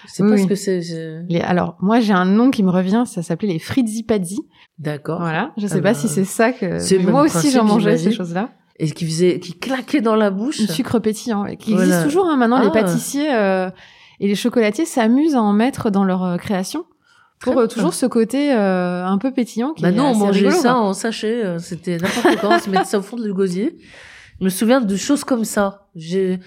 Sais 0.07 0.23
Oui, 0.23 0.31
pas 0.31 0.37
ce 0.37 0.45
que 0.47 0.55
c'est. 0.55 0.81
c'est- 0.81 1.23
Les, 1.29 1.39
alors, 1.41 1.77
moi, 1.81 1.99
j'ai 1.99 2.13
un 2.13 2.25
nom 2.25 2.51
qui 2.51 2.61
me 2.63 2.69
revient, 2.69 3.03
ça 3.07 3.23
s'appelait 3.23 3.47
les 3.53 3.59
frizzi 3.59 4.03
pazzi. 4.03 4.39
D'accord. 4.77 5.19
Voilà. 5.19 5.51
Je 5.57 5.65
sais 5.67 5.73
Ah 5.73 5.77
pas 5.77 5.81
bah, 5.81 5.93
si 5.95 6.07
c'est 6.07 6.25
ça 6.25 6.51
que. 6.51 6.77
c'est 6.79 6.97
le 6.99 7.09
moi 7.11 7.23
aussi, 7.23 7.49
j'en 7.49 7.63
mangeais 7.63 7.97
ces 7.97 8.11
choses-là. 8.11 8.51
Et 8.77 8.91
qui 8.91 9.05
faisait, 9.05 9.39
qui 9.39 9.53
claquait 9.57 10.01
dans 10.01 10.15
la 10.15 10.29
bouche. 10.31 10.59
Du 10.59 10.67
sucre 10.67 10.99
pétillant, 10.99 11.45
qui 11.57 11.71
Voilà. 11.73 11.87
existe 11.87 12.03
toujours 12.05 12.27
hein, 12.27 12.35
maintenant. 12.35 12.59
Les 12.59 12.67
Ah. 12.67 12.71
pâtissiers 12.71 13.33
euh, 13.33 13.69
et 14.19 14.27
les 14.27 14.35
chocolatiers 14.35 14.85
s'amusent 14.85 15.33
à 15.35 15.41
en 15.41 15.53
mettre 15.53 15.89
dans 15.91 16.03
leur 16.03 16.23
euh, 16.23 16.37
création 16.37 16.85
pour 17.45 17.59
euh, 17.59 17.67
toujours 17.67 17.93
ce 17.93 18.05
côté 18.05 18.51
euh, 18.53 19.05
un 19.05 19.17
peu 19.17 19.31
pétillant 19.31 19.71
qui 19.73 19.83
Bah 19.83 19.91
non, 19.91 20.07
on 20.07 20.15
mangeait 20.15 20.47
rigolo, 20.47 20.55
ça 20.61 20.71
quoi. 20.73 20.81
en 20.81 20.93
sachet, 20.93 21.45
euh, 21.45 21.59
c'était 21.59 21.97
n'importe 21.97 22.37
quoi, 22.39 22.49
on 22.55 22.59
se 22.59 22.69
mettait 22.69 22.83
ça 22.85 22.97
au 22.99 23.01
fond 23.01 23.17
du 23.17 23.31
gosier. 23.33 23.77
Je 24.39 24.45
me 24.45 24.49
souviens 24.49 24.81
de 24.81 24.95
choses 24.95 25.23
comme 25.23 25.45
ça. 25.45 25.87
J'ai 25.95 26.39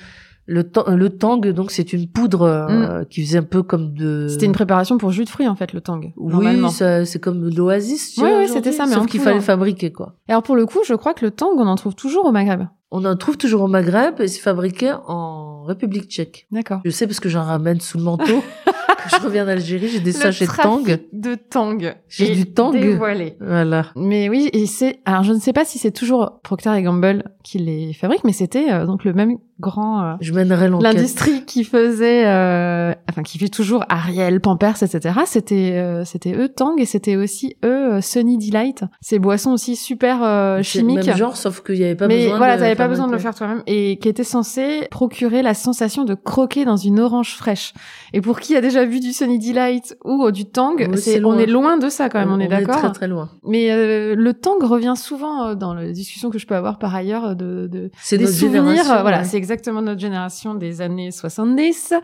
le 0.46 0.64
tang, 0.64 0.84
le 0.88 1.10
tang 1.10 1.40
donc 1.40 1.70
c'est 1.70 1.92
une 1.92 2.08
poudre 2.08 2.42
euh, 2.42 3.04
qui 3.04 3.24
faisait 3.24 3.38
un 3.38 3.42
peu 3.42 3.62
comme 3.62 3.94
de 3.94 4.26
C'était 4.28 4.46
une 4.46 4.52
préparation 4.52 4.98
pour 4.98 5.12
jus 5.12 5.24
de 5.24 5.28
fruits 5.30 5.46
en 5.48 5.54
fait 5.54 5.72
le 5.72 5.80
tang. 5.80 6.00
Oui, 6.16 6.46
c'est 6.70 7.20
comme 7.20 7.48
l'oasis, 7.48 8.16
ouais, 8.18 8.24
aujourd'hui, 8.24 8.48
c'était 8.48 8.72
ça, 8.72 8.86
mais 8.86 8.94
sauf 8.94 9.06
qu'il 9.06 9.20
fallait 9.20 9.40
fabriquer 9.40 9.92
quoi. 9.92 10.16
Alors 10.28 10.42
pour 10.42 10.56
le 10.56 10.66
coup, 10.66 10.80
je 10.86 10.94
crois 10.94 11.14
que 11.14 11.24
le 11.24 11.30
tang 11.30 11.50
on 11.56 11.66
en 11.66 11.76
trouve 11.76 11.94
toujours 11.94 12.24
au 12.26 12.32
Maghreb. 12.32 12.62
On 12.90 13.04
en 13.04 13.16
trouve 13.16 13.36
toujours 13.36 13.62
au 13.62 13.68
Maghreb 13.68 14.20
et 14.20 14.28
c'est 14.28 14.40
fabriqué 14.40 14.92
en 15.06 15.64
République 15.64 16.08
tchèque. 16.08 16.46
D'accord. 16.50 16.80
Je 16.84 16.90
sais 16.90 17.06
parce 17.06 17.20
que 17.20 17.28
j'en 17.28 17.44
ramène 17.44 17.80
sous 17.80 17.98
le 17.98 18.04
manteau. 18.04 18.42
Je 19.18 19.24
reviens 19.24 19.44
d'Algérie, 19.44 19.88
j'ai 19.88 20.00
des 20.00 20.12
sachets 20.12 20.46
de 20.46 20.62
tang. 20.62 20.84
de 21.12 21.34
tang. 21.34 21.94
J'ai 22.08 22.34
du 22.34 22.52
tang. 22.52 22.72
Dévoilé. 22.72 23.36
Voilà. 23.40 23.86
Mais 23.96 24.28
oui, 24.28 24.50
et 24.52 24.66
c'est 24.66 25.00
alors 25.04 25.22
je 25.22 25.32
ne 25.32 25.38
sais 25.38 25.52
pas 25.52 25.64
si 25.64 25.78
c'est 25.78 25.90
toujours 25.90 26.40
Procter 26.42 26.80
Gamble 26.82 27.24
qui 27.42 27.58
les 27.58 27.92
fabrique, 27.92 28.24
mais 28.24 28.32
c'était 28.32 28.70
euh, 28.70 28.86
donc 28.86 29.04
le 29.04 29.12
même 29.12 29.38
grand 29.60 30.02
euh, 30.02 30.14
Je 30.20 30.32
mènerai 30.32 30.68
l'enquête. 30.68 30.94
l'industrie 30.94 31.44
qui 31.44 31.64
faisait, 31.64 32.26
euh, 32.26 32.92
enfin 33.08 33.22
qui 33.22 33.38
fait 33.38 33.48
toujours 33.48 33.84
Ariel, 33.88 34.40
Pampers, 34.40 34.82
etc. 34.82 35.20
C'était 35.26 36.02
c'était 36.04 36.34
eux 36.34 36.48
Tang 36.48 36.74
et 36.78 36.84
c'était 36.84 37.16
aussi 37.16 37.56
eux 37.64 38.00
Sunny 38.00 38.38
Delight. 38.38 38.84
Ces 39.00 39.18
boissons 39.18 39.52
aussi 39.52 39.76
super 39.76 40.18
C'est 40.20 40.56
le 40.56 40.62
chimiques. 40.62 41.06
Même 41.06 41.16
genre, 41.16 41.36
sauf 41.36 41.62
qu'il 41.62 41.76
n'y 41.76 41.84
avait 41.84 41.94
pas 41.94 42.06
mais 42.06 42.24
besoin 42.24 42.38
voilà, 42.38 42.56
de 42.56 42.60
t'avais 42.60 42.76
pas 42.76 42.88
besoin 42.88 43.06
de 43.06 43.12
le 43.12 43.18
faire 43.18 43.34
toi-même 43.34 43.62
et 43.66 43.98
qui 43.98 44.08
était 44.08 44.24
censé 44.24 44.86
procurer 44.90 45.42
la 45.42 45.54
sensation 45.54 46.04
de 46.04 46.14
croquer 46.14 46.64
dans 46.64 46.76
une 46.76 47.00
orange 47.00 47.34
fraîche. 47.34 47.72
Et 48.12 48.20
pour 48.20 48.40
qui 48.40 48.56
a 48.56 48.60
déjà 48.60 48.84
vu 48.84 48.97
du 49.00 49.12
Sunny 49.12 49.38
Delight 49.38 49.96
ou 50.04 50.30
du 50.30 50.44
Tang, 50.46 50.74
Oui, 50.78 50.98
c'est 50.98 51.24
on 51.24 51.38
est 51.38 51.46
loin 51.46 51.78
de 51.78 51.88
ça 51.88 52.08
quand 52.08 52.18
même, 52.18 52.30
on, 52.32 52.38
est 52.40 52.48
d'accord. 52.48 52.76
très 52.78 52.92
très 52.92 53.08
loin. 53.08 53.30
Mais 53.44 53.70
euh, 53.70 54.14
le 54.16 54.34
Tang 54.34 54.62
revient 54.62 54.94
souvent 54.96 55.48
euh, 55.48 55.54
dans 55.54 55.74
les 55.74 55.92
discussions 55.92 56.30
que 56.30 56.38
je 56.38 56.46
peux 56.46 56.54
avoir 56.54 56.78
par 56.78 56.94
ailleurs 56.94 57.24
euh, 57.28 57.34
de, 57.34 57.66
de 57.66 57.90
C'est 58.00 58.18
des 58.18 58.24
notre 58.24 58.36
souvenirs. 58.36 58.90
euh, 58.92 59.02
voilà, 59.02 59.18
ouais. 59.18 59.24
c'est 59.24 59.36
exactement 59.36 59.82
notre 59.82 60.00
génération 60.00 60.54
des 60.54 60.80
années 60.80 61.10
70. 61.10 61.94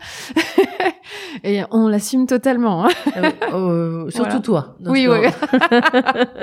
Et 1.43 1.61
on 1.71 1.87
l'assume 1.87 2.25
totalement. 2.27 2.85
hein. 2.85 2.89
Euh, 3.17 3.31
euh, 3.53 4.09
surtout 4.09 4.41
Voilà. 4.49 4.75
toi. 4.75 4.75
Oui, 4.85 5.07
oui. 5.07 5.27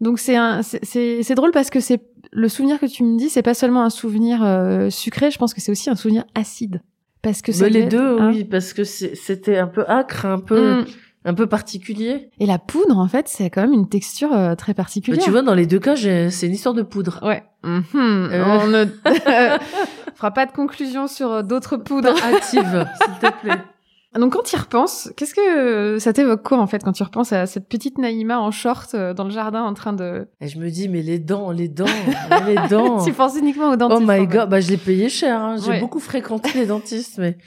Donc 0.00 0.18
c'est 0.18 0.36
un, 0.36 0.62
c'est- 0.62 1.22
c'est 1.22 1.34
drôle 1.34 1.52
parce 1.52 1.70
que 1.70 1.80
c'est 1.80 2.00
le 2.32 2.48
souvenir 2.48 2.80
que 2.80 2.86
tu 2.86 3.04
me 3.04 3.18
dis, 3.18 3.28
c'est 3.28 3.42
pas 3.42 3.54
seulement 3.54 3.82
un 3.84 3.90
souvenir 3.90 4.40
euh, 4.42 4.90
sucré, 4.90 5.30
je 5.30 5.38
pense 5.38 5.54
que 5.54 5.60
c'est 5.60 5.70
aussi 5.70 5.90
un 5.90 5.94
souvenir 5.96 6.24
acide. 6.34 6.80
Parce 7.22 7.40
que 7.42 7.52
Mais 7.60 7.70
les 7.70 7.84
deux, 7.86 8.18
hein. 8.20 8.30
oui, 8.32 8.44
parce 8.44 8.72
que 8.72 8.84
c'est- 8.84 9.14
c'était 9.14 9.56
un 9.58 9.68
peu 9.68 9.84
acre, 9.88 10.26
un 10.26 10.40
peu, 10.40 10.80
Mm. 10.80 10.84
un 11.26 11.34
peu 11.34 11.46
particulier. 11.46 12.30
Et 12.40 12.46
la 12.46 12.58
poudre, 12.58 12.98
en 12.98 13.06
fait, 13.06 13.28
c'est 13.28 13.48
quand 13.48 13.60
même 13.62 13.72
une 13.72 13.88
texture 13.88 14.32
euh, 14.32 14.54
très 14.56 14.70
Mais 14.72 14.74
particulière. 14.74 15.22
tu 15.22 15.30
vois, 15.30 15.42
dans 15.42 15.54
les 15.54 15.66
deux 15.66 15.78
cas, 15.78 15.94
c'est 15.96 16.46
une 16.46 16.52
histoire 16.52 16.74
de 16.74 16.82
poudre. 16.82 17.20
Ouais. 17.22 17.44
Mhm. 17.62 17.84
Euh. 17.94 18.44
On 18.44 18.66
ne 18.66 18.84
fera 20.16 20.30
pas 20.32 20.46
de 20.46 20.52
conclusion 20.52 21.06
sur 21.06 21.30
euh, 21.32 21.42
d'autres 21.42 21.76
poudres. 21.76 22.10
Active, 22.24 22.86
s'il 23.00 23.30
te 23.30 23.40
plaît. 23.40 23.58
Donc 24.18 24.34
quand 24.34 24.42
tu 24.42 24.56
y 24.56 24.58
repenses, 24.58 25.10
qu'est-ce 25.16 25.34
que 25.34 25.98
ça 25.98 26.12
t'évoque 26.12 26.42
quoi 26.42 26.58
en 26.58 26.66
fait 26.66 26.84
quand 26.84 26.92
tu 26.92 27.02
repenses 27.02 27.32
à 27.32 27.46
cette 27.46 27.66
petite 27.68 27.96
Naïma 27.96 28.38
en 28.40 28.50
short 28.50 28.94
euh, 28.94 29.14
dans 29.14 29.24
le 29.24 29.30
jardin 29.30 29.62
en 29.62 29.72
train 29.72 29.94
de... 29.94 30.28
Et 30.40 30.48
je 30.48 30.58
me 30.58 30.68
dis, 30.68 30.88
mais 30.90 31.00
les 31.00 31.18
dents, 31.18 31.50
les 31.50 31.68
dents, 31.68 31.86
les 32.46 32.56
dents. 32.68 33.02
tu 33.02 33.12
penses 33.14 33.36
uniquement 33.38 33.70
aux 33.70 33.72
Oh 33.72 33.76
dentistes. 33.76 34.02
en 34.10 34.12
my 34.20 34.26
god, 34.26 34.50
bah 34.50 34.60
je 34.60 34.68
l'ai 34.70 34.76
payé 34.76 35.08
cher. 35.08 35.40
Hein. 35.40 35.56
J'ai 35.64 35.70
Ouais. 35.70 35.80
beaucoup 35.80 35.98
fréquenté 36.00 36.50
les 36.54 36.66
dentistes, 36.66 37.16
mais 37.18 37.38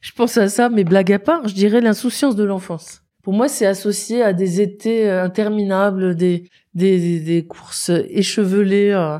je 0.00 0.10
pense 0.12 0.36
à 0.38 0.48
ça. 0.48 0.68
Mais 0.68 0.82
blague 0.82 1.12
à 1.12 1.18
part, 1.20 1.46
je 1.46 1.54
dirais 1.54 1.80
l'insouciance 1.80 2.34
de 2.34 2.42
l'enfance. 2.44 3.02
Pour 3.22 3.32
moi, 3.34 3.46
c'est 3.46 3.66
associé 3.66 4.22
à 4.22 4.32
des 4.32 4.60
étés 4.60 5.08
euh, 5.08 5.22
interminables, 5.22 6.16
des 6.16 6.48
des, 6.74 6.98
des, 6.98 7.20
des 7.20 7.46
courses 7.46 7.90
échevelées, 8.10 8.90
euh, 8.90 9.18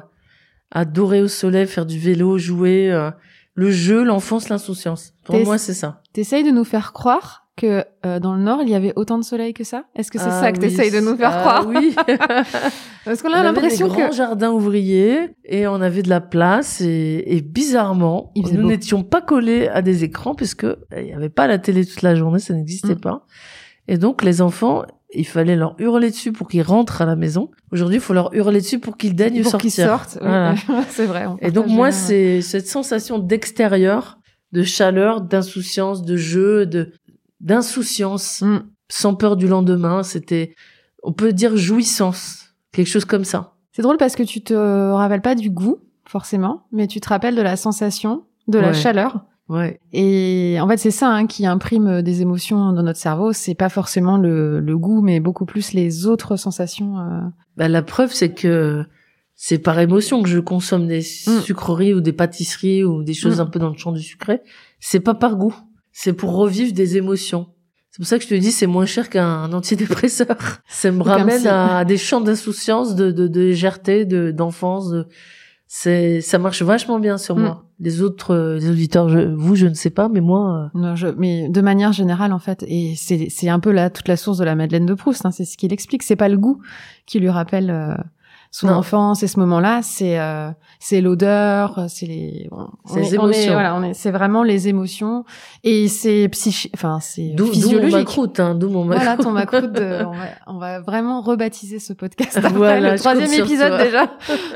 à 0.71 0.85
dorer 0.85 1.23
au 1.23 1.29
soleil, 1.29 1.67
faire 1.67 1.87
du 1.87 1.99
vélo, 1.99 2.39
jouer, 2.39 2.91
euh, 2.93 3.11
le 3.59 3.73
jeu, 3.73 4.05
l'enfance, 4.05 4.51
l'insouciance. 4.51 5.15
Pour 5.25 5.35
moi, 5.45 5.59
c'est 5.59 5.75
ça. 5.75 6.01
T'essayes 6.13 6.45
de 6.45 6.53
nous 6.53 6.63
faire 6.63 6.93
croire 6.93 7.49
que 7.57 7.85
euh, 8.07 8.21
dans 8.21 8.35
le 8.37 8.41
Nord, 8.41 8.61
il 8.63 8.69
y 8.69 8.75
avait 8.77 8.93
autant 8.95 9.19
de 9.19 9.25
soleil 9.25 9.53
que 9.53 9.65
ça? 9.65 9.87
Est-ce 9.97 10.13
que 10.13 10.19
c'est 10.21 10.27
Ah 10.29 10.41
ça 10.41 10.53
que 10.53 10.61
oui, 10.61 10.69
t'essayes 10.69 10.93
de 10.93 11.01
nous 11.01 11.17
faire 11.17 11.33
ah 11.35 11.41
croire? 11.41 11.67
Oui. 11.67 11.93
Parce 13.05 13.21
qu'on 13.21 13.31
on 13.31 13.33
a 13.33 13.39
avait 13.39 13.49
l'impression 13.49 13.89
que... 13.89 13.95
grands 13.95 14.13
jardins 14.13 14.53
ouvriers 14.53 15.35
et 15.45 15.67
on 15.67 15.81
avait 15.81 16.03
de 16.03 16.09
la 16.09 16.21
place 16.21 16.81
et, 16.81 17.25
et 17.27 17.41
bizarrement, 17.43 18.33
nous 18.37 18.63
n'étions 18.63 19.03
pas 19.03 19.21
collés 19.23 19.67
à 19.67 19.83
des 19.83 20.05
écrans 20.05 20.37
puisque 20.37 20.63
euh, 20.63 20.77
il 20.97 21.07
n'y 21.07 21.13
avait 21.15 21.29
pas 21.29 21.49
la 21.49 21.59
télé 21.59 21.85
toute 21.85 22.03
la 22.03 22.15
journée, 22.15 22.39
ça 22.39 22.55
n'existait 22.55 22.95
Mm. 22.95 23.01
pas. 23.01 23.27
Et 23.89 23.99
donc 23.99 24.23
les 24.23 24.41
enfants, 24.41 24.85
il 25.15 25.27
fallait 25.27 25.57
leur 25.57 25.75
hurler 25.79 26.11
dessus 26.11 26.33
pour 26.33 26.49
qu'ils 26.49 26.63
rentrent 26.63 27.01
à 27.03 27.07
la 27.07 27.17
maison. 27.17 27.51
Aujourd'hui, 27.73 27.97
il 27.97 28.01
faut 28.03 28.13
leur 28.15 28.35
hurler 28.35 28.61
dessus 28.61 28.79
pour 28.79 28.97
qu'ils 28.97 29.15
daignent 29.15 29.43
pour 29.43 29.51
sortir. 29.53 29.71
qu'ils 29.73 29.85
sortent. 29.85 30.19
Voilà. 30.21 30.55
c'est 30.91 31.07
vrai. 31.07 31.27
Et 31.41 31.51
donc 31.51 31.67
moi, 31.69 31.91
c'est 31.93 32.43
cette 32.43 32.67
sensation 32.69 33.19
d'extérieur, 33.19 34.19
de 34.53 34.63
chaleur, 34.63 35.21
d'insouciance, 35.21 36.03
de 36.03 36.17
jeu, 36.17 36.67
de 36.67 36.93
d'insouciance, 37.41 38.43
Mm. 38.43 38.59
sans 38.91 39.15
peur 39.15 39.37
du 39.37 39.47
lendemain. 39.49 40.03
C'était, 40.03 40.55
on 41.03 41.13
peut 41.13 41.33
dire 41.33 41.57
jouissance, 41.57 42.55
quelque 42.73 42.89
chose 42.89 43.05
comme 43.05 43.25
ça. 43.25 43.55
C'est 43.73 43.83
drôle 43.83 43.97
parce 43.97 44.17
que 44.17 44.23
tu 44.25 44.43
te 44.43 44.55
rappelles 44.93 45.23
pas 45.23 45.35
du 45.35 45.51
goût, 45.51 45.79
forcément, 46.07 46.67
mais 46.73 46.87
tu 46.87 47.01
te 47.01 47.09
rappelles 47.09 47.37
de 47.37 47.43
la 47.43 47.57
sensation, 47.57 48.25
de 48.49 48.59
la 48.59 48.69
Ouais. 48.69 48.75
chaleur. 48.75 49.25
Ouais. 49.49 49.81
Et 49.93 50.59
en 50.61 50.69
fait, 50.69 50.77
c'est 50.77 50.91
ça 50.91 51.09
hein, 51.11 51.27
qui 51.27 51.47
imprime 51.47 52.03
des 52.03 52.21
émotions 52.23 52.73
dans 52.73 52.83
notre 52.83 52.99
cerveau. 52.99 53.33
C'est 53.33 53.55
pas 53.55 53.69
forcément 53.71 54.19
le, 54.19 54.61
le 54.61 54.77
goût, 54.79 55.01
mais 55.01 55.21
beaucoup 55.21 55.47
plus 55.47 55.73
les 55.73 56.07
autres 56.07 56.37
sensations. 56.37 56.99
euh. 56.99 57.21
Bah, 57.57 57.69
la 57.69 57.83
preuve, 57.83 58.13
c'est 58.13 58.35
que 58.35 58.85
c'est 59.35 59.59
par 59.59 59.79
émotion 59.79 60.23
que 60.23 60.29
je 60.29 60.39
consomme 60.39 60.87
des 60.87 60.99
Mm. 61.27 61.41
sucreries 61.41 61.95
ou 61.95 62.01
des 62.01 62.13
pâtisseries 62.13 62.85
ou 62.85 63.03
des 63.03 63.15
choses 63.15 63.39
Mm. 63.39 63.43
un 63.43 63.47
peu 63.47 63.59
dans 63.59 63.71
le 63.71 63.77
champ 63.79 63.93
du 63.93 64.03
sucré. 64.03 64.41
C'est 64.81 65.01
pas 65.01 65.15
par 65.15 65.37
goût. 65.37 65.55
C'est 65.93 66.13
pour 66.13 66.35
revivre 66.35 66.73
des 66.73 66.97
émotions. 66.97 67.47
C'est 67.91 67.99
pour 68.03 68.07
ça 68.07 68.19
que 68.19 68.25
je 68.25 68.29
te 68.29 68.35
dis, 68.35 68.53
c'est 68.53 68.67
moins 68.67 68.85
cher 68.87 69.09
qu'un 69.09 69.51
antidépresseur. 69.53 70.37
Ça 70.69 70.91
me 70.93 71.03
ramène 71.03 71.47
à 71.47 71.85
des 71.87 71.97
champs 71.97 72.21
d'insouciance, 72.21 72.95
de, 72.95 73.11
de, 73.11 73.27
de 73.29 73.41
légèreté, 73.41 74.05
de, 74.05 74.31
d'enfance. 74.31 74.91
de- 74.91 75.07
C'est, 75.67 76.21
ça 76.21 76.39
marche 76.39 76.63
vachement 76.63 76.99
bien 76.99 77.17
sur 77.19 77.37
Mm. 77.37 77.41
moi. 77.43 77.65
Les 77.81 78.03
autres, 78.03 78.35
euh, 78.35 78.59
les 78.59 78.71
auditeurs, 78.71 79.09
je, 79.09 79.21
vous, 79.21 79.55
je 79.55 79.67
ne 79.67 79.75
sais 79.75 79.91
pas, 79.91 80.09
mais 80.09 80.21
moi, 80.21 80.71
euh, 80.75 80.79
Non, 80.79 80.97
je, 80.97 81.09
mais 81.09 81.49
de 81.49 81.61
manière 81.61 81.93
générale, 81.93 82.33
en 82.33 82.41
fait, 82.41 82.65
et 82.67 82.95
c'est 82.97 83.49
un 83.49 83.61
peu 83.61 83.71
là 83.71 83.89
toute 83.89 84.09
la 84.09 84.17
source 84.17 84.39
de 84.39 84.45
la 84.45 84.57
Madeleine 84.57 84.87
de 84.87 84.95
Proust. 84.95 85.25
Hein, 85.25 85.31
c'est 85.31 85.45
ce 85.45 85.57
qu'il 85.57 85.73
explique. 85.73 86.03
C'est 86.03 86.17
pas 86.17 86.29
le 86.29 86.39
goût 86.39 86.61
qui 87.07 87.21
lui 87.21 87.31
rappelle 87.31 87.71
euh, 87.71 87.95
son 88.51 88.69
enfance 88.69 89.23
et 89.23 89.27
ce 89.27 89.39
moment-là. 89.41 89.81
C'est 89.83 90.19
euh, 90.19 90.51
c'est 90.81 91.01
l'odeur, 91.01 91.85
c'est 91.89 92.07
les. 92.07 92.49
on- 92.53 92.69
C'est 92.87 93.01
les 93.01 93.15
est- 93.15 93.19
on 93.19 93.29
est- 93.31 93.35
émotions. 93.37 93.53
voilà, 93.53 93.75
on 93.77 93.83
est. 93.83 93.95
C'est 93.95 94.11
vraiment 94.11 94.43
les 94.43 94.69
émotions 94.69 95.25
et 95.65 95.89
c'est 95.89 96.29
psychi. 96.31 96.71
Enfin, 96.75 96.99
c'est 97.01 97.31
d'où, 97.31 97.45
d'où 97.45 97.47
mon 97.47 97.53
physiologique. 97.53 97.93
macroute, 97.95 98.41
hein, 98.41 98.55
d'où 98.55 98.69
mon 98.71 98.85
macroute. 98.85 99.05
Voilà 99.05 99.23
ton 99.23 99.31
macroute. 99.33 99.73
De, 99.73 100.05
on, 100.05 100.13
va, 100.13 100.25
on 100.47 100.59
va 100.59 100.81
vraiment 100.81 101.21
rebaptiser 101.21 101.79
ce 101.79 101.93
podcast. 101.93 102.37
Après 102.37 102.51
Voilà, 102.51 102.93
le 102.93 102.99
troisième 102.99 103.33
épisode 103.33 103.79
déjà. 103.79 104.11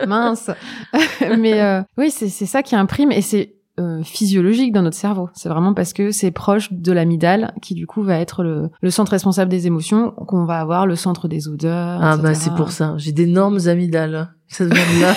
Mince. 0.06 0.50
Mais 1.38 1.60
euh, 1.60 1.82
oui, 1.98 2.10
c'est 2.10 2.28
c'est 2.28 2.46
ça 2.46 2.62
qui 2.62 2.74
imprime 2.76 3.12
et 3.12 3.20
c'est 3.22 3.54
euh, 3.80 4.02
physiologique 4.02 4.72
dans 4.72 4.82
notre 4.82 4.96
cerveau. 4.96 5.28
C'est 5.34 5.48
vraiment 5.48 5.72
parce 5.74 5.92
que 5.92 6.10
c'est 6.10 6.30
proche 6.30 6.72
de 6.72 6.92
l'amygdale 6.92 7.54
qui 7.62 7.74
du 7.74 7.86
coup 7.86 8.02
va 8.02 8.18
être 8.18 8.42
le, 8.42 8.68
le 8.80 8.90
centre 8.90 9.10
responsable 9.12 9.50
des 9.50 9.66
émotions, 9.66 10.10
qu'on 10.10 10.44
va 10.44 10.60
avoir 10.60 10.86
le 10.86 10.94
centre 10.96 11.26
des 11.28 11.48
odeurs. 11.48 12.00
Ah, 12.02 12.10
etc. 12.14 12.22
bah, 12.22 12.34
c'est 12.34 12.54
pour 12.54 12.70
ça. 12.70 12.94
J'ai 12.98 13.12
d'énormes 13.12 13.58
amygdales. 13.66 14.34
Ça 14.48 14.64
vient 14.66 14.74
de 14.74 15.00
là. 15.00 15.14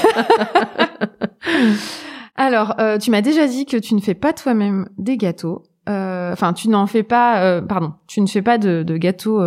Alors, 2.35 2.75
euh, 2.79 2.97
tu 2.97 3.11
m'as 3.11 3.21
déjà 3.21 3.47
dit 3.47 3.65
que 3.65 3.77
tu 3.77 3.95
ne 3.95 3.99
fais 4.01 4.13
pas 4.13 4.33
toi-même 4.33 4.89
des 4.97 5.17
gâteaux. 5.17 5.63
Euh, 5.87 6.31
Enfin, 6.33 6.53
tu 6.53 6.67
n'en 6.69 6.87
fais 6.87 7.03
pas. 7.03 7.41
euh, 7.43 7.61
pardon, 7.61 7.93
tu 8.07 8.19
ne 8.19 8.27
fais 8.27 8.41
pas 8.41 8.57
de, 8.57 8.83
de 8.83 8.97
gâteaux. 8.97 9.39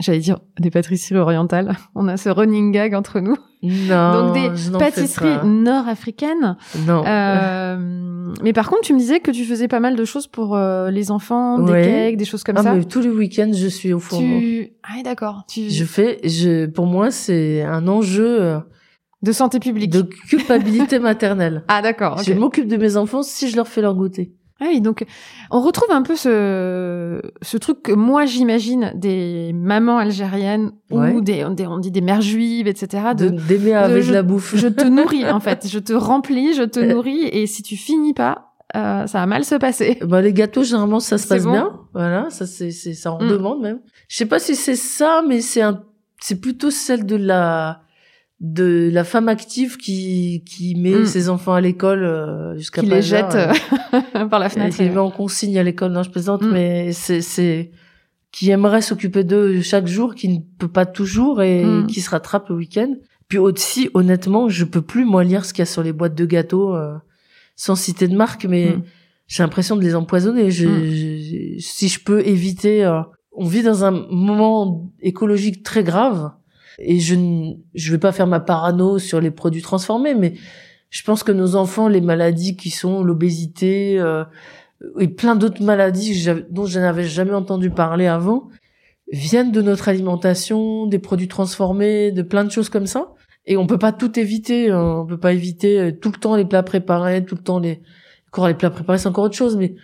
J'allais 0.00 0.20
dire 0.20 0.38
des 0.60 0.70
pâtisseries 0.70 1.18
orientales. 1.18 1.76
On 1.94 2.06
a 2.06 2.16
ce 2.16 2.28
running 2.28 2.70
gag 2.70 2.94
entre 2.94 3.18
nous. 3.20 3.36
Non. 3.62 4.26
Donc 4.26 4.34
des 4.34 4.78
pâtisseries 4.78 5.44
nord-africaines. 5.44 6.56
Non. 6.86 7.04
Euh, 7.04 8.32
mais 8.42 8.52
par 8.52 8.70
contre, 8.70 8.82
tu 8.82 8.94
me 8.94 8.98
disais 8.98 9.18
que 9.18 9.32
tu 9.32 9.44
faisais 9.44 9.66
pas 9.66 9.80
mal 9.80 9.96
de 9.96 10.04
choses 10.04 10.28
pour 10.28 10.56
euh, 10.56 10.90
les 10.90 11.10
enfants, 11.10 11.58
des 11.58 11.72
cakes, 11.72 12.16
des 12.16 12.24
choses 12.24 12.44
comme 12.44 12.56
ah, 12.58 12.62
ça. 12.62 12.74
mais 12.74 12.84
tous 12.84 13.00
les 13.00 13.08
week-ends, 13.08 13.50
je 13.52 13.66
suis 13.66 13.92
au 13.92 13.98
fourneau. 13.98 14.38
Tu 14.38 14.70
ah 14.84 15.02
d'accord. 15.02 15.42
Tu 15.48 15.70
Je 15.70 15.84
fais, 15.84 16.20
je, 16.22 16.66
pour 16.66 16.86
moi, 16.86 17.10
c'est 17.10 17.62
un 17.62 17.88
enjeu 17.88 18.42
euh, 18.42 18.60
de 19.22 19.32
santé 19.32 19.58
publique. 19.58 19.90
de 19.90 20.02
culpabilité 20.02 21.00
maternelle. 21.00 21.64
Ah 21.68 21.82
d'accord. 21.82 22.22
Je 22.22 22.32
m'occupe 22.34 22.68
de 22.68 22.76
mes 22.76 22.96
enfants 22.96 23.22
si 23.22 23.48
je 23.48 23.56
leur 23.56 23.66
fais 23.66 23.80
leur 23.80 23.94
goûter. 23.94 24.32
Ah 24.60 24.64
oui, 24.68 24.80
donc 24.80 25.04
on 25.52 25.60
retrouve 25.60 25.90
un 25.92 26.02
peu 26.02 26.16
ce 26.16 27.20
ce 27.42 27.56
truc 27.56 27.82
que 27.82 27.92
moi 27.92 28.26
j'imagine 28.26 28.92
des 28.96 29.52
mamans 29.54 29.98
algériennes 29.98 30.72
Ouais. 30.90 31.12
ou 31.14 31.20
des, 31.20 31.44
des 31.54 31.66
on 31.66 31.78
dit 31.78 31.90
des 31.92 32.00
mères 32.00 32.20
juives, 32.22 32.66
etc. 32.66 33.08
De, 33.16 33.28
d'aimer 33.28 33.74
avec 33.74 34.02
je- 34.02 34.12
la 34.12 34.22
bouffe. 34.22 34.56
je 34.56 34.66
te 34.68 34.84
nourris 34.84 35.28
en 35.30 35.40
fait, 35.40 35.66
je 35.70 35.78
te 35.78 35.92
remplis, 35.92 36.54
je 36.54 36.64
te 36.64 36.80
nourris 36.80 37.24
et 37.30 37.46
si 37.46 37.62
tu 37.62 37.76
finis 37.76 38.14
pas, 38.14 38.54
euh, 38.74 39.06
ça 39.06 39.20
va 39.20 39.26
mal 39.26 39.44
se 39.44 39.54
passer. 39.54 39.98
Bah, 40.02 40.20
les 40.20 40.32
gâteaux, 40.32 40.62
généralement, 40.64 41.00
ça 41.00 41.18
se 41.18 41.26
passe 41.28 41.44
bon 41.44 41.52
bien. 41.52 41.72
Voilà, 41.94 42.26
ça 42.30 42.46
c'est 42.46 42.70
c'est 42.72 42.94
ça 42.94 43.12
en 43.12 43.22
Mm. 43.22 43.28
demande 43.28 43.60
même. 43.60 43.78
Je 44.08 44.16
sais 44.16 44.26
pas 44.26 44.38
si 44.40 44.56
c'est 44.56 44.76
ça, 44.76 45.22
mais 45.26 45.40
c'est 45.40 45.62
un 45.62 45.82
c'est 46.20 46.40
plutôt 46.40 46.70
celle 46.72 47.06
de 47.06 47.14
la 47.16 47.80
de 48.40 48.88
la 48.92 49.02
femme 49.04 49.28
active 49.28 49.76
qui 49.78 50.44
qui 50.46 50.74
met 50.76 50.94
Mm. 51.00 51.06
ses 51.06 51.28
enfants 51.28 51.54
à 51.54 51.60
l'école 51.60 52.04
euh, 52.04 52.56
jusqu'à 52.56 52.82
Qui 52.82 52.88
les 52.88 53.02
jette 53.02 53.34
heure, 53.34 53.52
euh, 54.14 54.26
par 54.30 54.38
la 54.38 54.48
fenêtre. 54.48 54.76
qui 54.76 54.82
les 54.82 54.90
met 54.90 54.98
en 54.98 55.10
consigne 55.10 55.58
à 55.58 55.62
l'école. 55.64 55.90
Non, 55.92 56.02
je 56.04 56.10
plaisante, 56.10 56.42
Mm. 56.42 56.52
mais 56.52 56.92
c'est 56.92 57.20
c'est 57.20 57.70
qui 58.30 58.50
aimerait 58.50 58.82
s'occuper 58.82 59.24
d'eux 59.24 59.60
chaque 59.62 59.86
jour, 59.88 60.14
qui 60.14 60.28
ne 60.28 60.38
peut 60.58 60.68
pas 60.68 60.86
toujours 60.86 61.42
et 61.42 61.64
Mm. 61.64 61.86
qui 61.88 62.00
se 62.00 62.10
rattrape 62.10 62.48
le 62.50 62.54
week-end. 62.56 62.94
Puis 63.28 63.38
aussi, 63.38 63.90
honnêtement, 63.94 64.48
je 64.48 64.64
peux 64.64 64.82
plus 64.82 65.04
moi 65.04 65.24
lire 65.24 65.44
ce 65.44 65.52
qu'il 65.52 65.60
y 65.60 65.62
a 65.62 65.66
sur 65.66 65.82
les 65.82 65.92
boîtes 65.92 66.14
de 66.14 66.24
gâteaux, 66.24 66.74
euh, 66.76 66.94
sans 67.56 67.74
citer 67.74 68.06
de 68.08 68.16
marque, 68.16 68.44
mais 68.44 68.76
j'ai 69.26 69.42
l'impression 69.42 69.74
de 69.76 69.82
les 69.82 69.94
empoisonner. 69.96 70.50
Je, 70.50 70.66
je- 70.68 71.58
si 71.58 71.88
je 71.88 72.00
peux 72.04 72.26
éviter, 72.26 72.84
euh, 72.84 73.00
on 73.32 73.46
vit 73.46 73.62
dans 73.62 73.84
un 73.84 73.90
moment 73.90 74.90
écologique 75.00 75.62
très 75.64 75.82
grave 75.82 76.30
et 76.78 77.00
je 77.00 77.14
ne, 77.14 77.54
je 77.74 77.92
vais 77.92 77.98
pas 77.98 78.12
faire 78.12 78.26
ma 78.26 78.40
parano 78.40 78.98
sur 78.98 79.20
les 79.20 79.30
produits 79.30 79.62
transformés, 79.62 80.14
mais 80.14 80.34
je 80.90 81.02
pense 81.02 81.22
que 81.22 81.32
nos 81.32 81.56
enfants, 81.56 81.88
les 81.88 82.00
maladies 82.00 82.56
qui 82.56 82.70
sont 82.70 83.02
l'obésité 83.02 83.98
euh, 83.98 84.24
et 84.98 85.08
plein 85.08 85.36
d'autres 85.36 85.62
maladies 85.62 86.26
dont 86.50 86.66
je 86.66 86.78
n'avais 86.78 87.04
jamais 87.04 87.34
entendu 87.34 87.70
parler 87.70 88.06
avant, 88.06 88.48
viennent 89.12 89.52
de 89.52 89.62
notre 89.62 89.88
alimentation, 89.88 90.86
des 90.86 90.98
produits 90.98 91.28
transformés, 91.28 92.12
de 92.12 92.22
plein 92.22 92.44
de 92.44 92.50
choses 92.50 92.68
comme 92.68 92.86
ça. 92.86 93.12
Et 93.46 93.56
on 93.56 93.66
peut 93.66 93.78
pas 93.78 93.92
tout 93.92 94.18
éviter. 94.18 94.70
hein. 94.70 95.00
On 95.02 95.06
peut 95.06 95.18
pas 95.18 95.32
éviter 95.32 95.80
euh, 95.80 95.92
tout 95.92 96.10
le 96.12 96.18
temps 96.18 96.36
les 96.36 96.44
plats 96.44 96.62
préparés, 96.62 97.24
tout 97.24 97.34
le 97.34 97.42
temps 97.42 97.58
les 97.58 97.80
encore 98.30 98.46
les 98.46 98.54
plats 98.54 98.70
préparés, 98.70 98.98
c'est 98.98 99.08
encore 99.08 99.24
autre 99.24 99.36
chose. 99.36 99.56
Mais 99.56 99.74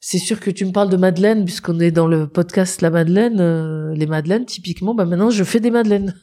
c'est 0.00 0.18
sûr 0.18 0.38
que 0.40 0.50
tu 0.50 0.64
me 0.64 0.72
parles 0.72 0.90
de 0.90 0.96
madeleine, 0.96 1.44
puisqu'on 1.44 1.80
est 1.80 1.90
dans 1.90 2.06
le 2.06 2.26
podcast 2.28 2.80
La 2.82 2.90
Madeleine. 2.90 3.40
euh, 3.40 3.94
les 3.94 4.06
madeleines, 4.06 4.44
typiquement, 4.44 4.94
bah 4.94 5.04
maintenant 5.04 5.30
je 5.30 5.42
fais 5.44 5.60
des 5.60 5.70
madeleines. 5.70 6.14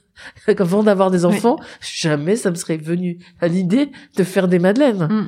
Avant 0.57 0.83
d'avoir 0.83 1.09
des 1.11 1.25
enfants, 1.25 1.57
jamais 1.81 2.35
ça 2.35 2.49
me 2.51 2.55
serait 2.55 2.77
venu 2.77 3.17
à 3.41 3.47
l'idée 3.47 3.89
de 4.15 4.23
faire 4.23 4.47
des 4.47 4.59
madeleines. 4.59 5.07
Mm. 5.09 5.27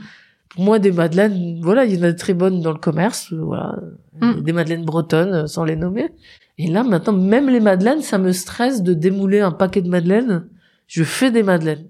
Pour 0.49 0.63
moi, 0.63 0.79
des 0.79 0.91
madeleines, 0.91 1.59
voilà, 1.61 1.83
il 1.85 1.95
y 1.95 1.99
en 1.99 2.03
a 2.03 2.11
de 2.11 2.17
très 2.17 2.33
bonnes 2.33 2.61
dans 2.61 2.71
le 2.71 2.77
commerce, 2.79 3.33
euh, 3.33 3.41
voilà, 3.41 3.75
Mm. 4.21 4.41
des 4.43 4.53
madeleines 4.53 4.85
bretonnes, 4.85 5.33
euh, 5.33 5.47
sans 5.47 5.65
les 5.65 5.75
nommer. 5.75 6.09
Et 6.57 6.67
là, 6.67 6.83
maintenant, 6.83 7.11
même 7.13 7.49
les 7.49 7.59
madeleines, 7.59 8.01
ça 8.01 8.17
me 8.17 8.31
stresse 8.31 8.81
de 8.81 8.93
démouler 8.93 9.41
un 9.41 9.51
paquet 9.51 9.81
de 9.81 9.89
madeleines. 9.89 10.47
Je 10.87 11.03
fais 11.03 11.31
des 11.31 11.43
madeleines. 11.43 11.87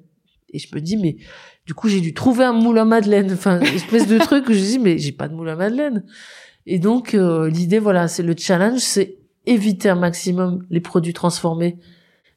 Et 0.52 0.58
je 0.58 0.68
me 0.74 0.80
dis, 0.82 0.98
mais 0.98 1.18
du 1.66 1.74
coup, 1.74 1.90
j'ai 1.90 2.02
dû 2.02 2.14
trouver 2.14 2.46
un 2.46 2.54
moule 2.54 2.78
à 2.78 2.86
madeleine. 2.86 3.32
Enfin, 3.34 3.60
une 3.60 3.76
espèce 3.76 4.08
de 4.08 4.18
truc 4.20 4.48
où 4.48 4.54
je 4.54 4.60
dis, 4.60 4.80
mais 4.80 4.98
j'ai 4.98 5.12
pas 5.12 5.28
de 5.28 5.34
moule 5.34 5.50
à 5.50 5.56
madeleine. 5.56 6.04
Et 6.68 6.80
donc, 6.80 7.14
euh, 7.14 7.50
l'idée, 7.50 7.80
voilà, 7.80 8.08
c'est 8.08 8.24
le 8.24 8.36
challenge, 8.38 8.80
c'est 8.80 9.18
éviter 9.46 9.90
un 9.90 9.96
maximum 9.96 10.66
les 10.70 10.80
produits 10.80 11.14
transformés 11.14 11.78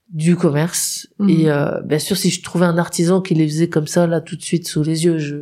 du 0.08 0.36
commerce. 0.36 1.08
Mhm. 1.18 1.28
Et 1.28 1.50
euh, 1.50 1.80
bien 1.82 1.98
sûr, 1.98 2.16
si 2.16 2.30
je 2.30 2.42
trouvais 2.42 2.66
un 2.66 2.78
artisan 2.78 3.20
qui 3.20 3.34
les 3.34 3.46
faisait 3.46 3.68
comme 3.68 3.86
ça, 3.86 4.06
là, 4.06 4.20
tout 4.20 4.36
de 4.36 4.42
suite, 4.42 4.66
sous 4.66 4.82
les 4.82 5.04
yeux, 5.04 5.18
je, 5.18 5.36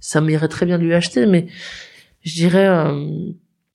ça 0.00 0.20
m'irait 0.22 0.48
très 0.48 0.64
bien 0.64 0.78
de 0.78 0.84
lui 0.84 0.94
acheter. 0.94 1.26
Mais 1.26 1.48
je 2.22 2.34
dirais, 2.34 2.66
euh, 2.66 3.30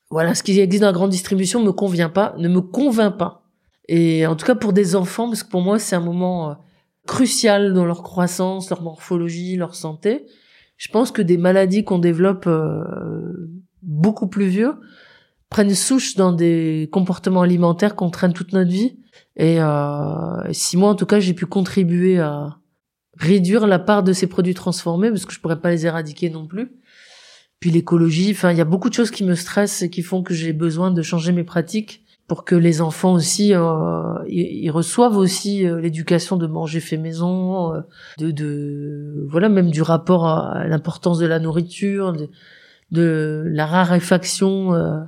voilà, 0.09 0.33
ce 0.33 0.41
qui 0.41 0.59
existe 0.59 0.81
dans 0.81 0.87
la 0.87 0.93
grande 0.93 1.11
distribution 1.11 1.63
me 1.63 1.71
convient 1.71 2.09
pas, 2.09 2.33
ne 2.39 2.47
me 2.47 2.61
convainc 2.61 3.17
pas. 3.17 3.43
Et 3.87 4.25
en 4.25 4.35
tout 4.35 4.45
cas 4.45 4.55
pour 4.55 4.73
des 4.73 4.95
enfants, 4.95 5.27
parce 5.27 5.43
que 5.43 5.49
pour 5.49 5.61
moi 5.61 5.77
c'est 5.77 5.95
un 5.95 5.99
moment 5.99 6.57
euh, 7.05 7.07
crucial 7.07 7.73
dans 7.73 7.85
leur 7.85 8.03
croissance, 8.03 8.69
leur 8.69 8.81
morphologie, 8.81 9.55
leur 9.55 9.75
santé. 9.75 10.25
Je 10.77 10.89
pense 10.89 11.11
que 11.11 11.21
des 11.21 11.37
maladies 11.37 11.83
qu'on 11.83 11.99
développe 11.99 12.47
euh, 12.47 12.83
beaucoup 13.81 14.27
plus 14.27 14.47
vieux 14.47 14.73
prennent 15.49 15.75
souche 15.75 16.15
dans 16.15 16.31
des 16.31 16.89
comportements 16.91 17.41
alimentaires 17.41 17.95
qu'on 17.95 18.09
traîne 18.09 18.33
toute 18.33 18.53
notre 18.53 18.71
vie. 18.71 18.99
Et 19.35 19.61
euh, 19.61 20.51
si 20.51 20.77
moi 20.77 20.89
en 20.89 20.95
tout 20.95 21.05
cas 21.05 21.19
j'ai 21.19 21.33
pu 21.33 21.45
contribuer 21.45 22.19
à 22.19 22.57
réduire 23.17 23.67
la 23.67 23.79
part 23.79 24.03
de 24.03 24.11
ces 24.11 24.27
produits 24.27 24.55
transformés, 24.55 25.09
parce 25.09 25.25
que 25.25 25.33
je 25.33 25.39
pourrais 25.39 25.61
pas 25.61 25.69
les 25.69 25.85
éradiquer 25.85 26.29
non 26.29 26.47
plus. 26.47 26.71
Puis 27.59 27.69
l'écologie, 27.69 28.31
enfin 28.31 28.51
il 28.51 28.57
y 28.57 28.61
a 28.61 28.65
beaucoup 28.65 28.89
de 28.89 28.93
choses 28.93 29.11
qui 29.11 29.23
me 29.23 29.35
stressent 29.35 29.83
et 29.83 29.89
qui 29.89 30.01
font 30.01 30.23
que 30.23 30.33
j'ai 30.33 30.53
besoin 30.53 30.91
de 30.91 31.01
changer 31.01 31.31
mes 31.31 31.43
pratiques 31.43 32.02
pour 32.27 32.45
que 32.45 32.55
les 32.55 32.81
enfants 32.81 33.13
aussi 33.13 33.53
euh, 33.53 34.13
ils, 34.27 34.63
ils 34.63 34.71
reçoivent 34.71 35.17
aussi 35.17 35.65
euh, 35.65 35.79
l'éducation 35.79 36.37
de 36.37 36.47
manger 36.47 36.79
fait 36.79 36.97
maison, 36.97 37.73
euh, 37.73 37.81
de, 38.17 38.31
de 38.31 39.25
voilà 39.29 39.49
même 39.49 39.69
du 39.69 39.81
rapport 39.81 40.27
à, 40.27 40.65
l'importance 40.67 41.19
de 41.19 41.25
la 41.25 41.39
nourriture, 41.39 42.13
de, 42.13 42.29
de 42.91 43.43
la 43.45 43.65
raréfaction, 43.65 44.73
euh, 44.73 45.01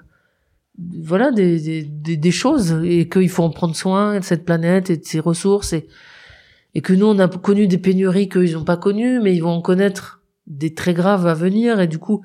voilà 1.01 1.31
des, 1.31 1.83
des, 1.87 2.17
des, 2.17 2.31
choses 2.31 2.81
et 2.83 3.07
qu'il 3.07 3.29
faut 3.29 3.43
en 3.43 3.49
prendre 3.49 3.75
soin 3.75 4.19
de 4.19 4.23
cette 4.23 4.43
planète 4.43 4.89
et 4.89 4.97
de 4.97 5.05
ses 5.05 5.19
ressources 5.19 5.73
et 5.73 5.87
et 6.77 6.81
que 6.81 6.91
nous 6.91 7.05
on 7.05 7.17
a 7.19 7.29
connu 7.29 7.67
des 7.67 7.77
pénuries 7.77 8.27
qu'ils 8.27 8.53
n'ont 8.53 8.65
pas 8.65 8.75
connues, 8.75 9.21
mais 9.21 9.33
ils 9.33 9.39
vont 9.39 9.51
en 9.51 9.61
connaître 9.61 10.21
des 10.45 10.73
très 10.73 10.93
graves 10.93 11.25
à 11.25 11.33
venir 11.33 11.79
et 11.79 11.87
du 11.87 11.97
coup 11.97 12.23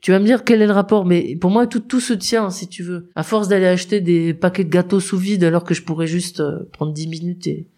tu 0.00 0.10
vas 0.10 0.18
me 0.18 0.24
dire 0.26 0.44
quel 0.44 0.60
est 0.62 0.66
le 0.66 0.72
rapport, 0.72 1.06
mais 1.06 1.36
pour 1.36 1.50
moi 1.50 1.66
tout 1.66 1.80
tout 1.80 2.00
se 2.00 2.12
tient 2.12 2.50
si 2.50 2.68
tu 2.68 2.82
veux. 2.82 3.10
À 3.14 3.22
force 3.22 3.48
d'aller 3.48 3.66
acheter 3.66 4.00
des 4.00 4.34
paquets 4.34 4.64
de 4.64 4.70
gâteaux 4.70 5.00
sous 5.00 5.18
vide 5.18 5.44
alors 5.44 5.64
que 5.64 5.74
je 5.74 5.82
pourrais 5.82 6.06
juste 6.06 6.40
euh, 6.40 6.68
prendre 6.72 6.92
10 6.92 7.08
minutes 7.08 7.46
et, 7.46 7.68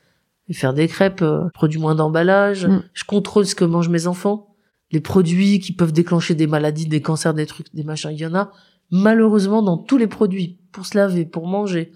et 0.48 0.52
faire 0.52 0.74
des 0.74 0.88
crêpes, 0.88 1.22
euh, 1.22 1.48
produis 1.54 1.78
moins 1.78 1.94
d'emballage, 1.94 2.66
Mm. 2.66 2.82
je 2.92 3.04
contrôle 3.04 3.46
ce 3.46 3.54
que 3.54 3.64
mangent 3.64 3.88
mes 3.88 4.06
enfants, 4.06 4.56
les 4.90 5.00
produits 5.00 5.60
qui 5.60 5.72
peuvent 5.72 5.92
déclencher 5.92 6.34
des 6.34 6.46
maladies, 6.46 6.86
des 6.86 7.00
cancers, 7.02 7.34
des 7.34 7.46
trucs, 7.46 7.74
des 7.74 7.84
machins, 7.84 8.10
il 8.10 8.18
y 8.18 8.26
en 8.26 8.34
a 8.34 8.50
malheureusement 8.90 9.62
dans 9.62 9.78
tous 9.78 9.96
les 9.98 10.06
produits 10.06 10.58
pour 10.72 10.86
se 10.86 10.96
laver, 10.96 11.24
pour 11.24 11.46
manger, 11.46 11.92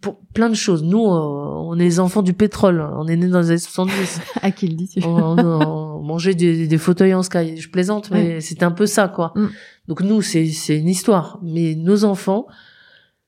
pour 0.00 0.18
plein 0.34 0.48
de 0.50 0.54
choses. 0.54 0.82
Nous, 0.84 0.98
euh, 1.04 1.10
on 1.10 1.78
est 1.78 1.84
les 1.84 2.00
enfants 2.00 2.22
du 2.22 2.32
pétrole, 2.34 2.80
on 2.96 3.06
est 3.08 3.16
nés 3.16 3.28
dans 3.28 3.40
les 3.40 3.50
années 3.50 3.58
70 3.58 4.20
À 4.42 4.50
qui 4.50 4.68
le 4.68 4.74
dis-tu 4.74 5.02
on, 5.04 5.38
on- 5.38 5.96
on 5.96 6.02
mangeait 6.02 6.34
des, 6.34 6.68
des 6.68 6.78
fauteuils 6.78 7.14
en 7.14 7.22
sky. 7.22 7.56
Je 7.56 7.68
plaisante, 7.70 8.10
mais 8.10 8.40
c'était 8.40 8.64
un 8.64 8.70
peu 8.70 8.86
ça, 8.86 9.08
quoi. 9.08 9.32
Mm. 9.34 9.46
Donc 9.88 10.00
nous, 10.02 10.22
c'est 10.22 10.46
c'est 10.48 10.76
une 10.78 10.88
histoire. 10.88 11.38
Mais 11.42 11.74
nos 11.74 12.04
enfants, 12.04 12.46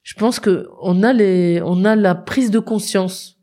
je 0.02 0.14
pense 0.14 0.38
que 0.40 0.68
on 0.82 1.02
a 1.02 1.12
les, 1.12 1.60
on 1.64 1.84
a 1.84 1.96
la 1.96 2.14
prise 2.14 2.50
de 2.50 2.58
conscience 2.58 3.36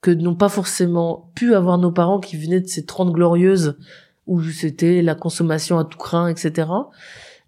que 0.00 0.10
n'ont 0.10 0.34
pas 0.34 0.48
forcément 0.48 1.30
pu 1.36 1.54
avoir 1.54 1.78
nos 1.78 1.92
parents 1.92 2.18
qui 2.18 2.36
venaient 2.36 2.60
de 2.60 2.66
ces 2.66 2.84
30 2.84 3.12
glorieuses 3.12 3.78
où 4.26 4.42
c'était 4.42 5.00
la 5.02 5.14
consommation 5.14 5.78
à 5.78 5.84
tout 5.84 5.98
craint, 5.98 6.26
etc. 6.28 6.68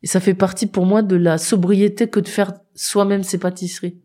Et 0.02 0.06
ça 0.06 0.20
fait 0.20 0.34
partie 0.34 0.66
pour 0.66 0.86
moi 0.86 1.02
de 1.02 1.16
la 1.16 1.36
sobriété 1.38 2.08
que 2.08 2.20
de 2.20 2.28
faire 2.28 2.52
soi-même 2.76 3.24
ses 3.24 3.38
pâtisseries. 3.38 3.98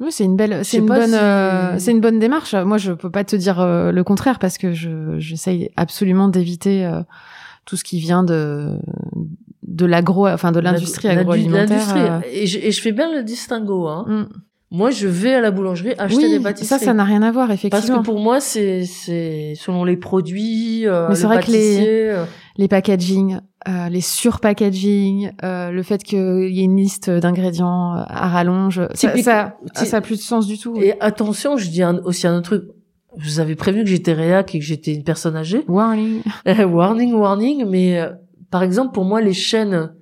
Oui, 0.00 0.08
c'est 0.10 0.24
une 0.24 0.36
belle, 0.36 0.64
c'est 0.64 0.78
une 0.78 0.86
bonne, 0.86 1.06
si- 1.10 1.14
euh, 1.14 1.78
c'est 1.78 1.92
une 1.92 2.00
bonne 2.00 2.18
démarche. 2.18 2.54
Moi, 2.54 2.78
je 2.78 2.92
peux 2.92 3.10
pas 3.10 3.22
te 3.24 3.36
dire 3.36 3.60
euh, 3.60 3.92
le 3.92 4.02
contraire 4.04 4.38
parce 4.40 4.58
que 4.58 4.72
je, 4.72 5.18
j'essaye 5.18 5.70
absolument 5.76 6.28
d'éviter 6.28 6.84
euh, 6.84 7.00
tout 7.64 7.76
ce 7.76 7.84
qui 7.84 8.00
vient 8.00 8.24
de, 8.24 8.76
de 9.62 9.86
l'agro, 9.86 10.26
enfin 10.28 10.50
de 10.52 10.58
l'industrie 10.60 11.08
agroalimentaire. 11.08 11.96
euh. 11.96 12.20
Et, 12.32 12.46
je, 12.46 12.58
et 12.58 12.70
je 12.72 12.80
fais 12.82 12.92
bien 12.92 13.12
le 13.14 13.22
distinguo. 13.22 13.86
Hein. 13.86 14.04
Mm. 14.08 14.24
Moi, 14.72 14.90
je 14.90 15.06
vais 15.06 15.34
à 15.34 15.40
la 15.40 15.52
boulangerie 15.52 15.94
acheter 15.98 16.16
Oui, 16.24 16.30
des 16.30 16.40
pâtisseries. 16.40 16.80
ça, 16.80 16.84
ça 16.84 16.92
n'a 16.94 17.04
rien 17.04 17.22
à 17.22 17.30
voir 17.30 17.46
Parce 17.46 17.60
effectivement. 17.64 18.00
que 18.00 18.04
pour 18.04 18.18
moi, 18.18 18.40
c'est 18.40 18.84
c'est 18.84 19.52
selon 19.56 19.84
les 19.84 19.96
produits, 19.96 20.88
euh, 20.88 21.04
Mais 21.04 21.08
le 21.10 21.14
c'est 21.14 21.26
vrai 21.26 21.40
que 21.40 21.52
les- 21.52 22.16
Les 22.56 22.66
packaging, 22.66 23.38
euh, 23.68 23.88
les 23.88 24.00
surpackaging, 24.00 25.32
euh, 25.42 25.70
le 25.70 25.82
fait 25.82 26.02
qu'il 26.02 26.50
y 26.50 26.60
ait 26.60 26.64
une 26.64 26.76
liste 26.76 27.10
d'ingrédients 27.10 27.96
euh, 27.96 28.02
à 28.06 28.28
rallonge, 28.28 28.80
ça, 28.94 29.16
ça, 29.22 29.56
ça 29.74 29.96
a 29.96 30.00
plus 30.00 30.16
de 30.16 30.22
sens 30.22 30.46
du 30.46 30.58
tout. 30.58 30.76
Et 30.80 31.00
attention, 31.00 31.56
je 31.56 31.68
dis 31.68 31.82
un- 31.82 31.98
aussi 32.04 32.26
un 32.26 32.36
autre 32.36 32.44
truc. 32.56 32.64
Je 33.16 33.28
vous 33.30 33.40
avais 33.40 33.54
prévenu 33.54 33.84
que 33.84 33.90
j'étais 33.90 34.12
réac 34.12 34.54
et 34.54 34.58
que 34.58 34.64
j'étais 34.64 34.92
une 34.94 35.04
personne 35.04 35.36
âgée? 35.36 35.64
Warning. 35.68 36.22
warning, 36.66 37.14
warning. 37.14 37.64
Mais 37.66 38.00
euh, 38.00 38.10
par 38.50 38.62
exemple, 38.62 38.92
pour 38.92 39.04
moi, 39.04 39.20
les 39.20 39.32
chaînes 39.32 39.92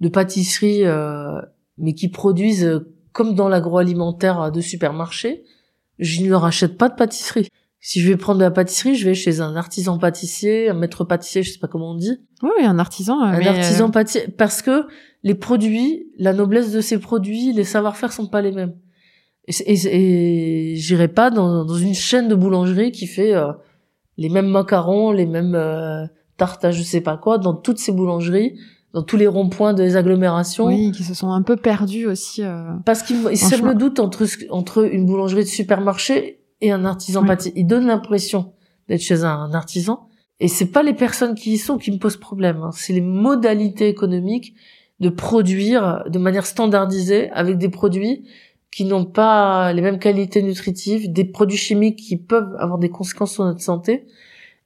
de 0.00 0.08
pâtisserie, 0.08 0.84
euh, 0.84 1.40
mais 1.78 1.94
qui 1.94 2.08
produisent 2.08 2.64
euh, 2.64 2.92
comme 3.12 3.34
dans 3.34 3.48
l'agroalimentaire 3.48 4.40
euh, 4.42 4.50
de 4.50 4.60
supermarché, 4.60 5.44
je 5.98 6.22
ne 6.22 6.28
leur 6.30 6.44
achète 6.44 6.76
pas 6.76 6.88
de 6.88 6.94
pâtisserie. 6.94 7.48
Si 7.82 8.00
je 8.00 8.08
vais 8.10 8.16
prendre 8.18 8.38
de 8.38 8.44
la 8.44 8.50
pâtisserie, 8.50 8.94
je 8.94 9.06
vais 9.08 9.14
chez 9.14 9.40
un 9.40 9.56
artisan 9.56 9.98
pâtissier, 9.98 10.68
un 10.68 10.74
maître 10.74 11.04
pâtissier, 11.04 11.42
je 11.42 11.52
sais 11.52 11.58
pas 11.58 11.66
comment 11.68 11.92
on 11.92 11.94
dit, 11.94 12.18
Oui, 12.42 12.50
oui, 12.58 12.64
un 12.66 12.78
artisan. 12.78 13.18
un 13.20 13.38
mais, 13.38 13.46
artisan 13.48 13.88
euh, 13.88 13.90
pâtissier, 13.90 14.28
parce 14.36 14.60
que 14.60 14.86
les 15.22 15.34
produits, 15.34 16.06
la 16.18 16.32
noblesse 16.34 16.72
de 16.72 16.80
ces 16.82 16.98
produits, 16.98 17.52
les 17.54 17.64
savoir-faire 17.64 18.12
sont 18.12 18.26
pas 18.26 18.42
les 18.42 18.52
mêmes. 18.52 18.74
Et, 19.48 19.52
et, 20.72 20.76
j'irai 20.76 21.08
pas 21.08 21.30
dans, 21.30 21.64
dans 21.64 21.74
une 21.76 21.94
chaîne 21.94 22.28
de 22.28 22.34
boulangerie 22.34 22.92
qui 22.92 23.06
fait 23.06 23.34
euh, 23.34 23.50
les 24.18 24.28
mêmes 24.28 24.48
macarons, 24.48 25.10
les 25.12 25.26
mêmes 25.26 25.54
euh, 25.54 26.04
tartes 26.36 26.64
à 26.64 26.70
je 26.72 26.82
sais 26.82 27.00
pas 27.00 27.16
quoi, 27.16 27.38
dans 27.38 27.54
toutes 27.54 27.78
ces 27.78 27.92
boulangeries, 27.92 28.58
dans 28.92 29.02
tous 29.02 29.16
les 29.16 29.26
ronds-points 29.26 29.72
des 29.72 29.96
agglomérations. 29.96 30.66
oui, 30.66 30.92
qui 30.92 31.02
se 31.02 31.14
sont 31.14 31.30
un 31.30 31.42
peu 31.42 31.56
perdus 31.56 32.06
aussi. 32.06 32.42
euh. 32.42 32.72
Parce 32.84 33.02
qu'il 33.02 33.16
me- 33.22 33.34
c'est 33.34 33.46
Franchement. 33.46 33.68
le 33.68 33.74
doute 33.74 34.00
entre 34.00 34.26
entre 34.50 34.84
une 34.92 35.06
boulangerie 35.06 35.44
de 35.44 35.48
supermarché 35.48 36.39
et 36.60 36.70
un 36.72 36.84
artisan 36.84 37.22
Oui. 37.22 37.28
pâtissier. 37.28 37.52
Il 37.56 37.66
donne 37.66 37.86
l'impression 37.86 38.52
d'être 38.88 39.00
chez 39.02 39.24
un, 39.24 39.30
un 39.30 39.54
artisan. 39.54 40.08
Et 40.40 40.48
c'est 40.48 40.66
pas 40.66 40.82
les 40.82 40.94
personnes 40.94 41.34
qui 41.34 41.52
y 41.52 41.58
sont 41.58 41.76
qui 41.78 41.90
me 41.92 41.98
posent 41.98 42.16
problème. 42.16 42.62
hein. 42.62 42.70
C'est 42.72 42.92
les 42.94 43.00
modalités 43.02 43.88
économiques 43.88 44.54
de 45.00 45.08
produire 45.08 46.04
de 46.08 46.18
manière 46.18 46.46
standardisée 46.46 47.30
avec 47.30 47.58
des 47.58 47.68
produits 47.68 48.24
qui 48.70 48.84
n'ont 48.84 49.04
pas 49.04 49.72
les 49.72 49.82
mêmes 49.82 49.98
qualités 49.98 50.42
nutritives, 50.42 51.12
des 51.12 51.24
produits 51.24 51.58
chimiques 51.58 51.96
qui 51.98 52.16
peuvent 52.16 52.54
avoir 52.58 52.78
des 52.78 52.88
conséquences 52.88 53.32
sur 53.32 53.44
notre 53.44 53.60
santé. 53.60 54.06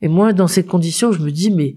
Et 0.02 0.08
moi, 0.08 0.32
dans 0.32 0.46
ces 0.46 0.64
conditions, 0.64 1.10
je 1.12 1.20
me 1.22 1.30
dis, 1.30 1.50
mais 1.50 1.74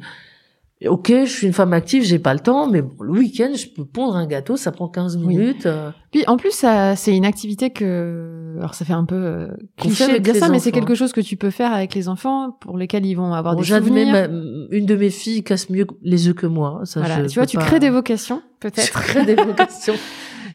ok, 0.86 1.08
je 1.10 1.26
suis 1.26 1.48
une 1.48 1.54
femme 1.54 1.74
active, 1.74 2.04
j'ai 2.04 2.20
pas 2.20 2.34
le 2.34 2.40
temps, 2.40 2.70
mais 2.70 2.82
bon, 2.84 2.94
le 3.02 3.12
week-end, 3.14 3.50
je 3.56 3.66
peux 3.68 3.84
pondre 3.86 4.16
un 4.16 4.28
gâteau, 4.28 4.58
ça 4.58 4.72
prend 4.72 4.88
15 4.88 5.18
minutes. 5.18 5.66
euh. 5.66 5.90
Puis 6.12 6.24
en 6.28 6.38
plus, 6.38 6.52
ça, 6.52 6.96
c'est 6.96 7.16
une 7.16 7.26
activité 7.26 7.72
que, 7.72 8.56
alors 8.60 8.76
ça 8.76 8.86
fait 8.86 8.94
un 8.94 9.06
peu 9.06 9.16
euh, 9.16 9.48
cliché 9.78 10.14
de 10.14 10.18
dire 10.20 10.36
ça, 10.36 10.50
mais 10.50 10.60
c'est 10.60 10.72
quelque 10.72 10.94
chose 10.96 11.14
que 11.14 11.22
tu 11.22 11.36
peux 11.38 11.50
faire 11.50 11.74
avec 11.74 11.96
les 11.96 12.10
enfants, 12.10 12.52
pour 12.62 12.78
lesquels 12.78 13.06
ils 13.06 13.16
vont 13.16 13.34
avoir 13.34 13.56
Bon, 13.56 13.62
des 13.62 13.66
J'admets, 13.68 14.06
souvenirs. 14.06 14.30
ma- 14.30 14.76
une 14.78 14.86
de 14.86 14.96
mes 14.96 15.10
filles 15.10 15.44
casse 15.44 15.70
mieux 15.70 15.88
les 16.04 16.28
œufs 16.28 16.36
que 16.36 16.46
moi. 16.48 16.82
Ça, 16.84 17.00
Voilà, 17.00 17.24
je 17.24 17.28
tu 17.30 17.40
vois, 17.40 17.46
tu 17.48 17.58
pas- 17.58 17.64
crées 17.66 17.80
des 17.80 17.90
vocations, 17.90 18.42
peut-être. 18.60 18.92
crée 19.02 19.26
des 19.26 19.36
vocations. 19.36 19.96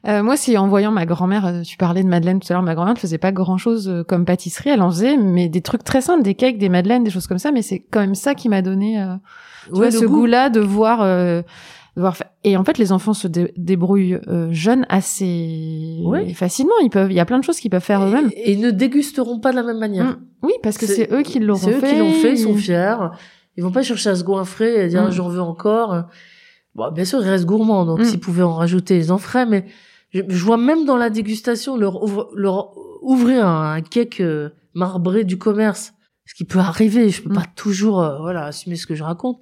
Euh, 0.08 0.24
moi, 0.24 0.36
c'est 0.36 0.56
en 0.56 0.66
voyant 0.66 0.90
ma 0.90 1.06
grand-mère, 1.06 1.46
euh, 1.46 1.62
tu 1.62 1.76
parlais 1.76 2.02
de 2.02 2.08
Madeleine 2.08 2.40
tout 2.40 2.52
à 2.52 2.54
l'heure, 2.56 2.62
ma 2.64 2.74
grand-mère 2.74 2.94
ne 2.94 2.98
faisait 2.98 3.18
pas 3.18 3.30
grand-chose 3.30 3.88
euh, 3.88 4.02
comme 4.02 4.24
pâtisserie, 4.24 4.70
elle 4.70 4.82
en 4.82 4.90
faisait, 4.90 5.16
mais 5.16 5.48
des 5.48 5.60
trucs 5.60 5.84
très 5.84 6.00
simples, 6.00 6.24
des 6.24 6.34
cakes, 6.34 6.58
des 6.58 6.68
madeleines, 6.68 7.04
des 7.04 7.10
choses 7.10 7.28
comme 7.28 7.38
ça, 7.38 7.52
mais 7.52 7.62
c'est 7.62 7.78
quand 7.88 8.00
même 8.00 8.16
ça 8.16 8.34
qui 8.34 8.48
m'a 8.48 8.62
donné 8.62 9.00
euh, 9.00 9.14
tu 9.14 9.20
Ouais, 9.70 9.76
vois, 9.78 9.90
ce 9.90 10.04
goût. 10.04 10.20
goût-là 10.20 10.50
de 10.50 10.60
voir... 10.60 11.02
euh, 11.02 11.42
de 11.96 12.00
voir 12.00 12.16
fa- 12.16 12.32
Et 12.44 12.56
en 12.56 12.64
fait, 12.64 12.78
les 12.78 12.90
enfants 12.90 13.12
se 13.12 13.28
dé- 13.28 13.52
débrouillent 13.58 14.18
euh, 14.28 14.48
jeunes 14.50 14.86
assez 14.88 16.00
Ouais. 16.04 16.32
facilement. 16.32 16.72
Ils 16.82 16.88
peuvent, 16.90 17.10
il 17.12 17.14
y 17.14 17.20
a 17.20 17.24
plein 17.26 17.38
de 17.38 17.44
choses 17.44 17.58
qu'ils 17.58 17.70
peuvent 17.70 17.82
faire 17.82 18.02
eux-mêmes. 18.02 18.30
Et, 18.34 18.52
ils 18.52 18.60
ne 18.60 18.70
dégusteront 18.70 19.40
pas 19.40 19.50
de 19.50 19.56
la 19.56 19.62
même 19.62 19.78
manière. 19.78 20.04
Mm. 20.06 20.16
Oui, 20.42 20.52
parce 20.62 20.78
que 20.78 20.86
c'est 20.86 21.12
eux 21.12 21.22
qui 21.22 21.38
l'auront 21.38 21.60
C'est 21.60 21.72
eux 21.74 21.80
fait. 21.80 21.92
qui 21.92 21.98
l'ont 21.98 22.12
fait, 22.12 22.32
ils 22.32 22.38
sont 22.38 22.54
fiers. 22.56 22.96
Ils 23.58 23.62
vont 23.62 23.70
pas 23.72 23.82
chercher 23.82 24.08
à 24.10 24.16
se 24.16 24.24
goinfrer 24.24 24.84
et 24.84 24.88
dire 24.88 25.02
Mm. 25.02 25.06
Ah, 25.08 25.10
j'en 25.10 25.28
veux 25.28 25.42
encore. 25.42 26.04
Bon, 26.74 26.90
bien 26.90 27.04
sûr, 27.04 27.22
ils 27.22 27.28
restent 27.28 27.44
gourmands, 27.44 27.84
donc 27.84 28.00
Mm. 28.00 28.04
s'ils 28.04 28.20
pouvaient 28.20 28.42
en 28.42 28.54
rajouter, 28.54 28.96
ils 28.96 29.12
en 29.12 29.18
feraient. 29.18 29.44
Mais 29.44 29.66
je, 30.14 30.22
je 30.26 30.44
vois 30.46 30.56
même 30.56 30.86
dans 30.86 30.96
la 30.96 31.10
dégustation 31.10 31.76
leur, 31.76 32.02
ouvre- 32.02 32.30
leur 32.34 32.70
ouvrir 33.02 33.46
un, 33.46 33.74
un 33.74 33.80
cake 33.82 34.20
euh, 34.22 34.48
marbré 34.72 35.24
du 35.24 35.36
commerce, 35.36 35.92
ce 36.24 36.34
qui 36.34 36.44
peut 36.44 36.58
arriver. 36.58 37.08
Je 37.10 37.22
peux 37.22 37.30
Mm. 37.30 37.34
pas 37.34 37.44
toujours 37.56 38.00
euh, 38.02 38.18
voilà 38.20 38.44
assumer 38.46 38.76
ce 38.76 38.86
que 38.86 38.94
je 38.94 39.02
raconte. 39.02 39.38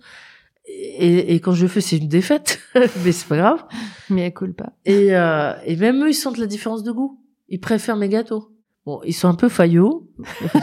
Et, 0.66 1.35
et 1.35 1.41
quand 1.41 1.53
je 1.53 1.62
le 1.62 1.68
fais, 1.68 1.81
c'est 1.81 1.97
une 1.99 2.07
défaite, 2.09 2.61
mais 3.05 3.12
c'est 3.12 3.26
pas 3.26 3.37
grave. 3.37 3.64
Mais 4.09 4.22
elle 4.22 4.35
coule 4.35 4.55
pas. 4.55 4.72
Et, 4.85 5.09
euh, 5.16 5.53
et 5.64 5.74
même 5.76 6.03
eux, 6.05 6.11
ils 6.11 6.14
sentent 6.14 6.39
la 6.39 6.47
différence 6.47 6.83
de 6.85 6.93
goût. 6.93 7.20
Ils 7.49 7.59
préfèrent 7.61 7.97
mes 7.97 8.09
gâteaux. 8.09 8.53
Bon, 8.87 9.01
ils 9.05 9.12
sont 9.12 9.28
un 9.28 9.35
peu 9.35 9.49
faillots, 9.49 10.09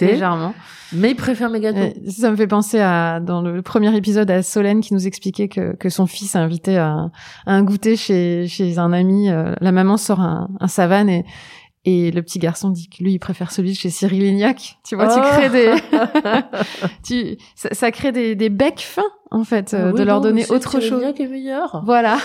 Légèrement. 0.00 0.54
mais 0.92 1.10
ils 1.10 1.16
préfèrent 1.16 1.50
mes 1.50 1.60
gâteaux. 1.60 1.78
Euh, 1.78 2.10
ça 2.10 2.30
me 2.30 2.36
fait 2.36 2.46
penser 2.46 2.78
à 2.78 3.20
dans 3.20 3.42
le 3.42 3.62
premier 3.62 3.94
épisode 3.96 4.30
à 4.30 4.42
Solène 4.42 4.80
qui 4.80 4.94
nous 4.94 5.06
expliquait 5.06 5.48
que, 5.48 5.74
que 5.76 5.88
son 5.88 6.06
fils 6.06 6.36
a 6.36 6.40
invité 6.40 6.76
à, 6.76 7.10
à 7.46 7.52
un 7.52 7.62
goûter 7.64 7.96
chez, 7.96 8.46
chez 8.46 8.78
un 8.78 8.92
ami. 8.92 9.28
euh, 9.30 9.54
la 9.60 9.72
maman 9.72 9.96
sort 9.96 10.20
un, 10.20 10.50
un 10.60 10.68
savane 10.68 11.08
et, 11.08 11.24
et 11.84 12.10
le 12.10 12.22
petit 12.22 12.38
garçon 12.38 12.70
dit 12.70 12.88
que 12.88 13.02
lui 13.04 13.12
il 13.12 13.18
préfère 13.18 13.50
celui 13.52 13.72
de 13.72 13.76
chez 13.76 13.90
Cyril 13.90 14.22
Lignac. 14.22 14.78
Tu 14.84 14.94
vois, 14.96 15.08
tu 15.08 15.20
crées 15.20 15.50
des, 15.50 15.74
tu, 17.06 17.36
ça, 17.54 17.68
ça 17.72 17.90
crée 17.90 18.12
des, 18.12 18.34
des 18.34 18.48
becs 18.48 18.80
fins 18.80 19.02
en 19.30 19.44
fait, 19.44 19.74
euh, 19.74 19.90
Oui, 19.92 19.98
de 19.98 20.04
leur 20.04 20.16
non, 20.16 20.22
donner 20.22 20.46
autre 20.50 20.80
chose. 20.80 21.00
Cyril 21.00 21.14
qui 21.14 21.22
est 21.22 21.28
meilleur. 21.28 21.82
Voilà. 21.84 22.18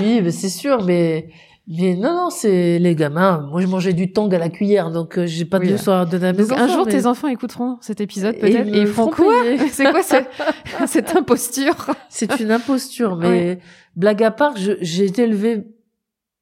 oui, 0.00 0.20
mais 0.22 0.30
c'est 0.30 0.48
sûr, 0.48 0.82
mais 0.84 1.28
mais 1.68 1.96
non, 1.96 2.14
non, 2.14 2.30
c'est 2.30 2.78
les 2.78 2.94
gamins. 2.94 3.44
Moi, 3.50 3.60
je 3.60 3.66
mangeais 3.66 3.92
du 3.92 4.12
tang 4.12 4.32
à 4.32 4.38
la 4.38 4.48
cuillère, 4.48 4.92
donc 4.92 5.18
euh, 5.18 5.26
j'ai 5.26 5.44
pas 5.44 5.58
Oui, 5.58 5.66
de 5.66 5.72
leçon 5.72 5.90
à 5.90 6.04
donner 6.04 6.28
à 6.28 6.32
mes 6.32 6.38
Donc 6.38 6.52
enfants. 6.52 6.62
un 6.62 6.68
jour 6.68 6.86
mais- 6.86 6.92
tes 6.92 7.06
enfants 7.06 7.26
écouteront 7.26 7.76
cet 7.80 8.00
épisode 8.00 8.36
peut-être 8.38 8.68
et, 8.68 8.80
ils 8.82 8.86
feront 8.86 9.10
quoi. 9.10 9.34
C'est 9.72 9.90
quoi 9.90 10.02
cette, 10.04 10.28
cette 10.86 11.16
imposture? 11.16 11.74
C'est 12.08 12.38
une 12.40 12.52
imposture, 12.52 13.16
mais 13.20 13.58
blague 13.96 14.22
à 14.22 14.30
part, 14.30 14.56
je- 14.56 14.78
j'ai 14.80 15.06
été 15.06 15.22
élevée 15.22 15.64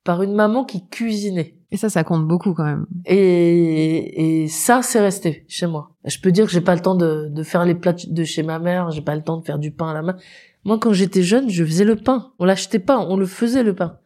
par 0.05 0.23
une 0.23 0.35
maman 0.35 0.65
qui 0.65 0.87
cuisinait. 0.89 1.57
Et 1.71 1.77
ça, 1.77 1.89
ça 1.89 2.05
compte 2.05 2.29
beaucoup 2.29 2.55
quand 2.55 2.65
même. 2.65 2.87
Et, 3.07 4.43
et 4.43 4.49
ça, 4.49 4.83
c'est 4.83 5.01
resté 5.01 5.45
chez 5.49 5.67
moi. 5.67 5.91
Je 6.05 6.19
peux 6.21 6.31
dire 6.31 6.45
que 6.47 6.53
j'ai 6.53 6.61
pas 6.61 6.75
le 6.75 6.81
temps 6.81 6.95
de, 6.95 7.29
de 7.29 7.43
faire 7.43 7.65
les 7.65 7.75
plats 7.75 7.97
de 8.07 8.25
chez 8.25 8.45
ma 8.45 8.61
mère, 8.61 8.91
j'ai 8.91 9.01
pas 9.01 9.17
le 9.17 9.23
temps 9.23 9.39
de 9.39 9.45
faire 9.45 9.59
du 9.59 9.73
pain 9.73 9.89
à 9.89 9.95
la 9.95 10.03
main. 10.03 10.17
Moi, 10.65 10.79
quand 10.79 10.93
j'étais 10.93 11.23
jeune, 11.23 11.51
je 11.51 11.65
faisais 11.65 11.85
le 11.85 11.97
pain. 11.97 12.33
On 12.39 12.45
l'achetait 12.45 12.79
pas, 12.79 12.99
on 12.99 13.17
le 13.17 13.27
faisait 13.27 13.65
le 13.65 13.75
pain. 13.75 13.99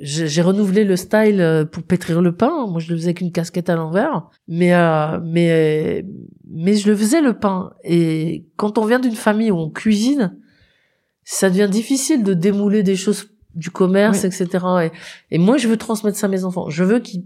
J'ai 0.00 0.40
renouvelé 0.40 0.84
le 0.84 0.94
style 0.94 1.40
euh, 1.40 1.64
pour 1.64 1.82
pétrir 1.82 2.22
le 2.22 2.34
pain. 2.34 2.66
Moi, 2.68 2.80
je 2.80 2.90
le 2.90 2.96
faisais 2.96 3.08
avec 3.08 3.20
une 3.20 3.32
casquette 3.32 3.68
à 3.68 3.74
l'envers. 3.74 4.30
Mais, 4.46 4.72
euh, 4.72 5.18
mais, 5.22 6.06
mais 6.48 6.74
je 6.76 6.88
le 6.88 6.96
faisais 6.96 7.20
le 7.20 7.34
pain. 7.34 7.72
Et 7.82 8.46
quand 8.56 8.78
on 8.78 8.86
vient 8.86 9.00
d'une 9.00 9.16
famille 9.16 9.50
où 9.50 9.56
on 9.56 9.68
cuisine, 9.68 10.38
ça 11.24 11.50
devient 11.50 11.68
difficile 11.68 12.22
de 12.22 12.34
démouler 12.34 12.84
des 12.84 12.96
choses 12.96 13.30
du 13.54 13.70
commerce, 13.70 14.22
Oui. 14.22 14.28
etc. 14.28 14.64
Et, 15.30 15.34
et 15.34 15.38
moi, 15.38 15.56
je 15.56 15.68
veux 15.68 15.76
transmettre 15.76 16.16
ça 16.16 16.26
à 16.26 16.30
mes 16.30 16.44
enfants. 16.44 16.70
Je 16.70 16.84
veux 16.84 17.00
qu'ils 17.00 17.24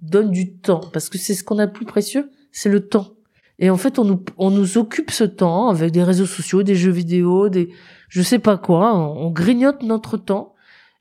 donnent 0.00 0.30
du 0.30 0.56
temps 0.56 0.80
parce 0.92 1.08
que 1.08 1.18
c'est 1.18 1.34
ce 1.34 1.42
qu'on 1.44 1.58
a 1.58 1.66
de 1.66 1.72
plus 1.72 1.86
précieux, 1.86 2.30
c'est 2.52 2.68
le 2.68 2.86
temps. 2.88 3.14
Et 3.58 3.70
en 3.70 3.76
fait, 3.76 3.98
on 3.98 4.04
nous, 4.04 4.22
on 4.36 4.50
nous 4.50 4.76
occupe 4.78 5.10
ce 5.10 5.24
temps 5.24 5.68
avec 5.68 5.90
des 5.90 6.02
réseaux 6.02 6.26
sociaux, 6.26 6.62
des 6.62 6.74
jeux 6.74 6.90
vidéo, 6.90 7.48
des, 7.48 7.70
je 8.08 8.22
sais 8.22 8.38
pas 8.38 8.58
quoi. 8.58 8.94
On, 8.94 9.26
on 9.26 9.30
grignote 9.30 9.82
notre 9.82 10.16
temps. 10.18 10.52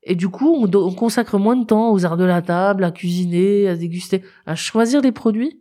Et 0.05 0.16
du 0.16 0.30
coup, 0.30 0.55
on, 0.55 0.93
consacre 0.93 1.39
moins 1.39 1.55
de 1.55 1.66
temps 1.66 1.91
aux 1.91 2.05
arts 2.05 2.16
de 2.16 2.24
la 2.24 2.41
table, 2.43 2.84
à 2.84 2.91
cuisiner, 2.91 3.68
à 3.68 3.76
déguster, 3.76 4.22
à 4.45 4.55
choisir 4.55 5.01
des 5.01 5.11
produits. 5.11 5.59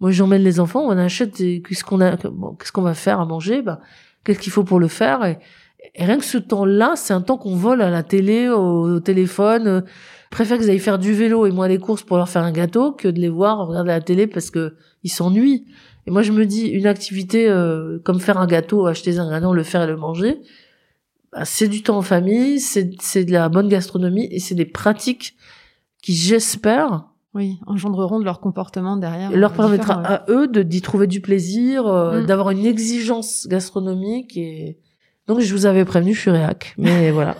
Moi, 0.00 0.10
j'emmène 0.10 0.42
les 0.42 0.60
enfants, 0.60 0.80
on 0.80 0.96
achète 0.96 1.36
des, 1.36 1.62
qu'est-ce 1.62 1.84
qu'on 1.84 2.00
a, 2.00 2.16
bon, 2.16 2.54
qu'est-ce 2.54 2.72
qu'on 2.72 2.82
va 2.82 2.94
faire 2.94 3.20
à 3.20 3.26
manger, 3.26 3.60
bah, 3.60 3.80
qu'est-ce 4.24 4.38
qu'il 4.38 4.52
faut 4.52 4.64
pour 4.64 4.80
le 4.80 4.88
faire, 4.88 5.24
et, 5.24 5.38
et 5.94 6.04
rien 6.04 6.18
que 6.18 6.24
ce 6.24 6.38
temps-là, 6.38 6.94
c'est 6.96 7.12
un 7.14 7.20
temps 7.20 7.36
qu'on 7.38 7.54
vole 7.56 7.82
à 7.82 7.90
la 7.90 8.02
télé, 8.02 8.48
au, 8.48 8.94
au 8.96 9.00
téléphone. 9.00 9.84
Je 9.86 10.30
préfère 10.30 10.58
qu'ils 10.58 10.68
aillent 10.70 10.78
faire 10.78 10.98
du 10.98 11.12
vélo 11.12 11.46
et 11.46 11.50
moi 11.52 11.68
les 11.68 11.78
courses 11.78 12.02
pour 12.02 12.16
leur 12.16 12.28
faire 12.28 12.42
un 12.42 12.52
gâteau 12.52 12.92
que 12.92 13.08
de 13.08 13.18
les 13.20 13.28
voir 13.28 13.66
regarder 13.66 13.90
la 13.90 14.00
télé 14.00 14.26
parce 14.26 14.50
que 14.50 14.74
ils 15.02 15.10
s'ennuient. 15.10 15.64
Et 16.06 16.10
moi, 16.10 16.22
je 16.22 16.32
me 16.32 16.46
dis, 16.46 16.66
une 16.68 16.86
activité 16.86 17.48
euh, 17.48 17.98
comme 18.04 18.20
faire 18.20 18.38
un 18.38 18.46
gâteau, 18.46 18.86
acheter 18.86 19.10
des 19.12 19.18
ingrédients, 19.18 19.52
le 19.52 19.62
faire 19.62 19.82
et 19.82 19.86
le 19.86 19.96
manger, 19.96 20.38
bah, 21.32 21.44
c'est 21.44 21.68
du 21.68 21.82
temps 21.82 21.98
en 21.98 22.02
famille, 22.02 22.60
c'est 22.60 22.90
c'est 23.00 23.24
de 23.24 23.32
la 23.32 23.48
bonne 23.48 23.68
gastronomie 23.68 24.28
et 24.30 24.38
c'est 24.38 24.54
des 24.54 24.66
pratiques 24.66 25.36
qui, 26.02 26.12
j'espère, 26.14 27.06
Oui, 27.34 27.58
engendreront 27.66 28.20
de 28.20 28.24
leur 28.24 28.38
comportement 28.40 28.96
derrière. 28.96 29.30
leur 29.36 29.52
euh, 29.52 29.56
permettra 29.56 29.96
différent, 29.96 30.14
ouais. 30.14 30.20
à 30.20 30.24
eux 30.30 30.46
de 30.48 30.62
d'y 30.62 30.80
trouver 30.80 31.06
du 31.08 31.20
plaisir, 31.20 31.86
euh, 31.86 32.22
Mm. 32.22 32.26
d'avoir 32.26 32.50
une 32.50 32.64
exigence 32.66 33.46
gastronomique 33.48 34.36
et 34.36 34.78
donc 35.28 35.40
je 35.40 35.52
vous 35.54 35.66
avais 35.66 35.84
prévenu, 35.84 36.14
je 36.14 36.20
suis 36.20 36.30
réac. 36.30 36.74
Mais 36.78 37.10
voilà. 37.12 37.34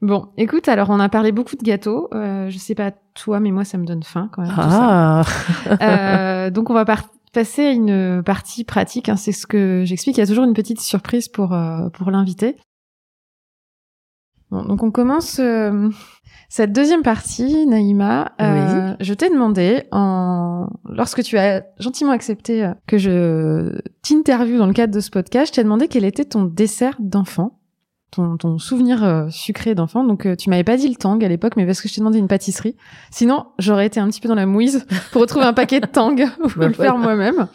Bon, 0.00 0.28
écoute, 0.36 0.66
alors 0.68 0.90
on 0.90 0.98
a 0.98 1.08
parlé 1.08 1.30
beaucoup 1.30 1.54
de 1.56 1.62
gâteaux. 1.62 2.08
Euh, 2.12 2.50
je 2.50 2.58
sais 2.58 2.74
pas 2.74 2.90
toi, 3.14 3.38
mais 3.38 3.52
moi 3.52 3.64
ça 3.64 3.78
me 3.78 3.84
donne 3.86 4.02
faim 4.02 4.28
quand 4.32 4.42
même. 4.42 4.50
tout 4.50 4.56
Ah. 4.60 5.22
ça. 5.24 5.76
Euh, 5.80 6.50
donc 6.50 6.70
on 6.70 6.74
va 6.74 6.84
par- 6.84 7.04
passer 7.32 7.66
à 7.66 7.70
une 7.70 8.22
partie 8.24 8.64
pratique. 8.64 9.08
hein, 9.08 9.16
c'est 9.16 9.30
ce 9.32 9.46
que 9.46 9.84
j'explique. 9.84 10.16
Il 10.16 10.20
y 10.20 10.24
a 10.24 10.26
toujours 10.26 10.44
une 10.44 10.54
petite 10.54 10.80
surprise 10.80 11.28
pour 11.28 11.52
euh, 11.54 11.88
pour 11.90 12.10
l'invité. 12.10 12.56
Bon, 14.52 14.62
donc 14.64 14.82
on 14.82 14.90
commence 14.90 15.38
euh, 15.40 15.88
cette 16.48 16.72
deuxième 16.72 17.02
partie, 17.02 17.66
Naïma. 17.66 18.32
Euh, 18.40 18.94
Je 19.00 19.14
t'ai 19.14 19.30
demandé, 19.30 19.84
en... 19.92 20.68
lorsque 20.88 21.22
tu 21.22 21.38
as 21.38 21.64
gentiment 21.78 22.12
accepté 22.12 22.64
euh, 22.64 22.74
que 22.86 22.98
je 22.98 23.80
t'interviewe 24.02 24.58
dans 24.58 24.66
le 24.66 24.74
cadre 24.74 24.94
de 24.94 25.00
ce 25.00 25.10
podcast, 25.10 25.48
je 25.52 25.56
t'ai 25.56 25.64
demandé 25.64 25.88
quel 25.88 26.04
était 26.04 26.26
ton 26.26 26.44
dessert 26.44 26.96
d'enfant, 27.00 27.58
ton, 28.10 28.36
ton 28.36 28.58
souvenir 28.58 29.02
euh, 29.02 29.28
sucré 29.30 29.74
d'enfant. 29.74 30.04
Donc 30.04 30.26
euh, 30.26 30.36
tu 30.36 30.50
m'avais 30.50 30.64
pas 30.64 30.76
dit 30.76 30.88
le 30.88 30.96
tang 30.96 31.18
à 31.24 31.28
l'époque, 31.28 31.56
mais 31.56 31.64
parce 31.64 31.80
que 31.80 31.88
je 31.88 31.94
t'ai 31.94 32.00
demandé 32.02 32.18
une 32.18 32.28
pâtisserie. 32.28 32.76
Sinon, 33.10 33.46
j'aurais 33.58 33.86
été 33.86 34.00
un 34.00 34.08
petit 34.08 34.20
peu 34.20 34.28
dans 34.28 34.34
la 34.34 34.44
mouise 34.46 34.86
pour 35.12 35.22
retrouver 35.22 35.46
un 35.46 35.54
paquet 35.54 35.80
de 35.80 35.86
tang 35.86 36.14
ou 36.44 36.48
Bah, 36.56 36.68
le 36.68 36.74
faire 36.74 36.94
voilà. 36.96 37.16
moi-même. 37.16 37.48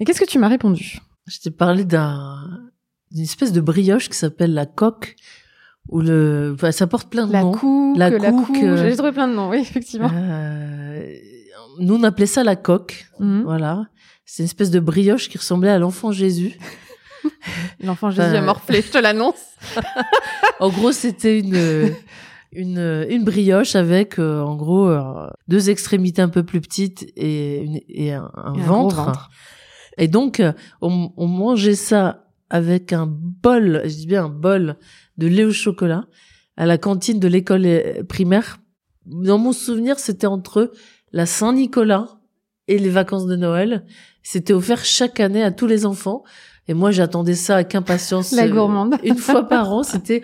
Et 0.00 0.04
qu'est-ce 0.04 0.20
que 0.20 0.26
tu 0.28 0.40
m'as 0.40 0.48
répondu? 0.48 0.98
Je 1.28 1.38
t'ai 1.38 1.52
parlé 1.52 1.84
d'un 1.84 2.34
d'une 3.12 3.22
espèce 3.24 3.52
de 3.52 3.60
brioche 3.60 4.08
qui 4.08 4.16
s'appelle 4.16 4.54
la 4.54 4.66
coque 4.66 5.14
ou 5.88 6.00
le 6.00 6.52
enfin, 6.54 6.72
ça 6.72 6.86
porte 6.86 7.08
plein 7.10 7.26
de 7.26 7.32
La 7.32 7.42
noms. 7.42 7.52
couque, 7.52 7.96
La 7.98 8.10
la 8.10 8.30
couque, 8.30 8.46
couche. 8.46 8.58
euh, 8.62 8.88
J'ai 8.88 8.96
trouvé 8.96 9.12
plein 9.12 9.28
de 9.28 9.34
noms, 9.34 9.48
oui, 9.50 9.58
effectivement. 9.58 10.10
Euh, 10.12 11.14
nous 11.80 11.94
on 11.96 12.02
appelait 12.02 12.26
ça 12.26 12.44
la 12.44 12.56
coque. 12.56 13.06
Mhm. 13.18 13.42
Voilà. 13.44 13.86
C'est 14.24 14.42
une 14.42 14.46
espèce 14.46 14.70
de 14.70 14.80
brioche 14.80 15.28
qui 15.28 15.38
ressemblait 15.38 15.70
à 15.70 15.78
l'enfant 15.78 16.12
Jésus. 16.12 16.56
L'enfant 17.82 18.10
Jésus 18.10 18.34
Euh, 18.34 18.38
a 18.38 18.42
morflé, 18.42 18.82
je 18.82 18.90
te 18.90 18.98
l'annonce. 18.98 19.42
En 20.60 20.68
gros, 20.70 20.92
c'était 20.92 21.38
une 21.40 21.92
une 22.52 23.06
une 23.08 23.24
brioche 23.24 23.74
avec 23.76 24.18
euh, 24.18 24.40
en 24.42 24.54
gros 24.56 24.86
euh, 24.88 25.28
deux 25.48 25.70
extrémités 25.70 26.22
un 26.22 26.28
peu 26.28 26.42
plus 26.44 26.60
petites 26.60 27.10
et 27.16 27.62
une, 27.62 27.80
et 27.88 28.12
un, 28.12 28.30
un 28.36 28.54
Et 28.54 28.60
un 28.60 28.62
ventre. 28.64 28.96
ventre. 29.06 29.30
Et 29.98 30.06
donc 30.08 30.38
euh, 30.40 30.52
on, 30.80 31.12
on 31.16 31.26
mangeait 31.26 31.74
ça 31.74 32.26
avec 32.50 32.92
un 32.92 33.06
bol, 33.08 33.82
je 33.84 33.94
dis 33.94 34.06
bien 34.06 34.26
un 34.26 34.28
bol 34.28 34.76
de 35.18 35.26
lait 35.26 35.44
au 35.44 35.52
chocolat 35.52 36.04
à 36.56 36.66
la 36.66 36.78
cantine 36.78 37.18
de 37.18 37.28
l'école 37.28 37.66
euh, 37.66 38.02
primaire. 38.04 38.58
Dans 39.06 39.38
mon 39.38 39.52
souvenir, 39.52 39.98
c'était 39.98 40.26
entre 40.26 40.70
la 41.12 41.26
Saint-Nicolas 41.26 42.20
et 42.68 42.78
les 42.78 42.90
vacances 42.90 43.26
de 43.26 43.36
Noël. 43.36 43.84
C'était 44.22 44.52
offert 44.52 44.84
chaque 44.84 45.20
année 45.20 45.42
à 45.42 45.50
tous 45.50 45.66
les 45.66 45.86
enfants. 45.86 46.22
Et 46.68 46.74
moi, 46.74 46.90
j'attendais 46.92 47.34
ça 47.34 47.56
avec 47.56 47.74
impatience. 47.74 48.32
La 48.32 48.44
euh, 48.44 48.50
gourmande. 48.50 48.94
Une 49.02 49.16
fois 49.16 49.42
par 49.48 49.72
an, 49.72 49.82
c'était 49.82 50.22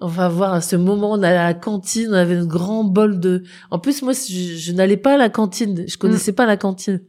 on 0.00 0.08
va 0.08 0.28
voir 0.28 0.52
à 0.52 0.60
ce 0.60 0.76
moment 0.76 1.12
on 1.12 1.22
allait 1.22 1.38
à 1.38 1.44
la 1.44 1.54
cantine, 1.54 2.08
on 2.10 2.14
avait 2.14 2.36
un 2.36 2.46
grand 2.46 2.84
bol 2.84 3.20
de. 3.20 3.42
En 3.70 3.78
plus 3.78 4.02
moi 4.02 4.12
je, 4.12 4.56
je 4.56 4.72
n'allais 4.72 4.96
pas 4.96 5.14
à 5.14 5.16
la 5.16 5.30
cantine, 5.30 5.84
je 5.86 5.96
connaissais 5.96 6.32
pas 6.32 6.46
la 6.46 6.56
cantine. 6.56 7.00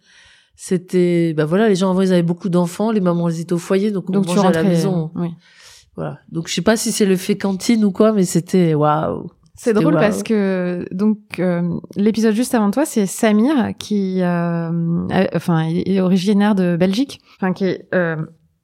C'était 0.56 1.34
bah 1.34 1.46
voilà 1.46 1.68
les 1.68 1.76
gens 1.76 1.90
avant 1.92 2.02
ils 2.02 2.14
avaient 2.14 2.22
beaucoup 2.22 2.48
d'enfants, 2.48 2.92
les 2.92 3.02
mamans 3.02 3.28
elles 3.28 3.42
étaient 3.42 3.54
au 3.54 3.58
foyer 3.58 3.92
donc 3.92 4.10
on 4.10 4.14
Donc 4.14 4.28
tu 4.28 4.36
mangeait 4.36 4.48
à 4.48 4.52
la 4.52 4.64
maison. 4.64 5.12
oui. 5.16 5.30
Voilà. 5.96 6.20
Donc 6.32 6.48
je 6.48 6.54
sais 6.54 6.62
pas 6.62 6.78
si 6.78 6.92
c'est 6.92 7.06
le 7.06 7.16
fait 7.16 7.38
cantine 7.38 7.86
ou 7.86 7.92
quoi 7.92 8.12
mais 8.12 8.24
c'était 8.24 8.74
waouh. 8.74 9.28
C'est 9.58 9.74
drôle 9.74 9.94
parce 9.94 10.22
que 10.22 10.86
donc 10.92 11.18
euh, 11.40 11.80
l'épisode 11.96 12.36
juste 12.36 12.54
avant 12.54 12.72
toi, 12.72 12.86
c'est 12.86 13.06
Samir 13.06 13.72
qui, 13.80 14.22
euh, 14.22 15.08
enfin, 15.34 15.64
il 15.64 15.90
est 15.90 16.02
originaire 16.02 16.56
de 16.56 16.76
Belgique, 16.76 17.22
enfin 17.38 17.54
qui 17.54 17.64
est 17.66 17.88
euh, 17.96 18.18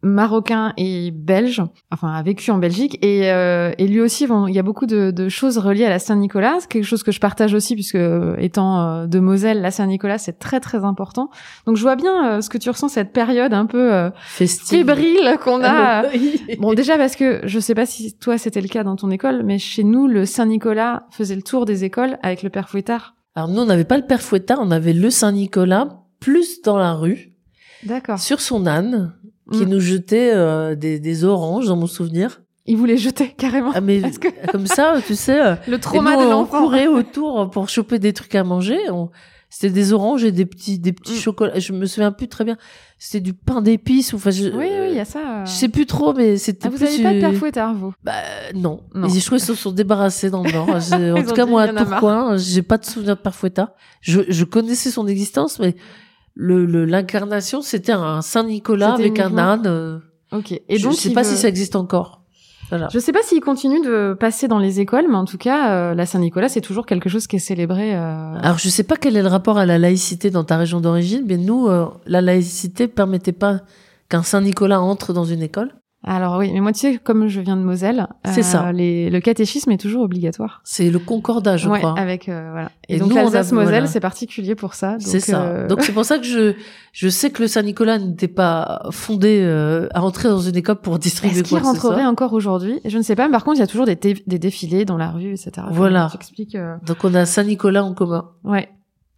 marocain 0.04 0.74
et 0.78 1.12
belge, 1.12 1.62
enfin 1.92 2.12
a 2.14 2.22
vécu 2.24 2.50
en 2.52 2.58
Belgique 2.58 2.98
et, 3.04 3.32
euh, 3.32 3.72
et 3.78 3.88
lui 3.88 4.02
aussi, 4.02 4.26
bon, 4.28 4.48
il 4.48 4.54
y 4.56 4.60
a 4.60 4.64
beaucoup 4.64 4.86
de, 4.86 5.12
de 5.12 5.30
choses 5.30 5.58
reliées 5.58 5.86
à 5.86 5.90
la 5.90 6.00
Saint-Nicolas, 6.00 6.60
quelque 6.70 6.84
chose 6.86 7.04
que 7.04 7.12
je 7.12 7.20
partage 7.20 7.54
aussi 7.54 7.76
puisque 7.76 7.96
euh, 7.96 8.36
étant 8.40 8.82
euh, 8.82 9.06
de 9.08 9.20
Moselle, 9.20 9.62
la 9.62 9.72
Saint-Nicolas 9.72 10.18
c'est 10.18 10.40
très 10.40 10.60
très 10.60 10.84
important. 10.84 11.30
Donc 11.66 11.78
je 11.78 11.82
vois 11.82 11.96
bien 11.96 12.38
euh, 12.38 12.42
ce 12.42 12.50
que 12.50 12.58
tu 12.58 12.70
ressens 12.70 12.90
cette 12.90 13.14
période 13.14 13.54
un 13.54 13.66
peu 13.66 13.94
euh, 13.94 14.10
Festive. 14.26 14.80
fébrile 14.80 15.38
qu'on 15.44 15.64
a. 15.64 16.08
Oui. 16.10 16.42
Bon, 16.60 16.74
déjà 16.74 16.98
parce 16.98 17.16
que 17.16 17.42
je 17.44 17.60
sais 17.60 17.76
pas 17.76 17.86
si 17.86 18.18
toi 18.18 18.38
c'était 18.38 18.62
le 18.62 18.68
cas 18.68 18.84
dans 18.84 18.96
ton 18.96 19.10
école, 19.10 19.42
mais 19.44 19.58
chez 19.58 19.84
nous, 19.84 20.08
le 20.08 20.26
Saint-Nicolas 20.26 21.08
faisait 21.12 21.36
le 21.36 21.42
tour 21.42 21.66
des 21.66 21.84
écoles 21.84 22.18
avec 22.24 22.44
le 22.44 22.50
père 22.50 22.70
Fouettard. 22.70 23.16
Alors 23.36 23.50
nous 23.50 23.62
on 23.62 23.66
n'avait 23.66 23.86
pas 23.86 23.98
le 23.98 24.06
père 24.06 24.22
Fouettard, 24.22 24.60
on 24.62 24.72
avait 24.72 24.94
le 24.94 25.10
Saint-Nicolas 25.10 25.88
plus 26.20 26.62
dans 26.62 26.78
la 26.78 26.94
rue 26.94 27.32
D'accord. 27.84 28.20
sur 28.20 28.42
son 28.42 28.68
âne 28.68 29.14
qui 29.52 29.66
Mm. 29.66 29.70
nous 29.70 29.80
jetait 29.80 30.32
euh, 30.34 30.76
des, 30.76 31.00
des 31.00 31.24
oranges 31.26 31.68
dans 31.68 31.76
mon 31.76 31.88
souvenir. 31.88 32.42
Il 32.68 32.78
voulait 32.78 32.98
jeter 32.98 33.30
carrément. 33.36 33.72
Ah 33.74 33.82
mais 33.82 34.02
que 34.02 34.28
comme 34.52 34.68
ça, 34.68 34.96
tu 35.06 35.16
sais, 35.16 35.42
euh, 35.42 35.56
le 35.68 35.80
trauma 35.80 36.14
nous, 36.16 36.22
de 36.22 36.26
on 36.28 36.30
l'enfant 36.32 36.64
courait 36.64 36.88
autour 37.00 37.50
pour 37.50 37.70
choper 37.70 38.00
des 38.00 38.14
trucs 38.14 38.36
à 38.36 38.44
manger. 38.44 38.78
On- 38.92 39.10
C'était 39.54 39.74
des 39.74 39.92
oranges 39.92 40.24
et 40.24 40.32
des 40.32 40.46
petits 40.46 40.80
des 40.80 40.94
petits 40.94 41.16
Mm. 41.16 41.24
chocolats. 41.26 41.60
Je 41.60 41.74
me 41.74 41.86
souviens 41.86 42.12
plus 42.14 42.28
très 42.30 42.46
bien. 42.46 42.56
C'était 42.98 43.20
du 43.20 43.34
pain 43.34 43.62
d'épices 43.62 44.14
ou 44.14 44.18
enfin 44.18 44.30
je, 44.30 44.44
Oui, 44.46 44.52
oui, 44.70 44.88
il 44.92 44.96
y 44.96 45.00
a 45.00 45.06
ça. 45.06 45.20
euh. 45.42 45.46
je 45.46 45.52
sais 45.52 45.68
plus 45.70 45.86
trop 45.88 46.14
mais 46.14 46.38
c'était 46.38 46.68
Ah, 46.68 46.70
vous 46.70 46.78
plus 46.78 46.86
avez 46.88 47.04
pas 47.04 47.12
de 47.14 47.18
euh, 47.18 47.20
père 47.22 47.34
Fouettard, 47.34 47.74
vous 47.74 47.94
Bah 48.04 48.14
non. 48.54 48.82
Non. 48.96 49.08
Trouve 49.08 49.22
qu'ils 49.30 49.40
se 49.42 49.54
sont 49.56 49.72
débarrassés 49.74 50.30
dans 50.30 50.44
le 50.44 50.52
Nord. 50.52 50.70
En 51.20 51.24
tout 51.28 51.34
cas, 51.34 51.46
moi, 51.48 51.64
à. 51.64 51.74
Tourcoing, 51.74 52.38
j'ai 52.38 52.62
pas 52.62 52.78
de 52.78 52.86
souvenir 52.86 53.16
de 53.18 53.22
Père 53.22 53.36
Fouettard. 53.36 53.72
Je, 54.02 54.22
je 54.30 54.44
connaissais 54.46 54.92
son 54.92 55.06
existence, 55.08 55.60
mais 55.60 55.76
le 56.44 56.66
le- 56.66 56.86
l'incarnation, 56.86 57.62
c'était 57.62 57.92
un 57.92 58.22
Saint 58.22 58.44
Nicolas 58.44 58.94
avec 58.94 59.20
un 59.20 59.38
âne. 59.38 59.64
euh, 59.68 60.00
Ok. 60.32 60.52
Et 60.54 60.78
je 60.78 60.84
donc, 60.84 60.94
sais 60.94 61.12
pas 61.12 61.22
veut- 61.24 61.30
si 61.30 61.38
ça 61.38 61.48
existe 61.48 61.76
encore. 61.76 62.22
Voilà. 62.70 62.88
Je 62.92 63.00
sais 63.00 63.12
pas 63.12 63.22
s'il 63.22 63.42
continue 63.42 63.82
de 63.82 64.14
passer 64.18 64.48
dans 64.48 64.58
les 64.58 64.80
écoles, 64.80 65.06
mais 65.10 65.18
en 65.18 65.26
tout 65.26 65.38
cas, 65.38 65.72
euh, 65.72 65.94
la 65.94 66.06
Saint-Nicolas, 66.06 66.48
c'est 66.48 66.62
toujours 66.62 66.86
quelque 66.86 67.10
chose 67.10 67.28
qui 67.28 67.36
est 67.36 67.40
célébré. 67.40 67.94
euh, 67.96 68.34
Alors, 68.42 68.58
je 68.58 68.70
sais 68.70 68.84
pas 68.84 68.96
quel 68.96 69.18
est 69.18 69.22
le 69.22 69.28
rapport 69.28 69.58
à 69.58 69.66
la 69.66 69.78
laïcité 69.78 70.30
dans 70.32 70.46
ta 70.46 70.56
région 70.58 70.80
d'origine, 70.80 71.24
mais 71.28 71.36
nous, 71.38 71.68
euh, 71.68 71.86
la 72.06 72.22
laïcité 72.22 72.88
permettait 72.88 73.34
pas 73.34 73.60
qu'un 74.08 74.24
Saint 74.24 74.40
Nicolas 74.42 74.80
entre 74.82 75.12
dans 75.12 75.26
une 75.26 75.42
école. 75.44 75.74
Alors 76.04 76.38
oui, 76.40 76.50
mais 76.52 76.62
moi, 76.62 76.72
tu 76.72 76.80
sais, 76.80 76.98
comme 76.98 77.28
je 77.28 77.42
viens 77.42 77.56
de 77.56 77.62
Moselle, 77.62 78.08
C'est 78.26 78.40
euh, 78.40 78.44
ça. 78.44 78.72
les- 78.72 79.12
le 79.12 79.20
catéchisme 79.20 79.70
est 79.72 79.78
toujours 79.78 80.02
obligatoire. 80.04 80.62
C'est 80.64 80.90
le 80.90 80.98
concordat, 80.98 81.58
je 81.58 81.70
ouais, 81.70 81.78
crois. 81.78 81.94
avec 81.98 82.28
euh, 82.28 82.50
voilà. 82.52 82.72
Et, 82.90 82.96
Et 82.96 83.00
donc 83.00 83.14
l'Alsace-Moselle, 83.14 83.70
voilà. 83.70 83.86
c'est 83.88 84.00
particulier 84.00 84.56
pour 84.56 84.74
ça. 84.74 84.96
C'est 85.00 85.20
ça. 85.20 85.44
euh, 85.44 85.68
Donc 85.68 85.84
c'est 85.84 85.92
pour 85.92 86.04
ça 86.06 86.18
que 86.18 86.26
je 86.26 86.54
je 86.92 87.08
sais 87.08 87.30
que 87.30 87.44
le 87.44 87.48
Saint 87.48 87.62
Nicolas 87.62 88.00
n'était 88.00 88.28
pas 88.28 88.82
fondé 88.90 89.42
euh, 89.44 89.88
à 89.94 90.02
entrer 90.04 90.28
dans 90.28 90.40
une 90.42 90.56
école 90.56 90.78
pour 90.78 90.98
distribuer 90.98 91.40
Est-ce 91.42 91.50
qu'il 91.50 91.58
rentrerait 91.60 92.06
encore 92.06 92.34
aujourd'hui? 92.34 92.80
Je 92.84 92.98
ne 92.98 93.04
sais 93.04 93.16
pas. 93.16 93.28
mais 93.28 93.32
Par 93.34 93.44
contre, 93.44 93.58
il 93.58 93.62
y 93.62 93.64
a 93.64 93.68
toujours 93.68 93.86
des, 93.86 93.96
des 93.96 94.40
défilés 94.40 94.86
dans 94.86 94.98
la 94.98 95.12
rue, 95.12 95.32
etc. 95.34 95.52
Voilà. 95.70 96.10
J'explique. 96.12 96.56
euh, 96.56 96.76
Donc 96.88 96.98
on 97.04 97.14
a 97.14 97.26
Saint 97.28 97.44
Nicolas 97.44 97.84
en 97.84 97.94
commun. 97.94 98.30
Ouais. 98.44 98.70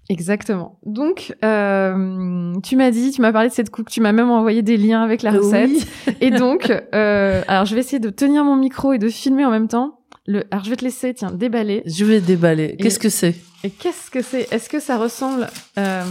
Exactement. 0.09 0.79
Donc, 0.85 1.33
euh, 1.45 2.53
tu 2.61 2.75
m'as 2.75 2.91
dit, 2.91 3.11
tu 3.11 3.21
m'as 3.21 3.31
parlé 3.31 3.49
de 3.49 3.53
cette 3.53 3.69
coupe, 3.69 3.89
tu 3.89 4.01
m'as 4.01 4.11
même 4.11 4.29
envoyé 4.29 4.61
des 4.61 4.77
liens 4.77 5.01
avec 5.01 5.21
la 5.21 5.31
recette. 5.31 5.69
Oui. 5.69 6.13
Et 6.19 6.29
donc, 6.29 6.71
euh, 6.93 7.41
alors 7.47 7.65
je 7.65 7.73
vais 7.73 7.81
essayer 7.81 7.99
de 7.99 8.09
tenir 8.09 8.43
mon 8.43 8.55
micro 8.55 8.93
et 8.93 8.97
de 8.97 9.07
filmer 9.07 9.45
en 9.45 9.51
même 9.51 9.67
temps. 9.67 9.99
Le, 10.25 10.43
alors 10.51 10.63
je 10.65 10.69
vais 10.69 10.75
te 10.75 10.83
laisser, 10.83 11.13
tiens, 11.13 11.31
déballer. 11.31 11.83
Je 11.85 12.05
vais 12.05 12.19
déballer. 12.19 12.75
Qu'est-ce 12.77 12.99
que 12.99 13.09
c'est? 13.09 13.35
Et 13.63 13.69
qu'est-ce 13.69 14.11
que 14.11 14.21
c'est? 14.21 14.47
Est-ce 14.51 14.69
que 14.69 14.79
ça 14.79 14.97
ressemble 14.97 15.47
euh, 15.77 16.03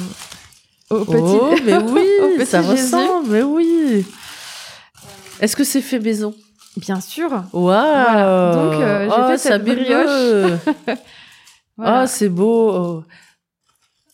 au 0.90 1.04
petit 1.04 1.18
Oh, 1.18 1.54
mais 1.64 1.76
oui, 1.92 2.06
petit 2.38 2.46
ça 2.46 2.62
ressemble, 2.62 3.28
mais 3.28 3.42
oui. 3.42 4.06
Est-ce 5.40 5.54
que 5.54 5.64
c'est 5.64 5.80
fait 5.82 5.98
maison? 5.98 6.34
Bien 6.76 7.00
sûr. 7.00 7.30
Waouh 7.30 7.42
Voilà. 7.52 8.52
Donc, 8.54 8.80
euh, 8.80 9.08
j'ai 9.08 9.16
oh, 9.18 9.28
fait 9.28 9.38
cette. 9.38 10.98
Voilà. 11.78 12.00
Ah, 12.00 12.06
c'est 12.06 12.28
beau. 12.28 13.02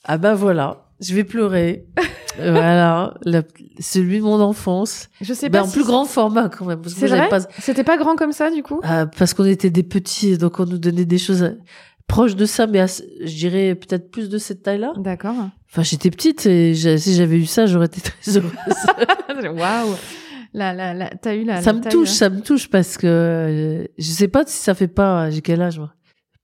Ah 0.08 0.18
bah 0.18 0.34
voilà, 0.34 0.88
je 1.00 1.14
vais 1.14 1.22
pleurer. 1.24 1.86
voilà, 2.38 3.14
la- 3.24 3.42
celui 3.78 4.18
de 4.18 4.22
mon 4.24 4.40
enfance. 4.40 5.08
je 5.20 5.32
sais 5.34 5.48
Ben, 5.48 5.60
pas. 5.60 5.64
en 5.64 5.68
si 5.68 5.74
plus 5.76 5.84
grand 5.86 6.04
format 6.04 6.48
quand 6.48 6.64
même. 6.64 6.82
C'est 6.86 7.06
vrai 7.06 7.28
pas... 7.28 7.40
C'était 7.60 7.84
pas 7.84 7.96
grand 7.96 8.16
comme 8.16 8.32
ça 8.32 8.50
du 8.50 8.62
coup 8.62 8.80
Ah, 8.82 9.06
parce 9.06 9.34
qu'on 9.34 9.44
était 9.44 9.70
des 9.70 9.82
petits, 9.82 10.36
donc 10.38 10.58
on 10.60 10.66
nous 10.66 10.78
donnait 10.78 11.04
des 11.04 11.18
choses 11.18 11.42
à- 11.44 11.52
proches 12.06 12.36
de 12.36 12.46
ça, 12.46 12.66
mais 12.66 12.80
à- 12.80 12.86
je 12.86 13.34
dirais 13.36 13.74
peut-être 13.74 14.10
plus 14.10 14.28
de 14.30 14.38
cette 14.38 14.62
taille-là. 14.62 14.92
D'accord. 14.96 15.34
Enfin, 15.70 15.82
j'étais 15.82 16.10
petite 16.10 16.46
et 16.46 16.74
si 16.74 17.14
j'avais 17.14 17.36
eu 17.36 17.44
ça, 17.46 17.66
j'aurais 17.66 17.86
été 17.86 18.00
très 18.00 18.36
heureuse. 18.36 18.52
Waouh. 19.58 19.94
La, 20.54 20.72
la, 20.72 20.94
la, 20.94 21.10
t'as 21.10 21.34
eu 21.34 21.44
la. 21.44 21.60
ça 21.60 21.74
me 21.74 21.82
touche, 21.82 22.08
euh, 22.08 22.12
ça 22.12 22.30
me 22.30 22.40
touche 22.40 22.70
parce 22.70 22.96
que 22.96 23.06
euh, 23.06 23.84
je 23.98 24.10
sais 24.10 24.28
pas 24.28 24.44
si 24.46 24.56
ça 24.56 24.74
fait 24.74 24.88
pas, 24.88 25.28
j'ai 25.28 25.42
quel 25.42 25.60
âge 25.60 25.78
moi 25.78 25.92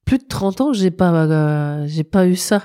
Plus 0.04 0.18
de 0.18 0.24
30 0.28 0.60
ans, 0.60 0.72
j'ai 0.74 0.90
pas, 0.90 1.10
euh, 1.24 1.84
j'ai 1.88 2.04
pas 2.04 2.26
eu 2.26 2.36
ça. 2.36 2.62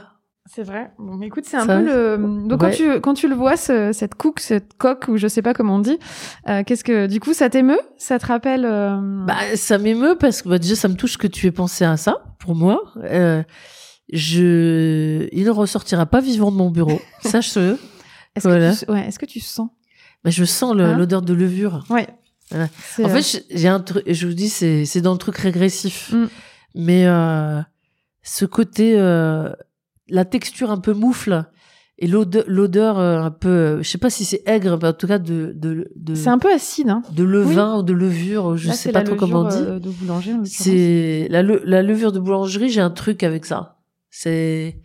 C'est 0.51 0.63
vrai. 0.63 0.91
Bon, 0.97 1.15
mais 1.15 1.27
écoute, 1.27 1.43
c'est 1.45 1.57
un 1.57 1.65
Ça, 1.67 1.77
peu 1.77 1.85
le. 1.85 2.17
Donc 2.47 2.61
ouais. 2.63 2.69
quand 2.71 2.75
tu 2.75 3.01
quand 3.01 3.13
tu 3.13 3.27
le 3.27 3.35
vois, 3.35 3.55
ce- 3.55 3.91
cette 3.93 4.15
cook, 4.15 4.39
cette 4.39 4.73
coque 4.79 5.07
ou 5.07 5.15
je 5.17 5.27
sais 5.27 5.43
pas 5.43 5.53
comment 5.53 5.75
on 5.75 5.79
dit, 5.79 5.99
euh, 6.47 6.63
qu'est-ce 6.65 6.83
que 6.83 7.05
du 7.05 7.19
coup 7.19 7.33
ça 7.33 7.49
t'émeut? 7.51 7.79
Ça 7.97 8.17
te 8.17 8.25
rappelle 8.25 8.65
euh, 8.65 8.97
Bah, 9.27 9.35
ça 9.55 9.77
m'émeut 9.77 10.15
parce 10.19 10.41
que 10.41 10.49
bah, 10.49 10.57
déjà, 10.57 10.75
ça 10.75 10.87
me 10.87 10.95
touche 10.95 11.17
que 11.17 11.27
tu 11.27 11.45
aies 11.45 11.51
pensé 11.51 11.85
à 11.85 11.97
ça 11.97 12.23
pour 12.39 12.55
moi. 12.55 12.81
Euh, 13.03 13.43
je, 14.11 15.27
il 15.31 15.45
ne 15.45 15.49
ressortira 15.51 16.05
pas 16.05 16.19
vivant 16.21 16.51
de 16.51 16.57
mon 16.57 16.71
bureau, 16.71 16.99
sache-le. 17.21 17.77
Est-ce 18.35 18.47
voilà. 18.47 18.73
que 18.73 18.85
tu, 18.85 18.91
ouais, 18.91 19.07
est-ce 19.07 19.19
que 19.19 19.25
tu 19.25 19.39
sens? 19.39 19.69
Mais 20.25 20.31
je 20.31 20.43
sens 20.45 20.75
le- 20.75 20.83
Hein? 20.83 20.97
l'odeur 20.97 21.21
de 21.21 21.33
levure. 21.33 21.83
Ouais. 21.89 22.07
Voilà. 22.49 22.67
En 22.97 23.03
euh, 23.03 23.21
fait, 23.21 23.45
j'ai- 23.51 23.67
un 23.67 23.79
truc, 23.79 24.03
je 24.07 24.25
vous 24.27 24.33
dis, 24.33 24.49
c'est, 24.49 24.85
c'est 24.85 25.01
dans 25.01 25.11
le 25.13 25.19
truc 25.19 25.37
régressif. 25.37 26.11
Mm. 26.11 26.25
Mais 26.75 27.05
euh, 27.05 27.61
ce 28.23 28.45
côté, 28.45 28.93
euh, 28.97 29.49
la 30.09 30.25
texture 30.25 30.71
un 30.71 30.79
peu 30.79 30.93
moufle 30.93 31.45
et 32.01 32.07
l'odeur, 32.07 32.43
l'odeur 32.47 32.97
euh, 32.99 33.19
un 33.21 33.31
peu, 33.31 33.49
euh, 33.49 33.83
je 33.83 33.89
sais 33.89 33.97
pas 33.97 34.09
si 34.09 34.23
c'est 34.25 34.41
aigre, 34.47 34.79
mais 34.81 34.87
en 34.87 34.93
tout 34.93 35.05
cas 35.07 35.19
de 35.19 35.51
de 35.55 35.91
de, 35.95 36.15
c'est 36.15 36.29
un 36.29 36.37
peu 36.39 36.51
acide. 36.53 36.89
Hein. 36.89 37.01
de 37.11 37.23
levain 37.23 37.79
ou 37.79 37.83
de 37.83 37.91
levure, 37.93 38.55
je 38.57 38.69
Là, 38.69 38.73
sais 38.73 38.91
pas 38.93 39.03
trop 39.03 39.15
comment 39.15 39.41
on 39.41 39.47
dit. 39.49 39.57
euh, 39.57 39.79
de 39.79 39.89
boulanger. 39.89 40.33
C'est 40.45 41.27
la, 41.29 41.41
le- 41.43 41.61
la 41.65 41.81
levure 41.83 42.11
de 42.13 42.19
boulangerie, 42.19 42.69
j'ai 42.69 42.81
un 42.81 42.89
truc 42.89 43.21
avec 43.23 43.45
ça. 43.45 43.79
C'est 44.09 44.81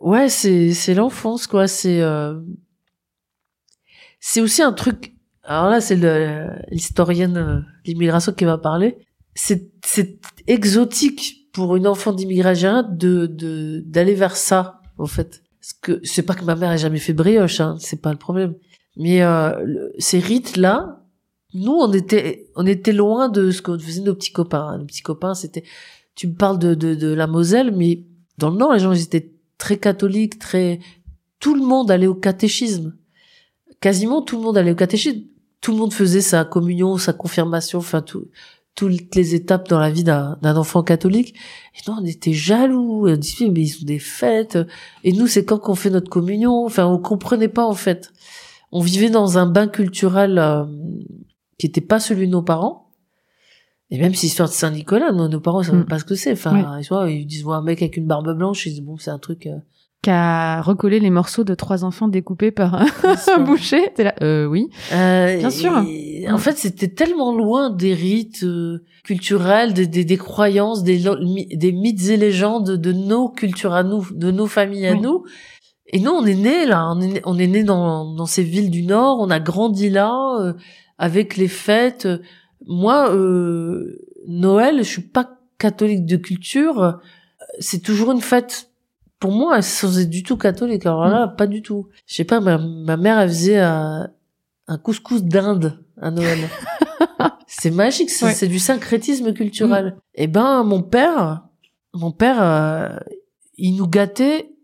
ouais, 0.00 0.28
c'est 0.28 0.72
c'est 0.72 0.94
l'enfance 0.94 1.46
quoi. 1.46 1.68
C'est 1.68 2.00
euh... 2.02 2.34
c'est 4.20 4.40
aussi 4.40 4.62
un 4.62 4.72
truc. 4.72 5.14
Alors 5.44 5.68
là, 5.70 5.80
c'est 5.80 5.96
l'historienne 6.70 7.64
d'immigration 7.84 8.32
qui 8.32 8.44
m'a 8.44 8.58
parlé. 8.58 8.96
C'est 9.34 9.70
c'est 9.84 10.18
exotique 10.46 11.41
pour 11.52 11.76
une 11.76 11.86
enfant 11.86 12.12
d'immigrant 12.12 12.82
de 12.82 13.26
de 13.26 13.82
d'aller 13.86 14.14
vers 14.14 14.36
ça 14.36 14.80
en 14.98 15.06
fait. 15.06 15.42
Parce 15.60 15.74
que 15.74 16.00
c'est 16.02 16.22
pas 16.22 16.34
que 16.34 16.44
ma 16.44 16.56
mère 16.56 16.72
ait 16.72 16.78
jamais 16.78 16.98
fait 16.98 17.12
brioche, 17.12 17.60
hein, 17.60 17.76
c'est 17.78 18.00
pas 18.00 18.10
le 18.10 18.18
problème. 18.18 18.54
Mais 18.96 19.22
euh, 19.22 19.88
ces 19.98 20.18
rites 20.18 20.56
là, 20.56 21.04
nous 21.54 21.72
on 21.72 21.92
était 21.92 22.46
on 22.56 22.66
était 22.66 22.92
loin 22.92 23.28
de 23.28 23.50
ce 23.50 23.62
que 23.62 23.78
faisaient 23.78 24.00
nos 24.00 24.14
petits 24.14 24.32
copains. 24.32 24.78
Nos 24.78 24.86
petits 24.86 25.02
copains, 25.02 25.34
c'était 25.34 25.64
tu 26.14 26.28
me 26.28 26.34
parles 26.34 26.58
de, 26.58 26.74
de 26.74 26.94
de 26.94 27.12
la 27.12 27.26
Moselle, 27.26 27.72
mais 27.72 28.04
dans 28.38 28.50
le 28.50 28.56
Nord, 28.56 28.72
les 28.72 28.80
gens 28.80 28.92
ils 28.92 29.02
étaient 29.02 29.32
très 29.58 29.76
catholiques, 29.76 30.38
très 30.38 30.80
tout 31.38 31.54
le 31.54 31.62
monde 31.62 31.90
allait 31.90 32.06
au 32.06 32.14
catéchisme. 32.14 32.96
Quasiment 33.80 34.22
tout 34.22 34.36
le 34.36 34.42
monde 34.42 34.56
allait 34.56 34.70
au 34.70 34.76
catéchisme. 34.76 35.22
Tout 35.60 35.72
le 35.72 35.78
monde 35.78 35.92
faisait 35.92 36.20
sa 36.20 36.44
communion, 36.44 36.96
sa 36.96 37.12
confirmation, 37.12 37.78
enfin 37.78 38.02
tout 38.02 38.26
toutes 38.74 39.14
les 39.14 39.34
étapes 39.34 39.68
dans 39.68 39.78
la 39.78 39.90
vie 39.90 40.04
d'un 40.04 40.38
d'un 40.42 40.56
enfant 40.56 40.82
catholique. 40.82 41.34
Et 41.74 41.80
nous, 41.86 41.94
on 42.00 42.04
était 42.04 42.32
jaloux. 42.32 43.06
Et 43.08 43.12
on 43.12 43.16
disait, 43.16 43.48
mais 43.48 43.62
ils 43.62 43.82
ont 43.82 43.86
des 43.86 43.98
fêtes. 43.98 44.58
Et 45.04 45.12
nous, 45.12 45.26
c'est 45.26 45.44
quand 45.44 45.58
qu'on 45.58 45.74
fait 45.74 45.90
notre 45.90 46.10
communion. 46.10 46.64
Enfin, 46.64 46.86
on 46.86 46.98
comprenait 46.98 47.48
pas, 47.48 47.64
en 47.66 47.74
fait. 47.74 48.12
On 48.70 48.80
vivait 48.80 49.10
dans 49.10 49.36
un 49.38 49.46
bain 49.46 49.68
culturel 49.68 50.38
euh, 50.38 50.64
qui 51.58 51.66
était 51.66 51.80
pas 51.82 52.00
celui 52.00 52.26
de 52.26 52.32
nos 52.32 52.42
parents. 52.42 52.88
Et 53.90 53.98
même 53.98 54.14
si 54.14 54.24
l'histoire 54.26 54.48
de 54.48 54.54
Saint-Nicolas, 54.54 55.12
nos, 55.12 55.28
nos 55.28 55.40
parents, 55.40 55.60
ils 55.60 55.66
savent 55.66 55.80
Mm. 55.80 55.84
pas 55.84 55.98
ce 55.98 56.04
que 56.04 56.14
c'est. 56.14 56.32
Enfin, 56.32 56.78
ils, 56.80 56.86
voient, 56.88 57.10
ils 57.10 57.26
disent, 57.26 57.44
ouais, 57.44 57.54
un 57.54 57.60
mec 57.62 57.82
avec 57.82 57.98
une 57.98 58.06
barbe 58.06 58.34
blanche, 58.34 58.64
ils 58.64 58.70
disent, 58.70 58.80
bon, 58.80 58.96
c'est 58.96 59.10
un 59.10 59.18
truc, 59.18 59.46
euh, 59.46 59.58
qui 60.02 60.10
a 60.10 60.60
recollé 60.62 60.98
les 60.98 61.10
morceaux 61.10 61.44
de 61.44 61.54
trois 61.54 61.84
enfants 61.84 62.08
découpés 62.08 62.50
par 62.50 62.74
un, 62.74 63.38
boucher. 63.44 63.90
T'es 63.94 64.02
là, 64.04 64.14
euh, 64.20 64.46
oui. 64.46 64.68
Euh, 64.92 65.38
Bien 65.38 65.50
sûr. 65.50 65.72
en 66.28 66.38
fait, 66.38 66.58
c'était 66.58 66.88
tellement 66.88 67.32
loin 67.32 67.70
des 67.70 67.94
rites 67.94 68.42
euh, 68.42 68.82
culturels, 69.04 69.72
des, 69.74 69.86
des, 69.86 70.04
des 70.04 70.16
croyances, 70.16 70.82
des, 70.82 70.98
des 71.54 71.72
mythes 71.72 72.08
et 72.08 72.16
légendes 72.16 72.70
de 72.76 72.92
nos 72.92 73.28
cultures 73.28 73.74
à 73.74 73.84
nous, 73.84 74.04
de 74.12 74.32
nos 74.32 74.46
familles 74.46 74.88
à 74.88 74.92
Oui. 74.94 75.00
nous. 75.00 75.22
Et 75.94 76.00
nous, 76.00 76.10
on 76.10 76.24
est 76.26 76.34
nés 76.34 76.66
là, 76.66 76.88
on 76.90 77.00
est, 77.00 77.06
né- 77.06 77.20
on 77.24 77.38
est 77.38 77.46
nés 77.46 77.64
dans, 77.64 78.12
dans 78.12 78.26
ces 78.26 78.42
villes 78.42 78.70
du 78.70 78.82
Nord, 78.82 79.18
on 79.20 79.30
a 79.30 79.38
grandi 79.38 79.88
là, 79.88 80.12
euh, 80.40 80.52
avec 80.98 81.36
les 81.36 81.48
fêtes. 81.48 82.08
Moi, 82.66 83.14
euh, 83.14 84.00
Noël, 84.26 84.78
je 84.78 84.82
suis 84.88 85.02
pas 85.02 85.30
catholique 85.58 86.06
de 86.06 86.16
culture, 86.16 86.98
c'est 87.60 87.82
toujours 87.82 88.10
une 88.10 88.20
fête. 88.20 88.70
Pour 89.22 89.30
moi, 89.30 89.62
sans 89.62 90.00
être 90.00 90.10
du 90.10 90.24
tout 90.24 90.36
catholique. 90.36 90.84
Alors 90.84 91.06
là, 91.06 91.28
pas 91.28 91.46
du 91.46 91.62
tout. 91.62 91.86
Je 92.08 92.14
sais 92.16 92.24
pas, 92.24 92.40
ma, 92.40 92.58
ma 92.58 92.96
mère, 92.96 93.20
elle 93.20 93.28
faisait 93.28 93.60
euh, 93.60 94.02
un 94.66 94.78
couscous 94.78 95.22
d'Inde 95.22 95.78
à 96.00 96.10
Noël. 96.10 96.40
c'est 97.46 97.70
magique, 97.70 98.10
c'est 98.10 98.42
Ouais. 98.42 98.48
du 98.48 98.58
syncrétisme 98.58 99.32
culturel. 99.32 99.96
Et 100.16 100.26
ben, 100.26 100.64
mon 100.64 100.82
père, 100.82 101.44
mon 101.94 102.10
père, 102.10 102.42
euh, 102.42 102.98
il 103.56 103.76
nous 103.76 103.86
gâtait 103.86 104.56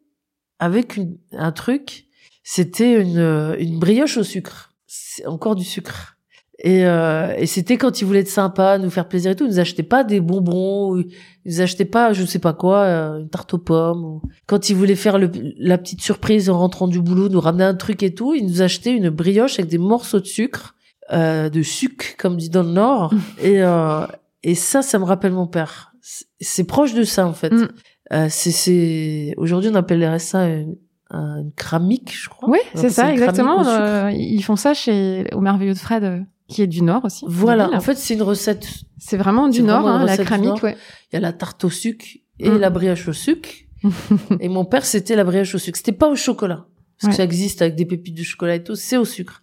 avec 0.58 0.96
une- 0.96 1.18
un 1.30 1.52
truc. 1.52 2.06
C'était 2.42 3.00
une, 3.00 3.54
une 3.60 3.78
brioche 3.78 4.16
au 4.16 4.24
sucre. 4.24 4.72
C'est 4.88 5.24
encore 5.26 5.54
du 5.54 5.62
sucre. 5.64 6.17
Et, 6.60 6.84
euh, 6.86 7.34
et 7.36 7.46
c'était 7.46 7.76
quand 7.76 8.00
il 8.00 8.04
voulait 8.04 8.20
être 8.20 8.28
sympa, 8.28 8.78
nous 8.78 8.90
faire 8.90 9.06
plaisir 9.06 9.30
et 9.30 9.36
tout. 9.36 9.44
Il 9.44 9.50
nous 9.50 9.60
achetait 9.60 9.84
pas 9.84 10.02
des 10.02 10.20
bonbons, 10.20 10.90
ou 10.92 10.98
il 10.98 11.06
nous 11.46 11.60
achetait 11.60 11.84
pas, 11.84 12.12
je 12.12 12.24
sais 12.24 12.40
pas 12.40 12.52
quoi, 12.52 12.78
euh, 12.80 13.20
une 13.20 13.28
tarte 13.28 13.54
aux 13.54 13.58
pommes. 13.58 14.04
ou- 14.04 14.22
Quand 14.46 14.68
il 14.68 14.74
voulait 14.74 14.96
faire 14.96 15.18
le, 15.18 15.30
la 15.58 15.78
petite 15.78 16.00
surprise 16.02 16.50
en 16.50 16.58
rentrant 16.58 16.88
du 16.88 17.00
boulot, 17.00 17.28
nous 17.28 17.38
ramener 17.40 17.62
un 17.64 17.74
truc 17.74 18.02
et 18.02 18.12
tout, 18.12 18.34
il 18.34 18.44
nous 18.44 18.60
achetait 18.60 18.92
une 18.92 19.08
brioche 19.10 19.58
avec 19.60 19.70
des 19.70 19.78
morceaux 19.78 20.18
de 20.18 20.26
sucre, 20.26 20.74
euh, 21.12 21.48
de 21.48 21.62
sucre 21.62 22.04
comme 22.18 22.36
dit 22.36 22.50
dans 22.50 22.64
le 22.64 22.70
Nord. 22.72 23.12
et 23.40 23.62
euh, 23.62 24.04
et 24.42 24.54
ça, 24.56 24.82
ça 24.82 24.98
me 24.98 25.04
rappelle 25.04 25.32
mon 25.32 25.46
père. 25.46 25.92
C'est- 26.40 26.64
proche 26.64 26.92
de 26.94 27.04
ça 27.04 27.26
en 27.26 27.34
fait. 27.34 27.50
Mm. 27.52 27.68
Euh, 28.14 28.26
c'est 28.30 28.50
c'est 28.50 29.34
aujourd'hui 29.36 29.70
on 29.72 29.74
appellerait 29.76 30.18
ça 30.18 30.46
une, 30.48 30.74
un- 31.10 31.42
une 31.42 31.52
cramique, 31.52 32.12
je 32.16 32.28
crois. 32.28 32.48
Oui, 32.50 32.58
c'est 32.74 32.90
ça, 32.90 33.12
exactement. 33.12 33.64
Euh, 33.68 34.10
ils 34.12 34.42
font 34.42 34.56
ça 34.56 34.74
chez 34.74 35.26
au 35.32 35.40
merveilleux 35.40 35.74
de 35.74 35.78
Fred, 35.78 36.02
euh, 36.04 36.18
qui 36.48 36.62
est 36.62 36.66
du 36.66 36.82
Nord 36.82 37.04
aussi. 37.04 37.24
Voilà, 37.28 37.70
en 37.72 37.80
fait, 37.80 37.94
c'est 37.96 38.14
une 38.14 38.22
recette. 38.22 38.66
c'est 38.98 39.16
vraiment 39.16 39.48
du 39.48 39.62
Nord, 39.62 39.82
vraiment 39.82 39.98
hein, 39.98 40.04
la 40.06 40.16
cramique, 40.16 40.62
ouais. 40.62 40.76
Il 41.12 41.14
y 41.14 41.18
a 41.18 41.20
la 41.20 41.32
tarte 41.32 41.62
au 41.64 41.70
sucre 41.70 42.06
et 42.40 42.48
Mm. 42.50 42.58
la 42.58 42.70
brioche 42.70 43.06
au 43.08 43.12
sucre. 43.12 43.50
et 44.40 44.48
mon 44.48 44.64
père, 44.64 44.84
c'était 44.84 45.14
la 45.16 45.24
brioche 45.24 45.54
au 45.54 45.58
sucre. 45.58 45.76
C'était 45.76 45.92
pas 45.92 46.08
au 46.08 46.16
chocolat. 46.16 46.66
Parce 47.00 47.04
Ouais. 47.04 47.10
que 47.10 47.16
ça 47.16 47.24
existe 47.24 47.62
avec 47.62 47.76
des 47.76 47.84
pépites 47.86 48.16
de 48.16 48.22
chocolat 48.24 48.56
et 48.56 48.64
tout. 48.64 48.74
C'est 48.74 48.96
au 48.96 49.04
sucre. 49.04 49.40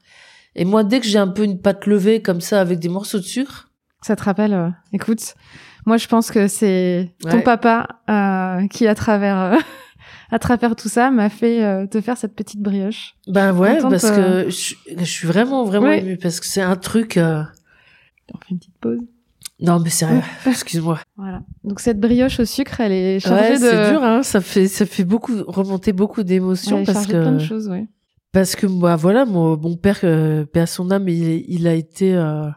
Et 0.56 0.66
moi, 0.66 0.84
dès 0.84 1.00
que 1.00 1.06
j'ai 1.06 1.18
un 1.20 1.28
peu 1.28 1.44
une 1.44 1.60
pâte 1.62 1.86
levée 1.86 2.22
comme 2.22 2.42
ça 2.42 2.60
avec 2.60 2.80
des 2.80 2.90
morceaux 2.90 3.18
de 3.20 3.24
sucre, 3.24 3.70
Ça 4.02 4.16
te 4.16 4.24
rappelle, 4.24 4.54
euh, 4.54 4.70
écoute, 4.94 5.36
moi 5.86 5.98
je 5.98 6.08
pense 6.08 6.30
que 6.32 6.48
c'est 6.48 7.14
ton 7.22 7.38
Ouais. 7.38 7.44
papa 7.44 7.88
euh, 8.10 8.68
qui, 8.68 8.88
à 8.88 8.94
travers, 8.96 9.38
euh, 9.40 9.58
à 10.32 10.40
travers 10.40 10.76
tout 10.76 10.90
ça, 10.90 11.12
m'a 11.12 11.30
fait 11.30 11.64
euh, 11.64 11.86
te 11.88 12.02
faire 12.02 12.18
cette 12.18 12.36
petite 12.36 12.62
brioche. 12.62 13.16
ben 13.28 13.54
ouais, 13.54 13.76
Contente, 13.78 13.92
parce 13.92 14.12
que 14.12 14.50
je, 14.50 14.76
je 14.98 15.04
suis 15.06 15.28
vraiment, 15.28 15.64
vraiment 15.66 15.88
Ouais. 15.88 16.00
émue 16.02 16.18
parce 16.18 16.40
que 16.40 16.46
c'est 16.46 16.62
un 16.62 16.76
truc. 16.76 17.18
euh, 17.18 17.44
On 18.34 18.38
fait 18.40 18.46
une 18.52 18.58
petite 18.60 18.78
pause. 18.80 19.00
Non, 19.62 19.80
mais 19.80 19.90
rien. 20.06 20.22
Excuse-moi. 20.46 21.00
Voilà. 21.16 21.42
Donc 21.64 21.80
cette 21.80 22.00
brioche 22.00 22.40
au 22.42 22.46
sucre, 22.46 22.82
elle 22.82 22.92
est 22.92 23.20
chargée 23.22 23.52
Ouais, 23.54 23.60
de, 23.60 23.64
c'est 23.64 23.92
dur, 23.92 24.04
hein. 24.04 24.22
Ça 24.24 24.42
fait, 24.42 24.68
ça 24.68 24.86
fait 24.86 25.06
beaucoup 25.06 25.44
remonter 25.48 25.94
beaucoup 25.94 26.24
d'émotions 26.24 26.80
est 26.80 26.86
parce 26.86 27.08
de 27.08 27.14
plein 27.14 27.32
de 27.32 27.38
que 27.38 27.44
choses, 27.44 27.70
ouais. 27.70 27.88
parce 28.34 28.56
que 28.58 28.66
moi, 28.68 28.98
voilà, 28.98 29.24
mon, 29.24 29.56
mon 29.58 29.78
père, 29.78 30.00
euh, 30.04 30.46
à 30.56 30.66
son 30.66 30.92
âme, 30.92 31.08
il, 31.08 31.46
il 31.48 31.68
a 31.68 31.74
été, 31.74 32.14
euh, 32.16 32.50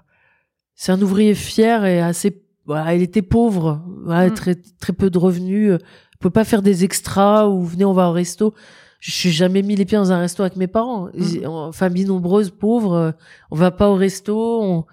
c'est 0.75 0.91
un 0.91 1.01
ouvrier 1.01 1.35
fier 1.35 1.85
et 1.85 2.01
assez, 2.01 2.43
voilà, 2.67 2.95
il 2.97 3.03
était 3.03 3.23
pauvre, 3.23 3.81
voilà, 4.05 4.29
Mm. 4.31 4.35
très 4.35 4.55
très 4.81 4.93
peu 4.93 5.09
de 5.09 5.19
revenus, 5.19 5.75
pouvait 6.19 6.33
pas 6.33 6.45
faire 6.45 6.63
des 6.63 6.85
extras 6.85 7.47
ou 7.49 7.65
venez 7.65 7.85
on 7.85 7.93
va 7.93 8.09
au 8.09 8.13
resto. 8.13 8.55
Je 9.01 9.13
suis 9.13 9.31
jamais 9.31 9.63
mis 9.63 9.77
les 9.77 9.85
pieds 9.85 9.99
dans 9.99 10.11
un 10.11 10.19
resto 10.19 10.43
avec 10.43 10.57
mes 10.57 10.67
parents. 10.67 11.09
En 11.47 11.73
famille 11.73 12.05
nombreuse, 12.05 12.51
pauvre, 12.51 12.95
euh, 12.95 13.11
on 13.51 13.57
va 13.57 13.71
pas 13.71 13.89
au 13.89 13.95
resto, 13.95 14.63
on 14.63 14.87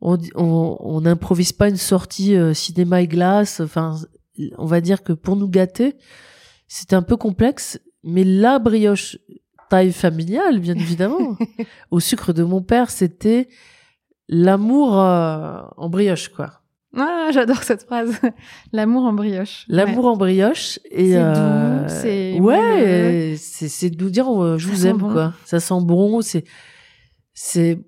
on 0.00 0.18
on, 0.34 0.76
on 0.80 1.00
n'improvise 1.00 1.52
pas 1.52 1.68
une 1.68 1.76
sortie 1.76 2.36
euh, 2.36 2.52
cinéma 2.52 3.00
et 3.02 3.08
glace. 3.08 3.60
Enfin, 3.60 3.96
on 4.58 4.66
va 4.66 4.80
dire 4.80 5.02
que 5.02 5.12
pour 5.12 5.36
nous 5.36 5.48
gâter, 5.48 5.96
c'était 6.66 6.96
un 6.96 7.02
peu 7.02 7.16
complexe. 7.16 7.80
Mais 8.04 8.24
la 8.24 8.58
brioche 8.58 9.18
taille 9.68 9.92
familiale, 9.92 10.60
bien 10.60 10.74
évidemment, 10.74 11.36
au 11.90 12.00
sucre 12.00 12.32
de 12.32 12.42
mon 12.42 12.62
père, 12.62 12.90
c'était 12.90 13.48
l'amour 14.28 14.98
euh, 14.98 15.60
en 15.76 15.88
brioche, 15.88 16.28
quoi. 16.28 16.62
Ah, 16.96 17.28
j'adore 17.32 17.62
cette 17.62 17.82
phrase. 17.84 18.18
L'amour 18.72 19.04
en 19.04 19.12
brioche. 19.12 19.64
L'amour 19.68 20.06
en 20.06 20.16
brioche 20.16 20.78
et 20.90 21.10
C'est 21.10 21.16
euh, 21.18 21.82
doux, 21.82 21.88
c'est 21.88 22.40
ouais, 22.40 23.34
c'est 23.38 23.68
c'est 23.68 23.90
de 23.90 24.08
dire 24.08 24.28
euh, 24.42 24.56
je 24.58 24.66
Ça 24.66 24.72
vous 24.72 24.86
aime 24.86 24.96
bon. 24.98 25.12
quoi. 25.12 25.34
Ça 25.44 25.60
sent 25.60 25.74
bon, 25.82 26.22
c'est 26.22 26.44
c'est 27.34 27.78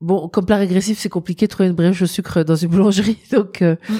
bon 0.00 0.28
comme 0.28 0.44
plat 0.46 0.56
régressif, 0.56 0.98
c'est 0.98 1.08
compliqué 1.08 1.46
de 1.46 1.50
trouver 1.50 1.68
une 1.68 1.74
brioche 1.74 2.02
au 2.02 2.06
sucre 2.06 2.42
dans 2.42 2.56
une 2.56 2.68
boulangerie. 2.70 3.18
Donc 3.32 3.62
euh, 3.62 3.76
Mm. 3.88 3.94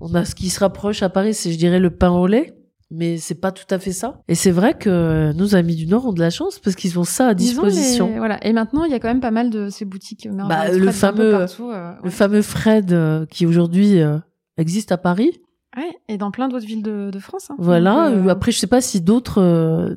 on 0.00 0.14
a 0.14 0.24
ce 0.24 0.34
qui 0.34 0.48
se 0.50 0.60
rapproche 0.60 1.02
à 1.02 1.08
Paris, 1.10 1.34
c'est 1.34 1.52
je 1.52 1.58
dirais 1.58 1.78
le 1.78 1.90
pain 1.90 2.10
au 2.10 2.26
lait, 2.26 2.54
mais 2.92 3.16
c'est 3.18 3.34
pas 3.40 3.50
tout 3.52 3.64
à 3.70 3.78
fait 3.78 3.92
ça. 3.92 4.20
Et 4.28 4.34
c'est 4.34 4.50
vrai 4.50 4.74
que 4.74 5.32
nos 5.32 5.54
amis 5.54 5.74
du 5.76 5.86
Nord 5.86 6.06
ont 6.06 6.12
de 6.12 6.20
la 6.20 6.30
chance 6.30 6.58
parce 6.58 6.76
qu'ils 6.76 6.98
ont 6.98 7.04
ça 7.04 7.28
à 7.28 7.34
disposition. 7.34 8.08
les- 8.08 8.18
Voilà. 8.18 8.44
Et 8.46 8.52
maintenant, 8.52 8.84
il 8.84 8.92
y 8.92 8.94
a 8.94 9.00
quand 9.00 9.08
même 9.08 9.20
pas 9.20 9.30
mal 9.30 9.50
de 9.50 9.68
ces 9.70 9.84
boutiques 9.84 10.28
Bah, 10.30 10.70
le 10.70 10.90
fameux- 10.90 11.32
partout, 11.32 11.70
euh, 11.70 11.92
Le 12.04 12.10
fameux 12.10 12.42
Fred 12.42 12.92
euh, 12.92 13.26
qui 13.26 13.46
aujourd'hui 13.46 14.00
euh, 14.00 14.18
existe 14.58 14.92
à 14.92 14.98
Paris. 14.98 15.40
Ouais, 15.76 15.90
et 16.08 16.18
dans 16.18 16.30
plein 16.30 16.48
d'autres 16.48 16.66
villes 16.66 16.82
de, 16.82 17.10
de 17.10 17.18
France. 17.18 17.50
hein. 17.50 17.56
Voilà. 17.58 18.10
Donc, 18.10 18.28
Après, 18.28 18.52
je 18.52 18.58
sais 18.58 18.66
pas 18.66 18.80
si 18.82 19.00
d'autres 19.00 19.96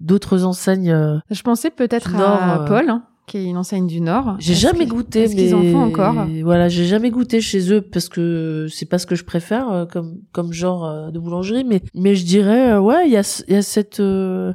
d'autres 0.00 0.44
enseignes. 0.44 1.20
Je 1.30 1.42
pensais 1.42 1.70
peut-être 1.70 2.14
à 2.14 2.64
Paul, 2.66 2.88
hein, 2.90 3.02
qui 3.28 3.36
est 3.38 3.44
une 3.44 3.56
enseigne 3.56 3.86
du 3.86 4.00
Nord. 4.00 4.34
J'ai 4.40 4.54
jamais 4.54 4.86
goûté, 4.86 5.22
est-ce 5.22 5.36
mais 5.36 5.42
qu'ils 5.44 5.54
en 5.54 5.62
font 5.62 5.84
encore 5.84 6.26
Voilà, 6.42 6.68
j'ai 6.68 6.84
jamais 6.86 7.10
goûté 7.10 7.40
chez 7.40 7.72
eux 7.72 7.80
parce 7.80 8.08
que 8.08 8.66
c'est 8.68 8.86
pas 8.86 8.98
ce 8.98 9.06
que 9.06 9.14
je 9.14 9.24
préfère 9.24 9.70
euh, 9.70 9.86
comme 9.86 10.18
comme 10.32 10.52
genre 10.52 10.84
euh, 10.84 11.10
de 11.12 11.18
boulangerie, 11.20 11.62
mais 11.64 11.82
mais 11.94 12.16
je 12.16 12.24
dirais 12.24 12.72
euh, 12.72 12.80
ouais, 12.80 13.06
il 13.06 13.12
y 13.12 13.16
a 13.16 13.42
il 13.46 13.54
y 13.54 13.56
a 13.56 13.62
cette. 13.62 14.00
euh, 14.00 14.52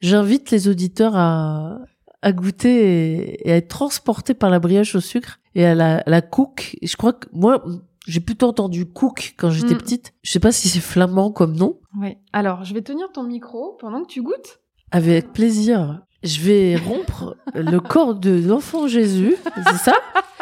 J'invite 0.00 0.50
les 0.50 0.68
auditeurs 0.68 1.16
à 1.16 1.78
à 2.22 2.32
goûter 2.32 2.70
et, 2.70 3.48
et 3.48 3.52
à 3.52 3.56
être 3.56 3.68
transportés 3.68 4.34
par 4.34 4.50
la 4.50 4.58
brioche 4.60 4.94
au 4.94 5.00
sucre 5.00 5.40
et 5.54 5.64
à 5.66 5.74
la 5.74 6.02
la 6.06 6.20
cook. 6.22 6.76
Je 6.82 6.96
crois 6.96 7.12
que 7.14 7.26
moi 7.32 7.62
j'ai 8.06 8.20
plutôt 8.20 8.46
entendu 8.48 8.86
cook 8.86 9.34
quand 9.36 9.50
j'étais 9.50 9.74
Mm. 9.74 9.78
petite. 9.78 10.12
Je 10.22 10.30
sais 10.30 10.40
pas 10.40 10.52
si 10.52 10.68
c'est 10.68 10.80
flamand 10.80 11.30
comme 11.32 11.54
nom. 11.54 11.78
Ouais. 12.00 12.18
Alors, 12.32 12.64
je 12.64 12.72
vais 12.74 12.80
tenir 12.82 13.12
ton 13.12 13.22
micro 13.24 13.76
pendant 13.78 14.02
que 14.02 14.08
tu 14.08 14.22
goûtes. 14.22 14.60
Avec 14.90 15.32
plaisir. 15.32 16.00
Je 16.22 16.40
vais 16.42 16.76
rompre 16.76 17.36
le 17.54 17.78
corps 17.80 18.14
de 18.14 18.46
l'enfant 18.46 18.86
Jésus, 18.86 19.36
c'est 19.56 19.76
ça 19.78 19.94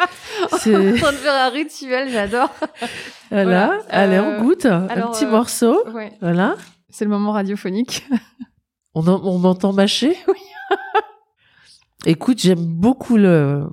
C'est 0.59 0.75
en 0.75 0.95
train 0.97 1.11
de 1.11 1.17
faire 1.17 1.33
un 1.33 1.49
rituel, 1.49 2.09
j'adore. 2.11 2.49
Voilà, 3.29 3.43
Voilà, 3.67 3.81
allez, 3.89 4.15
euh, 4.17 4.37
on 4.39 4.43
goûte 4.43 4.65
un 4.65 4.87
petit 4.87 5.25
euh, 5.25 5.31
morceau. 5.31 5.83
Ouais. 5.93 6.11
Voilà. 6.21 6.55
C'est 6.89 7.05
le 7.05 7.11
moment 7.11 7.31
radiophonique. 7.31 8.07
On, 8.95 9.07
en- 9.07 9.23
on 9.23 9.37
m'entend 9.37 9.71
mâcher? 9.71 10.17
Oui. 10.27 10.33
Écoute, 12.05 12.39
j'aime 12.39 12.65
beaucoup 12.65 13.17
le 13.17 13.63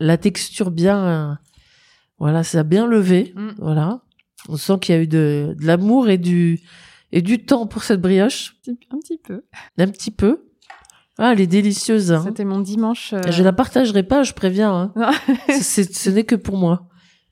la 0.00 0.16
texture 0.16 0.70
bien. 0.70 0.98
euh, 1.06 1.34
Voilà, 2.18 2.42
ça 2.44 2.60
a 2.60 2.62
bien 2.62 2.86
levé. 2.86 3.32
Mm. 3.36 3.48
Voilà. 3.58 4.00
On 4.48 4.56
sent 4.56 4.78
qu'il 4.80 4.94
y 4.94 4.98
a 4.98 5.02
eu 5.02 5.06
de, 5.06 5.54
de 5.60 5.66
l'amour 5.66 6.08
et 6.08 6.18
du 6.18 6.60
et 7.12 7.20
du 7.22 7.44
temps 7.44 7.66
pour 7.66 7.82
cette 7.84 8.00
brioche, 8.00 8.56
un 8.68 8.98
petit 8.98 9.18
peu. 9.18 9.42
un 9.78 9.88
petit 9.88 10.10
peu. 10.10 10.47
Ah, 11.18 11.32
elle 11.32 11.40
est 11.40 11.46
délicieuse. 11.48 12.12
hein. 12.12 12.22
C'était 12.24 12.44
mon 12.44 12.60
dimanche. 12.60 13.12
euh, 13.12 13.20
Je 13.30 13.42
la 13.42 13.52
partagerai 13.52 14.02
pas, 14.04 14.22
je 14.22 14.32
préviens. 14.32 14.92
hein. 14.96 15.10
Ce 15.60 16.10
n'est 16.10 16.24
que 16.24 16.36
pour 16.36 16.56
moi. 16.56 16.82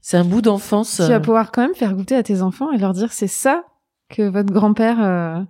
C'est 0.01 0.17
un 0.17 0.25
bout 0.25 0.43
d'enfance. 0.43 0.97
Tu 0.97 1.03
euh, 1.03 1.09
vas 1.09 1.21
pouvoir 1.21 1.51
quand 1.53 1.63
même 1.63 1.75
faire 1.75 1.95
goûter 1.95 2.15
à 2.17 2.23
tes 2.23 2.43
enfants 2.43 2.71
et 2.73 2.79
leur 2.79 2.93
dire 2.93 3.13
c'est 3.13 3.27
ça 3.27 3.63
que 4.09 4.23
votre 4.23 4.53
grand-père 4.53 4.99
euh, 5.03 5.41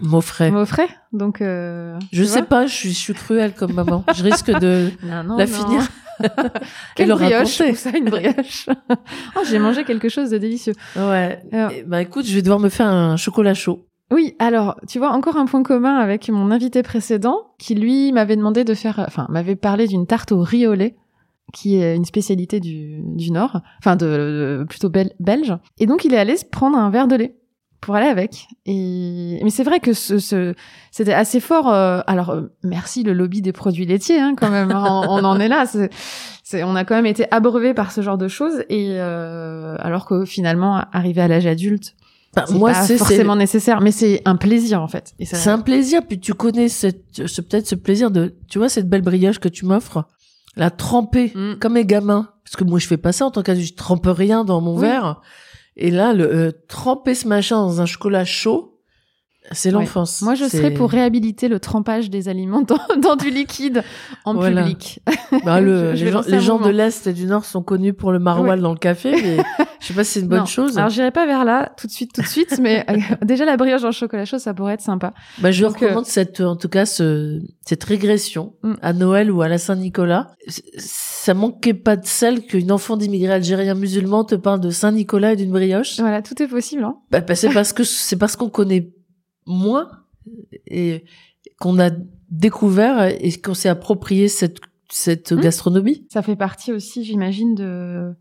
m'offrait. 0.00 0.50
m'offrait. 0.50 0.88
Donc, 1.12 1.40
euh, 1.40 1.96
Je 2.12 2.24
sais 2.24 2.42
pas, 2.42 2.66
je 2.66 2.74
suis, 2.74 2.90
je 2.90 2.98
suis 2.98 3.14
cruelle 3.14 3.54
comme 3.54 3.72
maman. 3.72 4.04
Je 4.16 4.22
risque 4.24 4.50
de 4.50 4.90
Non, 5.04 5.22
non, 5.24 5.36
la 5.36 5.46
non. 5.46 5.52
finir. 5.52 5.82
Quelle 6.96 7.08
leur 7.08 7.18
brioche, 7.18 7.62
ça 7.74 7.90
une 7.96 8.10
brioche. 8.10 8.66
oh, 9.36 9.40
j'ai 9.48 9.58
mangé 9.58 9.84
quelque 9.84 10.08
chose 10.08 10.30
de 10.30 10.38
délicieux. 10.38 10.74
Ouais. 10.96 11.42
Alors, 11.52 11.70
Eh 11.74 11.82
ben, 11.84 11.98
écoute, 12.00 12.26
je 12.26 12.34
vais 12.34 12.42
devoir 12.42 12.58
me 12.60 12.68
faire 12.68 12.86
un 12.88 13.16
chocolat 13.16 13.54
chaud. 13.54 13.86
Oui, 14.12 14.34
alors, 14.38 14.76
tu 14.88 14.98
vois, 14.98 15.10
encore 15.12 15.36
un 15.36 15.46
point 15.46 15.62
commun 15.62 15.96
avec 15.96 16.28
mon 16.28 16.50
invité 16.50 16.82
précédent, 16.82 17.52
qui 17.58 17.74
lui 17.74 18.12
m'avait 18.12 18.36
demandé 18.36 18.64
de 18.64 18.74
faire, 18.74 19.04
enfin, 19.06 19.26
m'avait 19.28 19.56
parlé 19.56 19.86
d'une 19.86 20.06
tarte 20.06 20.32
au 20.32 20.40
riz 20.42 20.66
au 20.66 20.74
lait, 20.74 20.96
qui 21.52 21.76
est 21.76 21.96
une 21.96 22.04
spécialité 22.04 22.60
du, 22.60 23.00
du 23.04 23.30
Nord, 23.32 23.60
enfin, 23.78 23.96
de, 23.96 24.06
de- 24.60 24.66
plutôt 24.68 24.88
bel- 24.88 25.12
belge. 25.20 25.56
Et 25.78 25.86
donc, 25.86 26.04
il 26.04 26.14
est 26.14 26.18
allé 26.18 26.36
se 26.36 26.44
prendre 26.44 26.76
un 26.78 26.90
verre 26.90 27.08
de 27.08 27.16
lait 27.16 27.36
pour 27.80 27.94
aller 27.94 28.08
avec. 28.08 28.46
Et 28.66 29.40
mais 29.42 29.48
c'est 29.50 29.64
vrai 29.64 29.80
que 29.80 29.92
ce, 29.94 30.18
ce 30.18 30.54
c'était 30.90 31.14
assez 31.14 31.40
fort. 31.40 31.68
euh, 31.72 32.02
alors 32.06 32.28
euh, 32.30 32.42
merci 32.62 33.02
le 33.04 33.14
lobby 33.14 33.40
des 33.40 33.52
produits 33.52 33.86
laitiers 33.86 34.20
hein, 34.20 34.34
quand 34.36 34.50
même. 34.50 34.70
on, 34.76 35.06
on 35.08 35.24
en 35.24 35.40
est 35.40 35.48
là. 35.48 35.64
C'est, 35.66 35.88
c'est- 36.44 36.62
on 36.62 36.76
a 36.76 36.84
quand 36.84 36.94
même 36.94 37.06
été 37.06 37.24
abreuvé 37.32 37.72
par 37.72 37.90
ce 37.90 38.02
genre 38.02 38.18
de 38.18 38.28
choses 38.28 38.64
et 38.68 38.96
euh, 38.98 39.76
alors 39.78 40.04
que 40.04 40.24
finalement 40.26 40.82
arrivé 40.92 41.22
à 41.22 41.28
l'âge 41.28 41.46
adulte, 41.46 41.94
Bah, 42.34 42.44
moi, 42.50 42.74
c'est 42.74 42.96
forcément 42.96 43.34
nécessaire, 43.34 43.80
mais 43.80 43.90
c'est 43.90 44.22
un 44.24 44.36
plaisir 44.36 44.80
en 44.80 44.86
fait. 44.88 45.12
C'est 45.24 45.50
un 45.50 45.58
plaisir. 45.58 46.02
Puis 46.06 46.20
tu 46.20 46.32
connais 46.34 46.68
cette, 46.68 47.04
ce- 47.26 47.40
peut-être 47.40 47.66
ce 47.66 47.74
plaisir 47.74 48.10
de, 48.10 48.36
tu 48.48 48.58
vois, 48.58 48.68
cette 48.68 48.88
belle 48.88 49.02
brioche 49.02 49.38
que 49.40 49.48
tu 49.48 49.64
m'offres, 49.66 50.04
la 50.56 50.70
tremper 50.70 51.32
Mm. 51.34 51.54
comme 51.60 51.74
les 51.74 51.84
gamins. 51.86 52.28
Parce 52.44 52.56
que 52.56 52.64
moi, 52.64 52.78
je 52.78 52.86
fais 52.86 52.96
pas 52.96 53.12
ça 53.12 53.26
en 53.26 53.30
tant 53.30 53.42
qu'adulte. 53.42 53.68
Je 53.70 53.74
trempe 53.74 54.06
rien 54.06 54.44
dans 54.44 54.60
mon 54.60 54.74
Oui. 54.76 54.82
verre. 54.82 55.20
Et 55.76 55.90
là, 55.90 56.12
le 56.12 56.24
euh, 56.24 56.52
tremper 56.68 57.14
ce 57.14 57.26
machin 57.26 57.56
dans 57.56 57.80
un 57.80 57.86
chocolat 57.86 58.24
chaud, 58.24 58.79
c'est 59.52 59.68
Ouais. 59.70 59.80
l'enfance. 59.80 60.22
Moi, 60.22 60.34
je 60.34 60.44
serais 60.44 60.72
pour 60.72 60.90
réhabiliter 60.90 61.48
le 61.48 61.58
trempage 61.60 62.10
des 62.10 62.28
aliments 62.28 62.62
dans, 62.62 62.78
dans 63.00 63.16
du 63.16 63.30
liquide 63.30 63.82
en 64.24 64.34
Voilà. 64.34 64.62
public. 64.62 65.00
Bah, 65.44 65.60
le- 65.60 65.92
Je- 65.92 65.96
je 65.96 66.04
les 66.04 66.10
gens, 66.40 66.58
les 66.58 66.66
de 66.66 66.70
l'Est 66.70 67.06
et 67.06 67.12
du 67.12 67.24
Nord 67.26 67.44
sont 67.44 67.62
connus 67.62 67.92
pour 67.94 68.10
le 68.12 68.18
maroilles 68.18 68.60
dans 68.60 68.72
le 68.72 68.78
café, 68.78 69.12
mais 69.12 69.36
je 69.80 69.86
sais 69.86 69.94
pas 69.94 70.02
si 70.04 70.12
c'est 70.14 70.20
une 70.20 70.28
bonne 70.28 70.40
Non. 70.40 70.44
chose. 70.46 70.76
Alors, 70.76 70.90
j'irai 70.90 71.10
pas 71.12 71.24
vers 71.26 71.44
là 71.44 71.72
tout 71.76 71.86
de 71.86 71.92
suite, 71.92 72.12
tout 72.12 72.20
de 72.22 72.26
suite, 72.26 72.58
mais 72.60 72.84
euh, 72.90 72.96
déjà 73.24 73.44
la 73.44 73.56
brioche 73.56 73.82
le 73.82 73.92
chocolat 73.92 74.24
chaud, 74.24 74.38
ça 74.38 74.52
pourrait 74.54 74.74
être 74.74 74.80
sympa. 74.80 75.12
Bah, 75.38 75.50
je 75.52 75.64
Donc, 75.64 75.80
euh, 75.82 75.86
recommande 75.86 76.06
cette, 76.06 76.40
en 76.40 76.56
tout 76.56 76.68
cas, 76.68 76.84
ce, 76.86 77.40
cette 77.64 77.84
régression 77.84 78.54
Mm. 78.62 78.74
à 78.82 78.92
Noël 78.92 79.30
ou 79.30 79.40
à 79.42 79.48
la 79.48 79.58
Saint-Nicolas. 79.58 80.28
Ça 80.76 81.34
manquait 81.34 81.74
pas 81.74 81.96
de 81.96 82.06
sel 82.06 82.42
qu'une 82.46 82.72
enfant 82.72 82.96
d'immigrés 82.96 83.34
algériens 83.34 83.74
musulmans 83.74 84.24
te 84.24 84.34
parle 84.34 84.60
de 84.60 84.70
Saint-Nicolas 84.70 85.32
et 85.34 85.36
d'une 85.36 85.50
brioche. 85.52 85.98
Voilà, 86.00 86.22
tout 86.22 86.40
est 86.42 86.48
possible. 86.48 86.82
Hein. 86.84 86.96
Bah, 87.10 87.20
bah, 87.20 87.34
c'est 87.34 87.50
parce 87.50 87.72
que 87.72 87.84
c'est 87.84 88.16
parce 88.16 88.36
qu'on 88.36 88.48
connaît 88.48 88.90
moins 89.46 89.88
et 90.66 91.04
qu'on 91.58 91.78
a 91.80 91.90
découvert 92.30 93.04
et 93.04 93.32
qu'on 93.32 93.54
s'est 93.54 93.68
approprié 93.68 94.28
cette 94.28 94.58
cette 94.92 95.30
Mm. 95.32 95.40
gastronomie. 95.40 96.06
Ça 96.12 96.20
fait 96.22 96.34
partie 96.36 96.72
aussi, 96.72 97.04
j'imagine, 97.04 97.54
de 97.54 98.12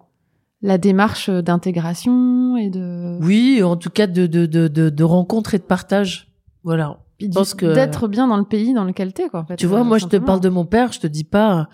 la 0.62 0.78
démarche 0.78 1.30
d'intégration 1.30 2.58
et 2.58 2.70
de 2.70 3.18
Oui, 3.24 3.62
en 3.64 3.76
tout 3.76 3.90
cas 3.90 4.06
de 4.08 4.28
de 4.28 4.46
de 4.46 4.68
de, 4.68 4.90
de 4.90 5.04
rencontres 5.04 5.56
et 5.56 5.58
de 5.58 5.64
partage. 5.64 6.32
Voilà. 6.64 7.00
Puis 7.18 7.28
du- 7.30 7.34
pense 7.34 7.54
que- 7.56 7.74
d'être 7.74 8.08
bien 8.08 8.28
dans 8.28 8.38
le 8.38 8.44
pays 8.46 8.74
dans 8.74 8.84
lequel 8.86 9.14
t'es, 9.14 9.30
quoi. 9.30 9.42
En 9.42 9.46
fait, 9.46 9.56
Tu 9.56 9.66
vois, 9.66 9.80
euh, 9.82 9.84
moi, 9.84 9.98
je 9.98 10.06
te 10.06 10.18
parle 10.18 10.40
de 10.42 10.50
mon 10.50 10.66
père, 10.66 10.92
je 10.94 11.00
te 11.00 11.08
dis 11.08 11.24
pas, 11.24 11.70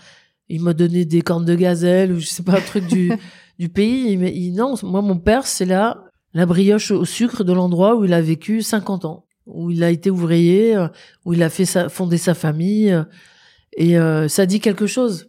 il 0.50 0.62
m'a 0.62 0.74
donné 0.74 1.06
des 1.06 1.22
cornes 1.22 1.46
de 1.46 1.56
gazelle 1.56 2.12
ou 2.14 2.20
je 2.20 2.28
sais 2.28 2.44
pas, 2.44 2.58
un 2.58 2.62
truc 2.62 2.88
du, 2.88 3.12
du 3.60 3.70
pays. 3.70 4.16
Mais 4.18 4.34
non, 4.54 4.76
moi, 4.84 5.02
mon 5.02 5.18
père, 5.20 5.46
c'est 5.46 5.66
là, 5.66 6.06
la 6.34 6.46
brioche 6.46 6.92
au 6.92 7.06
sucre 7.06 7.44
de 7.44 7.52
l'endroit 7.54 7.96
où 7.96 8.06
il 8.06 8.14
a 8.14 8.22
vécu 8.22 8.62
50 8.62 9.06
ans, 9.06 9.25
où 9.46 9.72
il 9.72 9.84
a 9.84 9.90
été 9.92 10.10
ouvrier, 10.10 10.76
euh, 10.76 10.88
où 11.26 11.34
il 11.34 11.44
a 11.44 11.50
fait 11.50 11.66
sa, 11.66 11.90
fondé 11.90 12.18
sa 12.18 12.34
famille. 12.34 12.92
euh, 12.92 13.04
Et 13.78 13.98
euh, 13.98 14.28
ça 14.28 14.46
dit 14.46 14.60
quelque 14.60 14.88
chose. 14.88 15.28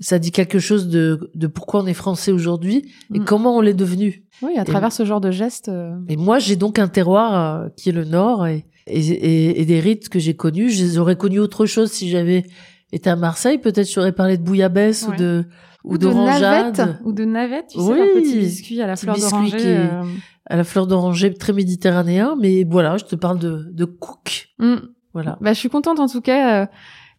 Ça 0.00 0.20
dit 0.20 0.30
quelque 0.30 0.60
chose 0.60 0.86
de, 0.88 1.30
de 1.34 1.46
pourquoi 1.48 1.82
on 1.82 1.86
est 1.88 1.92
français 1.94 2.30
aujourd'hui 2.30 2.92
et 3.12 3.18
Mm. 3.18 3.24
comment 3.24 3.56
on 3.56 3.60
l'est 3.60 3.74
devenu. 3.74 4.22
Oui, 4.42 4.52
à 4.56 4.64
travers 4.64 4.92
ce 4.92 5.04
genre 5.04 5.20
de 5.20 5.32
gestes. 5.32 5.68
euh, 5.68 5.96
Et 6.08 6.16
moi, 6.16 6.38
j'ai 6.38 6.54
donc 6.54 6.78
un 6.78 6.86
terroir 6.86 7.34
euh, 7.64 7.68
qui 7.76 7.88
est 7.88 7.92
le 7.92 8.04
Nord 8.04 8.46
et, 8.46 8.64
et, 8.86 9.60
et- 9.60 9.64
des 9.64 9.80
rites 9.80 10.08
que 10.08 10.20
j'ai 10.20 10.34
connus. 10.34 10.70
Je 10.70 10.84
les 10.84 10.98
aurais 10.98 11.16
connus 11.16 11.40
autre 11.40 11.66
chose 11.66 11.90
si 11.90 12.08
j'avais 12.08 12.44
été 12.92 13.10
à 13.10 13.16
Marseille. 13.16 13.58
Peut-être 13.58 13.90
j'aurais 13.90 14.12
parlé 14.12 14.36
de 14.38 14.42
bouillabaisse 14.44 15.02
Ouais. 15.08 15.14
ou 15.14 15.18
de 15.18 15.44
ou, 15.84 15.94
ou 15.94 15.98
de 15.98 16.06
d'orangeade 16.06 16.76
navette, 16.78 16.96
ou 17.04 17.12
de 17.12 17.24
navette, 17.24 17.66
tu 17.68 17.78
sais, 17.78 17.84
Oui, 17.84 17.98
leur 17.98 18.06
petit 18.14 18.38
biscuit 18.38 18.82
à 18.82 18.86
la 18.86 18.96
fleur 18.96 19.16
d'oranger. 19.16 19.56
euh, 19.60 20.02
à 20.46 20.56
la 20.56 20.64
fleur 20.64 20.86
d'oranger 20.86 21.32
très 21.34 21.52
méditerranéen. 21.52 22.36
Mais 22.40 22.64
voilà, 22.64 22.96
je 22.96 23.04
te 23.04 23.16
parle 23.16 23.38
de 23.38 23.68
de 23.72 23.84
cook. 23.84 24.48
mm. 24.58 24.76
Voilà. 25.14 25.38
Bah, 25.40 25.52
je 25.52 25.58
suis 25.58 25.70
contente 25.70 25.98
en 26.00 26.06
tout 26.06 26.20
cas 26.20 26.62
euh, 26.62 26.66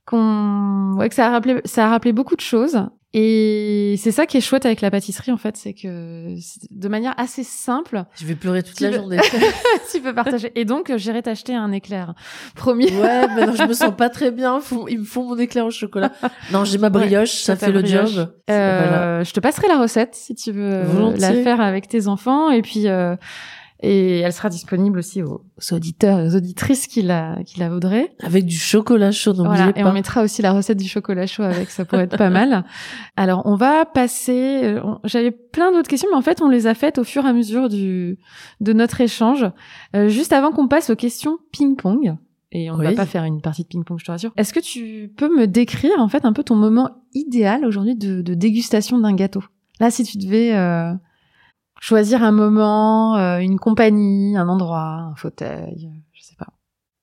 qu'on, 0.05 0.93
ouais, 0.97 1.09
que 1.09 1.15
ça 1.15 1.27
a 1.27 1.29
rappelé, 1.31 1.59
ça 1.65 1.87
a 1.87 1.89
rappelé 1.89 2.13
beaucoup 2.13 2.35
de 2.35 2.41
choses. 2.41 2.79
Et 3.13 3.95
c'est 3.97 4.11
ça 4.11 4.27
qui 4.27 4.37
est 4.37 4.41
chouette 4.41 4.67
avec 4.67 4.81
la 4.81 4.91
pâtisserie 4.91 5.31
en 5.31 5.37
fait, 5.37 5.57
c'est 5.57 5.73
que 5.73 6.35
de 6.69 6.87
manière 6.87 7.15
assez 7.17 7.43
simple, 7.43 8.03
Je 8.15 8.25
vais 8.25 8.35
pleurer 8.35 8.61
toute 8.61 8.79
la 8.81 8.91
journée. 8.91 9.17
tu 9.91 9.99
peux 9.99 10.13
partager. 10.13 10.51
Et 10.55 10.63
donc, 10.63 10.91
euh, 10.91 10.97
j'irai 10.99 11.23
t'acheter 11.23 11.55
un 11.55 11.71
éclair, 11.71 12.13
promis. 12.55 12.85
ouais, 12.85 13.27
mais 13.35 13.47
non, 13.47 13.53
je 13.55 13.63
me 13.63 13.73
sens 13.73 13.95
pas 13.97 14.09
très 14.09 14.29
bien. 14.29 14.59
Ils 14.89 14.99
me 14.99 15.05
font 15.05 15.23
mon 15.23 15.37
éclair 15.39 15.65
au 15.65 15.71
chocolat. 15.71 16.11
Non, 16.51 16.65
j'ai 16.65 16.77
ma 16.77 16.89
brioche, 16.89 17.31
ça 17.41 17.55
fait 17.55 17.71
le 17.71 17.81
brioche. 17.81 18.11
job. 18.11 18.31
Euh, 18.51 18.85
Voilà. 18.87 19.23
Je 19.23 19.31
te 19.33 19.39
passerai 19.39 19.67
la 19.67 19.79
recette 19.79 20.13
si 20.13 20.35
tu 20.35 20.51
veux 20.51 20.71
euh, 20.71 20.83
Volontiers. 20.83 21.19
la 21.21 21.33
faire 21.43 21.61
avec 21.61 21.87
tes 21.87 22.07
enfants 22.07 22.51
et 22.51 22.61
puis 22.61 22.87
euh, 22.87 23.15
et 23.81 24.19
elle 24.19 24.33
sera 24.33 24.49
disponible 24.49 24.99
aussi 24.99 25.23
aux, 25.23 25.41
auditeurs 25.71 26.19
et 26.19 26.27
aux 26.27 26.35
auditrices 26.35 26.87
qui 26.87 27.01
la 27.01 27.37
qui 27.45 27.59
la 27.59 27.69
voudraient. 27.69 28.11
Avec 28.21 28.45
du 28.45 28.57
chocolat 28.57 29.11
chaud, 29.11 29.33
Voilà, 29.33 29.71
pas. 29.71 29.79
et 29.79 29.83
on 29.85 29.93
mettra 29.93 30.21
aussi 30.21 30.41
la 30.41 30.51
recette 30.51 30.77
du 30.79 30.87
chocolat 30.87 31.27
chaud 31.27 31.43
avec, 31.43 31.69
ça 31.69 31.85
pourrait 31.85 32.03
être 32.03 32.17
pas 32.17 32.29
mal. 32.29 32.65
Alors, 33.15 33.41
on 33.45 33.55
va 33.55 33.85
passer. 33.85 34.61
euh, 34.63 34.81
J'avais 35.05 35.31
plein 35.31 35.71
d'autres 35.71 35.87
questions, 35.89 36.09
mais 36.11 36.17
en 36.17 36.21
fait, 36.21 36.41
on 36.41 36.49
les 36.49 36.67
a 36.67 36.73
faites 36.73 36.97
au 36.97 37.03
fur 37.03 37.25
et 37.25 37.29
à 37.29 37.33
mesure 37.33 37.69
du 37.69 38.17
de 38.59 38.73
notre 38.73 38.99
échange. 39.01 39.45
Euh, 39.95 40.09
juste 40.09 40.33
avant 40.33 40.51
qu'on 40.51 40.67
passe 40.67 40.89
aux 40.89 40.95
questions 40.95 41.37
ping-pong, 41.51 42.15
et 42.51 42.71
on 42.71 42.77
ne 42.77 42.83
va 42.83 42.93
pas 42.93 43.05
faire 43.05 43.23
une 43.23 43.41
partie 43.41 43.61
de 43.63 43.67
ping-pong, 43.67 43.99
je 43.99 44.05
te 44.05 44.11
rassure. 44.11 44.31
Est-ce 44.35 44.53
que 44.53 44.59
tu 44.59 45.11
peux 45.15 45.33
me 45.33 45.45
décrire 45.47 45.99
en 45.99 46.07
fait 46.09 46.25
un 46.25 46.33
peu 46.33 46.43
ton 46.43 46.55
moment 46.55 46.89
idéal 47.13 47.63
aujourd'hui 47.63 47.95
de, 47.95 48.21
de 48.21 48.33
dégustation 48.33 48.97
d'un 48.97 49.13
gâteau? 49.13 49.43
Là, 49.79 49.91
si 49.91 50.03
tu 50.03 50.17
devais 50.17 50.53
euh, 50.55 50.91
choisir 51.79 52.23
un 52.23 52.31
moment, 52.31 53.17
euh, 53.17 53.39
une 53.39 53.59
compagnie, 53.59 54.35
un 54.37 54.47
endroit, 54.47 55.09
un 55.11 55.15
fauteuil, 55.15 55.91
je 56.13 56.23
sais 56.23 56.35
pas. 56.37 56.47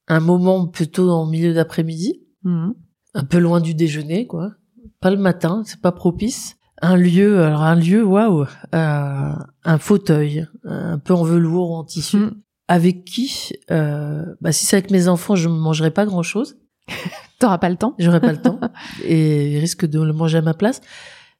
Un 0.08 0.20
moment 0.20 0.66
plutôt 0.66 1.10
en 1.10 1.26
milieu 1.26 1.54
d'après-midi. 1.54 2.22
Mhm. 2.44 2.74
un 3.14 3.24
peu 3.24 3.38
loin 3.38 3.60
du 3.60 3.74
déjeuner, 3.74 4.26
quoi. 4.26 4.52
Pas 5.00 5.10
le 5.10 5.16
matin, 5.16 5.62
c'est 5.64 5.80
pas 5.80 5.90
propice. 5.90 6.56
Un 6.82 6.96
lieu, 6.96 7.42
alors 7.42 7.62
un 7.62 7.74
lieu, 7.74 8.04
waouh, 8.04 8.44
euh, 8.74 9.32
un 9.64 9.78
fauteuil, 9.78 10.46
un 10.64 10.98
peu 10.98 11.14
en 11.14 11.24
velours 11.24 11.70
ou 11.70 11.74
en 11.74 11.84
tissu. 11.84 12.18
Mhm. 12.18 12.42
Avec 12.68 13.04
qui 13.04 13.52
euh, 13.70 14.24
Bah 14.40 14.52
si 14.52 14.66
c'est 14.66 14.76
avec 14.76 14.90
mes 14.90 15.08
enfants, 15.08 15.34
je 15.34 15.48
ne 15.48 15.54
mangerai 15.54 15.90
pas 15.90 16.04
grand 16.04 16.22
chose. 16.22 16.56
T'auras 17.38 17.58
pas 17.58 17.68
le 17.70 17.76
temps. 17.76 17.94
J'aurai 17.98 18.20
pas 18.20 18.32
le 18.32 18.40
temps 18.40 18.60
et 19.04 19.52
ils 19.52 19.58
risquent 19.58 19.86
de 19.86 20.00
le 20.00 20.12
manger 20.12 20.38
à 20.38 20.42
ma 20.42 20.54
place. 20.54 20.80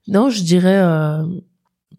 Non, 0.09 0.31
je 0.31 0.43
dirais 0.43 0.81
euh, 0.81 1.25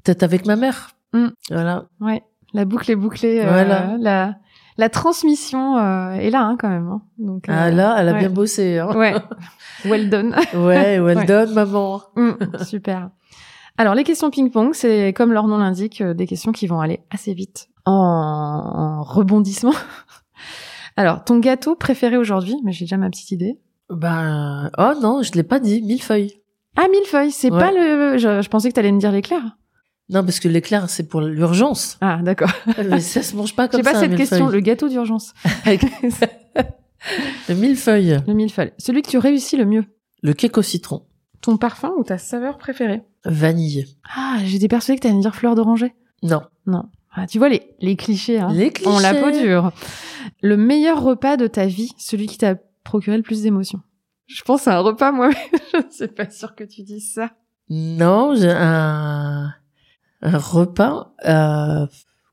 peut-être 0.03 0.23
avec 0.23 0.45
ma 0.45 0.55
mère. 0.55 0.96
Mm. 1.13 1.27
Voilà. 1.49 1.85
Ouais, 2.01 2.23
la 2.53 2.65
boucle 2.65 2.91
est 2.91 2.95
bouclée. 2.95 3.39
euh, 3.41 3.47
Voilà. 3.47 3.95
la, 3.99 4.35
la 4.77 4.89
transmission 4.89 5.77
euh, 5.77 6.11
est 6.11 6.29
là 6.29 6.43
hein, 6.43 6.57
quand 6.59 6.69
même. 6.69 6.87
hein. 6.87 7.01
Donc, 7.17 7.49
euh, 7.49 7.53
Ah 7.55 7.71
là, 7.71 7.95
elle 7.99 8.09
a 8.09 8.13
ouais. 8.13 8.19
bien 8.19 8.29
bossé. 8.29 8.77
Hein. 8.79 8.95
Ouais, 8.95 9.15
well 9.85 10.09
done. 10.09 10.35
Ouais, 10.53 10.99
well 10.99 11.17
Ouais. 11.17 11.25
done, 11.25 11.53
maman. 11.53 12.01
Mm, 12.15 12.31
super. 12.63 13.09
Alors, 13.79 13.93
les 13.95 14.03
questions 14.03 14.31
ping-pong, 14.31 14.71
c'est 14.73 15.13
comme 15.13 15.31
leur 15.31 15.47
nom 15.47 15.57
l'indique, 15.59 16.01
euh, 16.01 16.13
des 16.13 16.25
questions 16.27 16.51
qui 16.51 16.65
vont 16.67 16.79
aller 16.81 17.01
assez 17.11 17.33
vite 17.33 17.69
en, 17.85 17.93
en 17.93 19.03
rebondissement. 19.03 19.73
Alors, 20.97 21.23
ton 21.23 21.37
gâteau 21.39 21.75
préféré 21.75 22.17
aujourd'hui, 22.17 22.55
mais 22.63 22.71
j'ai 22.71 22.85
déjà 22.85 22.97
ma 22.97 23.09
petite 23.09 23.31
idée. 23.31 23.59
Ben, 23.89 24.71
oh 24.77 24.93
non, 25.01 25.21
je 25.21 25.31
l'ai 25.33 25.43
pas 25.43 25.59
dit, 25.59 25.81
millefeuille. 25.83 26.41
Ah, 26.75 26.87
millefeuille, 26.91 27.31
c'est 27.31 27.51
Ouais. 27.51 27.59
pas 27.59 27.71
le... 27.71 28.17
Je, 28.17 28.41
je 28.41 28.49
pensais 28.49 28.69
que 28.69 28.73
t'allais 28.75 28.91
me 28.91 28.99
dire 28.99 29.11
l'éclair. 29.11 29.41
Non, 30.09 30.23
parce 30.23 30.39
que 30.39 30.47
l'éclair, 30.47 30.89
c'est 30.89 31.07
pour 31.07 31.21
l'urgence. 31.21 31.97
Ah, 32.01 32.19
d'accord. 32.23 32.51
Mais 32.89 33.01
ça 33.01 33.21
se 33.21 33.35
mange 33.35 33.55
pas 33.55 33.63
J'ai 33.71 33.71
comme 33.71 33.81
pas 33.81 33.93
ça, 33.93 33.99
cette 34.01 34.13
un 34.13 34.15
question, 34.15 34.37
millefeuille. 34.37 34.55
le 34.55 34.59
gâteau 34.61 34.89
d'urgence. 34.89 35.33
Le 37.47 37.53
millefeuille. 37.55 38.19
le 38.27 38.33
millefeuille. 38.33 38.71
Celui 38.79 39.01
que 39.01 39.09
tu 39.09 39.17
réussis 39.17 39.55
le 39.55 39.65
mieux. 39.65 39.85
Le 40.23 40.33
cake 40.33 40.57
au 40.57 40.61
citron. 40.61 41.05
Ton 41.41 41.57
parfum 41.57 41.91
ou 41.97 42.03
ta 42.03 42.17
saveur 42.17 42.57
préférée? 42.57 43.03
Vanille. 43.23 43.85
Ah, 44.15 44.37
j'étais 44.43 44.67
persuadée 44.67 44.97
que 44.99 45.03
t'allais 45.03 45.15
me 45.15 45.21
dire 45.21 45.35
fleur 45.35 45.55
d'oranger. 45.55 45.93
Non. 46.23 46.41
Non. 46.65 46.89
Ah, 47.13 47.27
tu 47.27 47.37
vois 47.37 47.49
les, 47.49 47.75
les 47.79 47.95
clichés, 47.95 48.39
hein. 48.39 48.49
Les 48.51 48.71
clichés. 48.71 48.89
On 48.89 48.99
la 48.99 49.13
peau 49.13 49.31
dure. 49.31 49.71
Le 50.41 50.57
meilleur 50.57 51.01
repas 51.01 51.37
de 51.37 51.47
ta 51.47 51.65
vie, 51.67 51.93
celui 51.97 52.25
qui 52.25 52.37
t'a 52.39 52.55
procuré 52.83 53.15
le 53.17 53.23
plus 53.23 53.43
d'émotions. 53.43 53.81
Je 54.25 54.41
pense 54.41 54.67
à 54.67 54.75
un 54.77 54.79
repas, 54.79 55.11
moi, 55.11 55.29
mais 55.29 55.59
je 55.91 55.95
suis 55.95 56.07
pas 56.07 56.29
sûre 56.29 56.55
que 56.55 56.63
tu 56.63 56.81
dises 56.81 57.13
ça. 57.13 57.31
Non, 57.69 58.33
j'ai 58.35 58.51
un, 58.51 59.53
un 60.21 60.37
repas, 60.37 61.13
euh, 61.27 61.85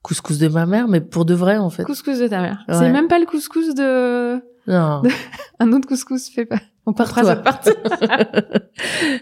couscous 0.02 0.38
de 0.38 0.48
ma 0.48 0.66
mère, 0.66 0.88
mais 0.88 1.00
pour 1.00 1.24
de 1.24 1.34
vrai, 1.34 1.56
en 1.58 1.70
fait. 1.70 1.84
Couscous 1.84 2.18
de 2.18 2.28
ta 2.28 2.40
mère. 2.40 2.64
Ouais. 2.68 2.74
C'est 2.74 2.90
même 2.90 3.08
pas 3.08 3.18
le 3.18 3.26
couscous 3.26 3.74
de... 3.74 4.36
Non. 4.66 5.02
Un 5.58 5.72
autre 5.72 5.86
couscous 5.86 6.28
fait 6.30 6.46
pas. 6.46 6.60
On 6.86 6.92
Par 6.92 7.12
passera 7.12 7.34
toi. 7.36 7.42
partie. 7.42 7.70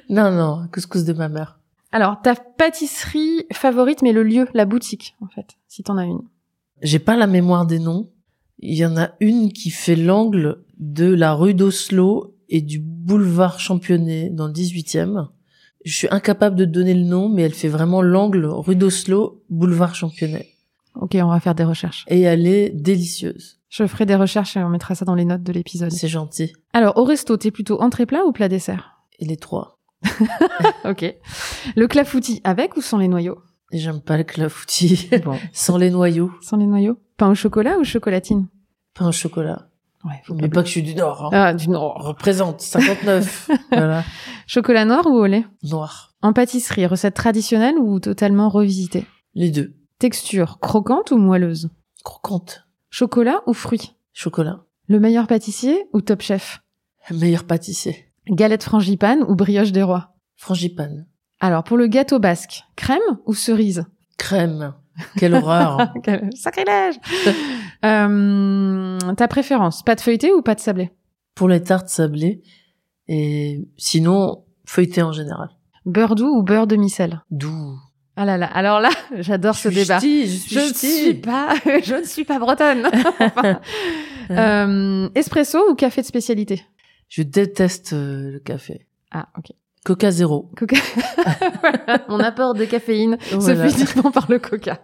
non, 0.09 0.31
non, 0.31 0.69
couscous 0.73 1.05
de 1.05 1.13
ma 1.13 1.29
mère. 1.29 1.59
Alors, 1.93 2.21
ta 2.23 2.35
pâtisserie 2.35 3.47
favorite, 3.53 4.03
mais 4.03 4.13
le 4.13 4.23
lieu, 4.23 4.47
la 4.55 4.65
boutique, 4.65 5.15
en 5.21 5.27
fait, 5.27 5.47
si 5.69 5.83
t'en 5.83 5.99
as 5.99 6.05
une. 6.05 6.23
J'ai 6.81 6.99
pas 6.99 7.17
la 7.17 7.27
mémoire 7.27 7.67
des 7.67 7.79
noms. 7.79 8.11
Il 8.59 8.77
y 8.77 8.87
en 8.87 8.97
a 8.97 9.11
une 9.21 9.53
qui 9.53 9.71
fait 9.71 9.97
l'angle 9.97 10.65
de 10.79 11.13
la 11.13 11.35
rue 11.35 11.55
d'Oslo 11.55 12.37
et 12.49 12.61
du 12.63 12.79
boulevard 12.79 13.59
Championnet 13.61 14.31
dans 14.31 14.47
le 14.47 14.53
18e. 14.53 15.29
Je 15.85 15.97
suis 15.97 16.09
incapable 16.11 16.57
de 16.57 16.65
donner 16.65 16.95
le 16.95 17.05
nom, 17.05 17.29
mais 17.29 17.43
elle 17.43 17.55
fait 17.55 17.69
vraiment 17.69 18.03
l'angle 18.03 18.47
rue 18.47 18.77
d'Oslo, 18.77 19.43
boulevard 19.51 19.95
Championnet. 19.95 20.49
Ok, 20.95 21.17
on 21.21 21.29
va 21.29 21.41
faire 21.41 21.55
des 21.55 21.65
recherches. 21.65 22.05
Et 22.09 22.21
elle 22.21 22.47
est 22.47 22.71
délicieuse. 22.71 23.59
Je 23.69 23.87
ferai 23.87 24.05
des 24.05 24.15
recherches 24.15 24.57
et 24.57 24.63
on 24.63 24.69
mettra 24.69 24.95
ça 24.95 25.05
dans 25.05 25.15
les 25.15 25.25
notes 25.25 25.43
de 25.43 25.53
l'épisode. 25.53 25.91
C'est 25.91 26.09
gentil. 26.09 26.53
Alors, 26.75 26.99
au 26.99 27.05
resto, 27.05 27.37
t'es 27.37 27.51
plutôt 27.51 27.81
entrée 27.81 28.05
plat 28.07 28.25
ou 28.27 28.33
plat 28.33 28.49
dessert 28.49 28.99
Et 29.19 29.25
les 29.25 29.37
trois. 29.37 29.79
Ok. 30.85 31.15
Le 31.77 31.87
clafoutis 31.87 32.41
avec 32.45 32.77
ou 32.77 32.83
sans 32.83 32.99
les 32.99 33.09
noyaux 33.09 33.39
J'aime 33.73 34.01
pas 34.01 34.19
le 34.19 34.25
clafoutis. 34.25 35.09
Bon. 35.25 35.39
Sans 35.53 35.79
les 35.79 35.89
noyaux. 35.91 36.31
Sans 36.43 36.59
les 36.59 36.67
noyaux 36.67 36.99
Pain 37.17 37.31
au 37.31 37.35
chocolat 37.35 37.79
ou 37.79 37.85
chocolatine 37.85 38.49
Pain 38.95 39.09
au 39.09 39.13
chocolat. 39.13 39.71
Ouais, 40.05 40.21
faut 40.25 40.35
Mais 40.35 40.49
pas 40.49 40.63
que 40.63 40.67
je 40.67 40.73
suis 40.73 40.83
du 40.83 40.95
Nord. 40.95 41.27
Hein. 41.27 41.31
Ah, 41.33 41.55
du 41.55 41.69
Nord. 41.69 42.03
représente 42.03 42.61
59. 42.61 43.51
voilà. 43.71 44.05
Chocolat 44.47 44.85
noir 44.85 45.07
ou 45.07 45.15
au 45.15 45.27
lait? 45.27 45.45
Noir. 45.63 46.15
En 46.23 46.33
pâtisserie, 46.33 46.87
recette 46.87 47.15
traditionnelle 47.15 47.79
ou 47.79 48.01
totalement 48.01 48.49
revisitée? 48.49 49.07
Les 49.35 49.51
deux. 49.51 49.75
Texture, 49.99 50.59
croquante 50.61 51.13
ou 51.13 51.19
moelleuse? 51.19 51.71
Croquante. 52.05 52.67
Chocolat 52.91 53.43
ou 53.47 53.53
fruits 53.53 53.95
Chocolat. 54.13 54.65
Le 54.89 54.99
meilleur 54.99 55.27
pâtissier 55.27 55.87
ou 55.93 56.01
top 56.01 56.23
chef? 56.23 56.61
Meilleur 57.11 57.45
pâtissier. 57.45 58.09
Galette 58.29 58.65
frangipane 58.65 59.23
ou 59.29 59.35
brioche 59.35 59.73
des 59.73 59.83
rois? 59.83 60.15
Frangipane. 60.37 61.07
Alors, 61.41 61.65
pour 61.65 61.77
le 61.77 61.87
gâteau 61.87 62.19
basque, 62.19 62.65
crème 62.77 63.01
ou 63.27 63.35
cerise? 63.35 63.85
Crème. 64.19 64.75
Quelle 65.17 65.35
horreur. 65.35 65.93
Quel 66.03 66.31
Sacrilège 66.37 66.97
Euh, 67.85 68.99
Ta 69.17 69.29
préférence, 69.29 69.83
pâte 69.83 70.01
feuilletée 70.01 70.33
ou 70.33 70.43
pâte 70.43 70.61
sablée? 70.61 70.91
Pour 71.35 71.49
les 71.49 71.63
tartes 71.63 71.89
sablées. 71.89 72.43
Et 73.09 73.61
sinon, 73.77 74.45
feuilleté 74.67 75.03
en 75.03 75.13
général. 75.13 75.49
Beurre 75.85 76.15
doux 76.15 76.29
ou 76.39 76.43
beurre 76.43 76.67
demi-sel? 76.67 77.21
Doux. 77.31 77.77
Ah 78.15 78.25
là 78.27 78.37
là, 78.37 78.47
alors 78.47 78.79
là, 78.81 78.91
j'adore 79.19 79.55
ce 79.57 79.69
débat. 79.69 79.99
ch'ti, 79.99 80.27
je 80.27 80.37
suis 80.37 80.55
Je 80.55 80.61
ne 80.61 80.75
suis 80.75 81.15
pas, 81.15 81.55
je 81.83 81.95
ne 81.95 82.05
suis 82.05 82.25
pas 82.25 82.39
bretonne. 82.39 82.89
Enfin, 83.21 83.61
euh, 84.31 85.09
espresso 85.15 85.59
ou 85.71 85.75
café 85.75 86.01
de 86.03 86.07
spécialité? 86.07 86.63
Je 87.09 87.23
déteste 87.23 87.93
euh, 87.93 88.31
le 88.31 88.39
café. 88.39 88.87
Ah, 89.11 89.29
ok. 89.37 89.53
Coca 89.85 90.11
zéro. 90.13 90.51
Coca. 90.57 90.77
Mon 92.09 92.21
apport 92.21 92.55
de 92.55 92.65
caféine 92.65 93.19
Voilà. 93.33 93.69
se 93.69 93.75
fait 93.75 93.83
uniquement 93.83 94.11
par 94.13 94.27
le 94.31 94.39
coca. 94.39 94.81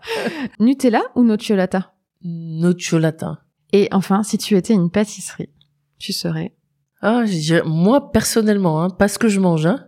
Nutella 0.58 1.02
ou 1.14 1.22
nocciolata? 1.22 1.92
Nocciolata. 2.24 3.42
Et 3.72 3.88
enfin, 3.92 4.22
si 4.22 4.38
tu 4.38 4.56
étais 4.56 4.74
une 4.74 4.90
pâtisserie, 4.90 5.50
tu 5.98 6.12
serais 6.12 6.54
Ah, 7.02 7.24
je 7.26 7.32
dirais- 7.32 7.62
moi 7.66 8.10
personnellement, 8.10 8.82
hein, 8.82 8.90
pas 8.90 9.08
ce 9.08 9.18
que 9.18 9.28
je 9.28 9.40
mange. 9.40 9.66
Hein, 9.66 9.84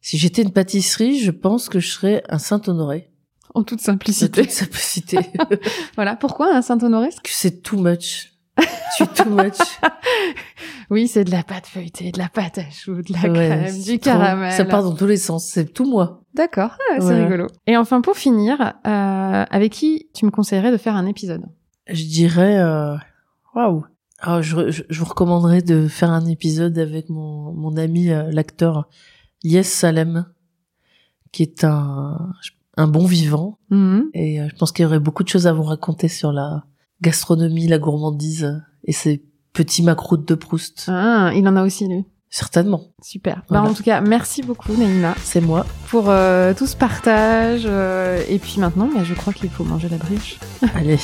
si 0.00 0.16
j'étais 0.18 0.42
une 0.42 0.52
pâtisserie, 0.52 1.18
je 1.20 1.30
pense 1.30 1.68
que 1.68 1.78
je 1.80 1.88
serais 1.90 2.22
un 2.28 2.38
Saint-Honoré. 2.38 3.10
en 3.54 3.62
toute 3.64 3.80
simplicité. 3.80 4.42
toute 4.42 4.50
simplicité. 4.50 5.18
Voilà. 5.96 6.16
Pourquoi 6.16 6.54
un 6.54 6.62
Saint-Honoré? 6.62 7.08
Que 7.22 7.30
c'est 7.30 7.62
too 7.62 7.78
much. 7.78 8.32
Suis 8.96 9.06
too 9.08 9.30
much. 9.30 9.56
Oui, 10.90 11.06
c'est 11.06 11.24
de 11.24 11.30
la 11.30 11.42
pâte 11.42 11.66
feuilletée, 11.66 12.12
de 12.12 12.18
la 12.18 12.30
pâte 12.30 12.56
à 12.56 12.70
choux, 12.70 13.02
de 13.02 13.12
la 13.12 13.20
Ouais, 13.30 13.48
crème, 13.48 13.82
du 13.82 13.98
caramel. 13.98 14.52
Ça 14.52 14.64
part 14.64 14.82
dans 14.82 14.94
tous 14.94 15.06
les 15.06 15.18
sens. 15.18 15.46
C'est 15.46 15.66
tout 15.74 15.84
moi. 15.84 16.22
D'accord, 16.32 16.70
ah, 16.90 17.00
c'est 17.00 17.24
rigolo. 17.24 17.46
Et 17.66 17.76
enfin, 17.76 18.00
pour 18.00 18.16
finir, 18.16 18.58
euh, 18.86 19.44
avec 19.50 19.72
qui 19.72 20.08
tu 20.14 20.24
me 20.24 20.30
conseillerais 20.30 20.72
de 20.72 20.78
faire 20.78 20.96
un 20.96 21.04
épisode? 21.04 21.42
Je 21.88 22.04
dirais, 22.04 22.58
euh, 22.58 22.96
waouh. 23.54 23.84
Ah, 24.20 24.42
je, 24.42 24.70
je, 24.70 24.82
je 24.88 24.98
vous 24.98 25.04
recommanderais 25.04 25.62
de 25.62 25.86
faire 25.88 26.10
un 26.10 26.26
épisode 26.26 26.78
avec 26.78 27.08
mon, 27.08 27.52
mon 27.52 27.76
ami, 27.76 28.10
euh, 28.10 28.30
l'acteur 28.32 28.88
Yes 29.44 29.68
Salem, 29.68 30.26
qui 31.30 31.42
est 31.42 31.64
un, 31.64 32.32
un 32.76 32.88
bon 32.88 33.06
vivant. 33.06 33.58
Mhm. 33.70 34.10
Et 34.14 34.40
euh, 34.40 34.48
je 34.50 34.56
pense 34.56 34.72
qu'il 34.72 34.82
y 34.82 34.86
aurait 34.86 34.98
beaucoup 35.00 35.22
de 35.22 35.28
choses 35.28 35.46
à 35.46 35.52
vous 35.52 35.62
raconter 35.62 36.08
sur 36.08 36.32
la 36.32 36.64
gastronomie, 37.00 37.68
la 37.68 37.78
gourmandise 37.78 38.60
et 38.84 38.92
ces 38.92 39.24
petits 39.52 39.82
macroutes 39.82 40.26
de 40.26 40.34
Proust. 40.34 40.86
Ah, 40.88 41.32
il 41.34 41.46
en 41.46 41.56
a 41.56 41.64
aussi, 41.64 41.86
lui. 41.86 42.04
Certainement. 42.30 42.82
Super. 43.02 43.42
Bah, 43.50 43.62
en 43.62 43.72
tout 43.72 43.82
cas, 43.82 44.00
merci 44.02 44.42
beaucoup, 44.42 44.74
Naïma, 44.74 45.14
C'est 45.24 45.40
moi. 45.40 45.64
pour 45.88 46.06
euh, 46.08 46.52
tout 46.52 46.66
ce 46.66 46.76
partage. 46.76 47.62
euh, 47.64 48.22
et 48.28 48.38
puis 48.38 48.56
maintenant, 48.58 48.88
bah, 48.94 49.00
je 49.04 49.14
crois 49.14 49.32
qu'il 49.32 49.48
faut 49.48 49.64
manger 49.64 49.88
la 49.88 49.96
brioche. 49.96 50.36
Allez, 50.74 50.98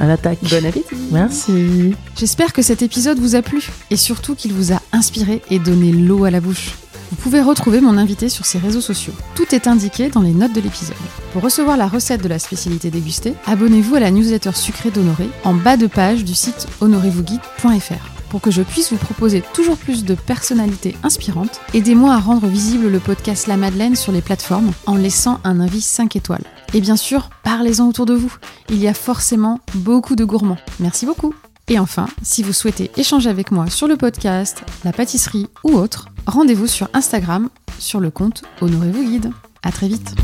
à 0.00 0.06
l'attaque. 0.06 0.38
Bon 0.42 0.64
appétit 0.64 0.94
Merci. 1.12 1.94
J'espère 2.16 2.52
que 2.54 2.62
cet 2.62 2.80
épisode 2.82 3.18
vous 3.18 3.34
a 3.36 3.42
plu 3.42 3.68
et 3.90 3.96
surtout 3.96 4.34
qu'il 4.34 4.52
vous 4.54 4.72
a 4.72 4.80
inspiré 4.92 5.42
et 5.50 5.58
donné 5.58 5.92
l'eau 5.92 6.24
à 6.24 6.30
la 6.30 6.40
bouche. 6.40 6.74
Vous 7.10 7.16
pouvez 7.16 7.40
retrouver 7.42 7.80
mon 7.80 7.98
invité 7.98 8.28
sur 8.28 8.46
ses 8.46 8.58
réseaux 8.58 8.80
sociaux. 8.80 9.12
Tout 9.34 9.52
est 9.54 9.66
indiqué 9.66 10.08
dans 10.10 10.22
les 10.22 10.32
notes 10.32 10.52
de 10.52 10.60
l'épisode. 10.60 10.94
Pour 11.32 11.42
recevoir 11.42 11.76
la 11.76 11.88
recette 11.88 12.22
de 12.22 12.28
la 12.28 12.38
spécialité 12.38 12.88
dégustée, 12.90 13.34
abonnez-vous 13.46 13.96
à 13.96 14.00
la 14.00 14.12
newsletter 14.12 14.52
sucrée 14.54 14.90
d'Honoré 14.92 15.28
en 15.42 15.52
bas 15.52 15.76
de 15.76 15.88
page 15.88 16.24
du 16.24 16.34
site 16.34 16.68
honorevousguide.fr. 16.80 18.09
Pour 18.30 18.40
que 18.40 18.52
je 18.52 18.62
puisse 18.62 18.92
vous 18.92 18.96
proposer 18.96 19.42
toujours 19.52 19.76
plus 19.76 20.04
de 20.04 20.14
personnalités 20.14 20.96
inspirantes, 21.02 21.60
aidez-moi 21.74 22.14
à 22.14 22.18
rendre 22.18 22.46
visible 22.46 22.88
le 22.88 23.00
podcast 23.00 23.48
La 23.48 23.56
Madeleine 23.56 23.96
sur 23.96 24.12
les 24.12 24.22
plateformes 24.22 24.70
en 24.86 24.94
laissant 24.94 25.40
un 25.42 25.58
avis 25.58 25.80
5 25.80 26.14
étoiles. 26.14 26.44
Et 26.72 26.80
bien 26.80 26.96
sûr, 26.96 27.28
parlez-en 27.42 27.88
autour 27.88 28.06
de 28.06 28.14
vous. 28.14 28.32
Il 28.68 28.78
y 28.78 28.86
a 28.86 28.94
forcément 28.94 29.58
beaucoup 29.74 30.14
de 30.14 30.24
gourmands. 30.24 30.58
Merci 30.78 31.06
beaucoup. 31.06 31.34
Et 31.66 31.80
enfin, 31.80 32.06
si 32.22 32.44
vous 32.44 32.52
souhaitez 32.52 32.92
échanger 32.96 33.28
avec 33.28 33.50
moi 33.50 33.68
sur 33.68 33.88
le 33.88 33.96
podcast, 33.96 34.62
la 34.84 34.92
pâtisserie 34.92 35.48
ou 35.64 35.72
autre, 35.72 36.06
rendez-vous 36.26 36.68
sur 36.68 36.88
Instagram 36.94 37.48
sur 37.80 37.98
le 37.98 38.12
compte 38.12 38.44
Honorez-vous 38.60 39.02
Guide. 39.02 39.32
À 39.64 39.72
très 39.72 39.88
vite. 39.88 40.14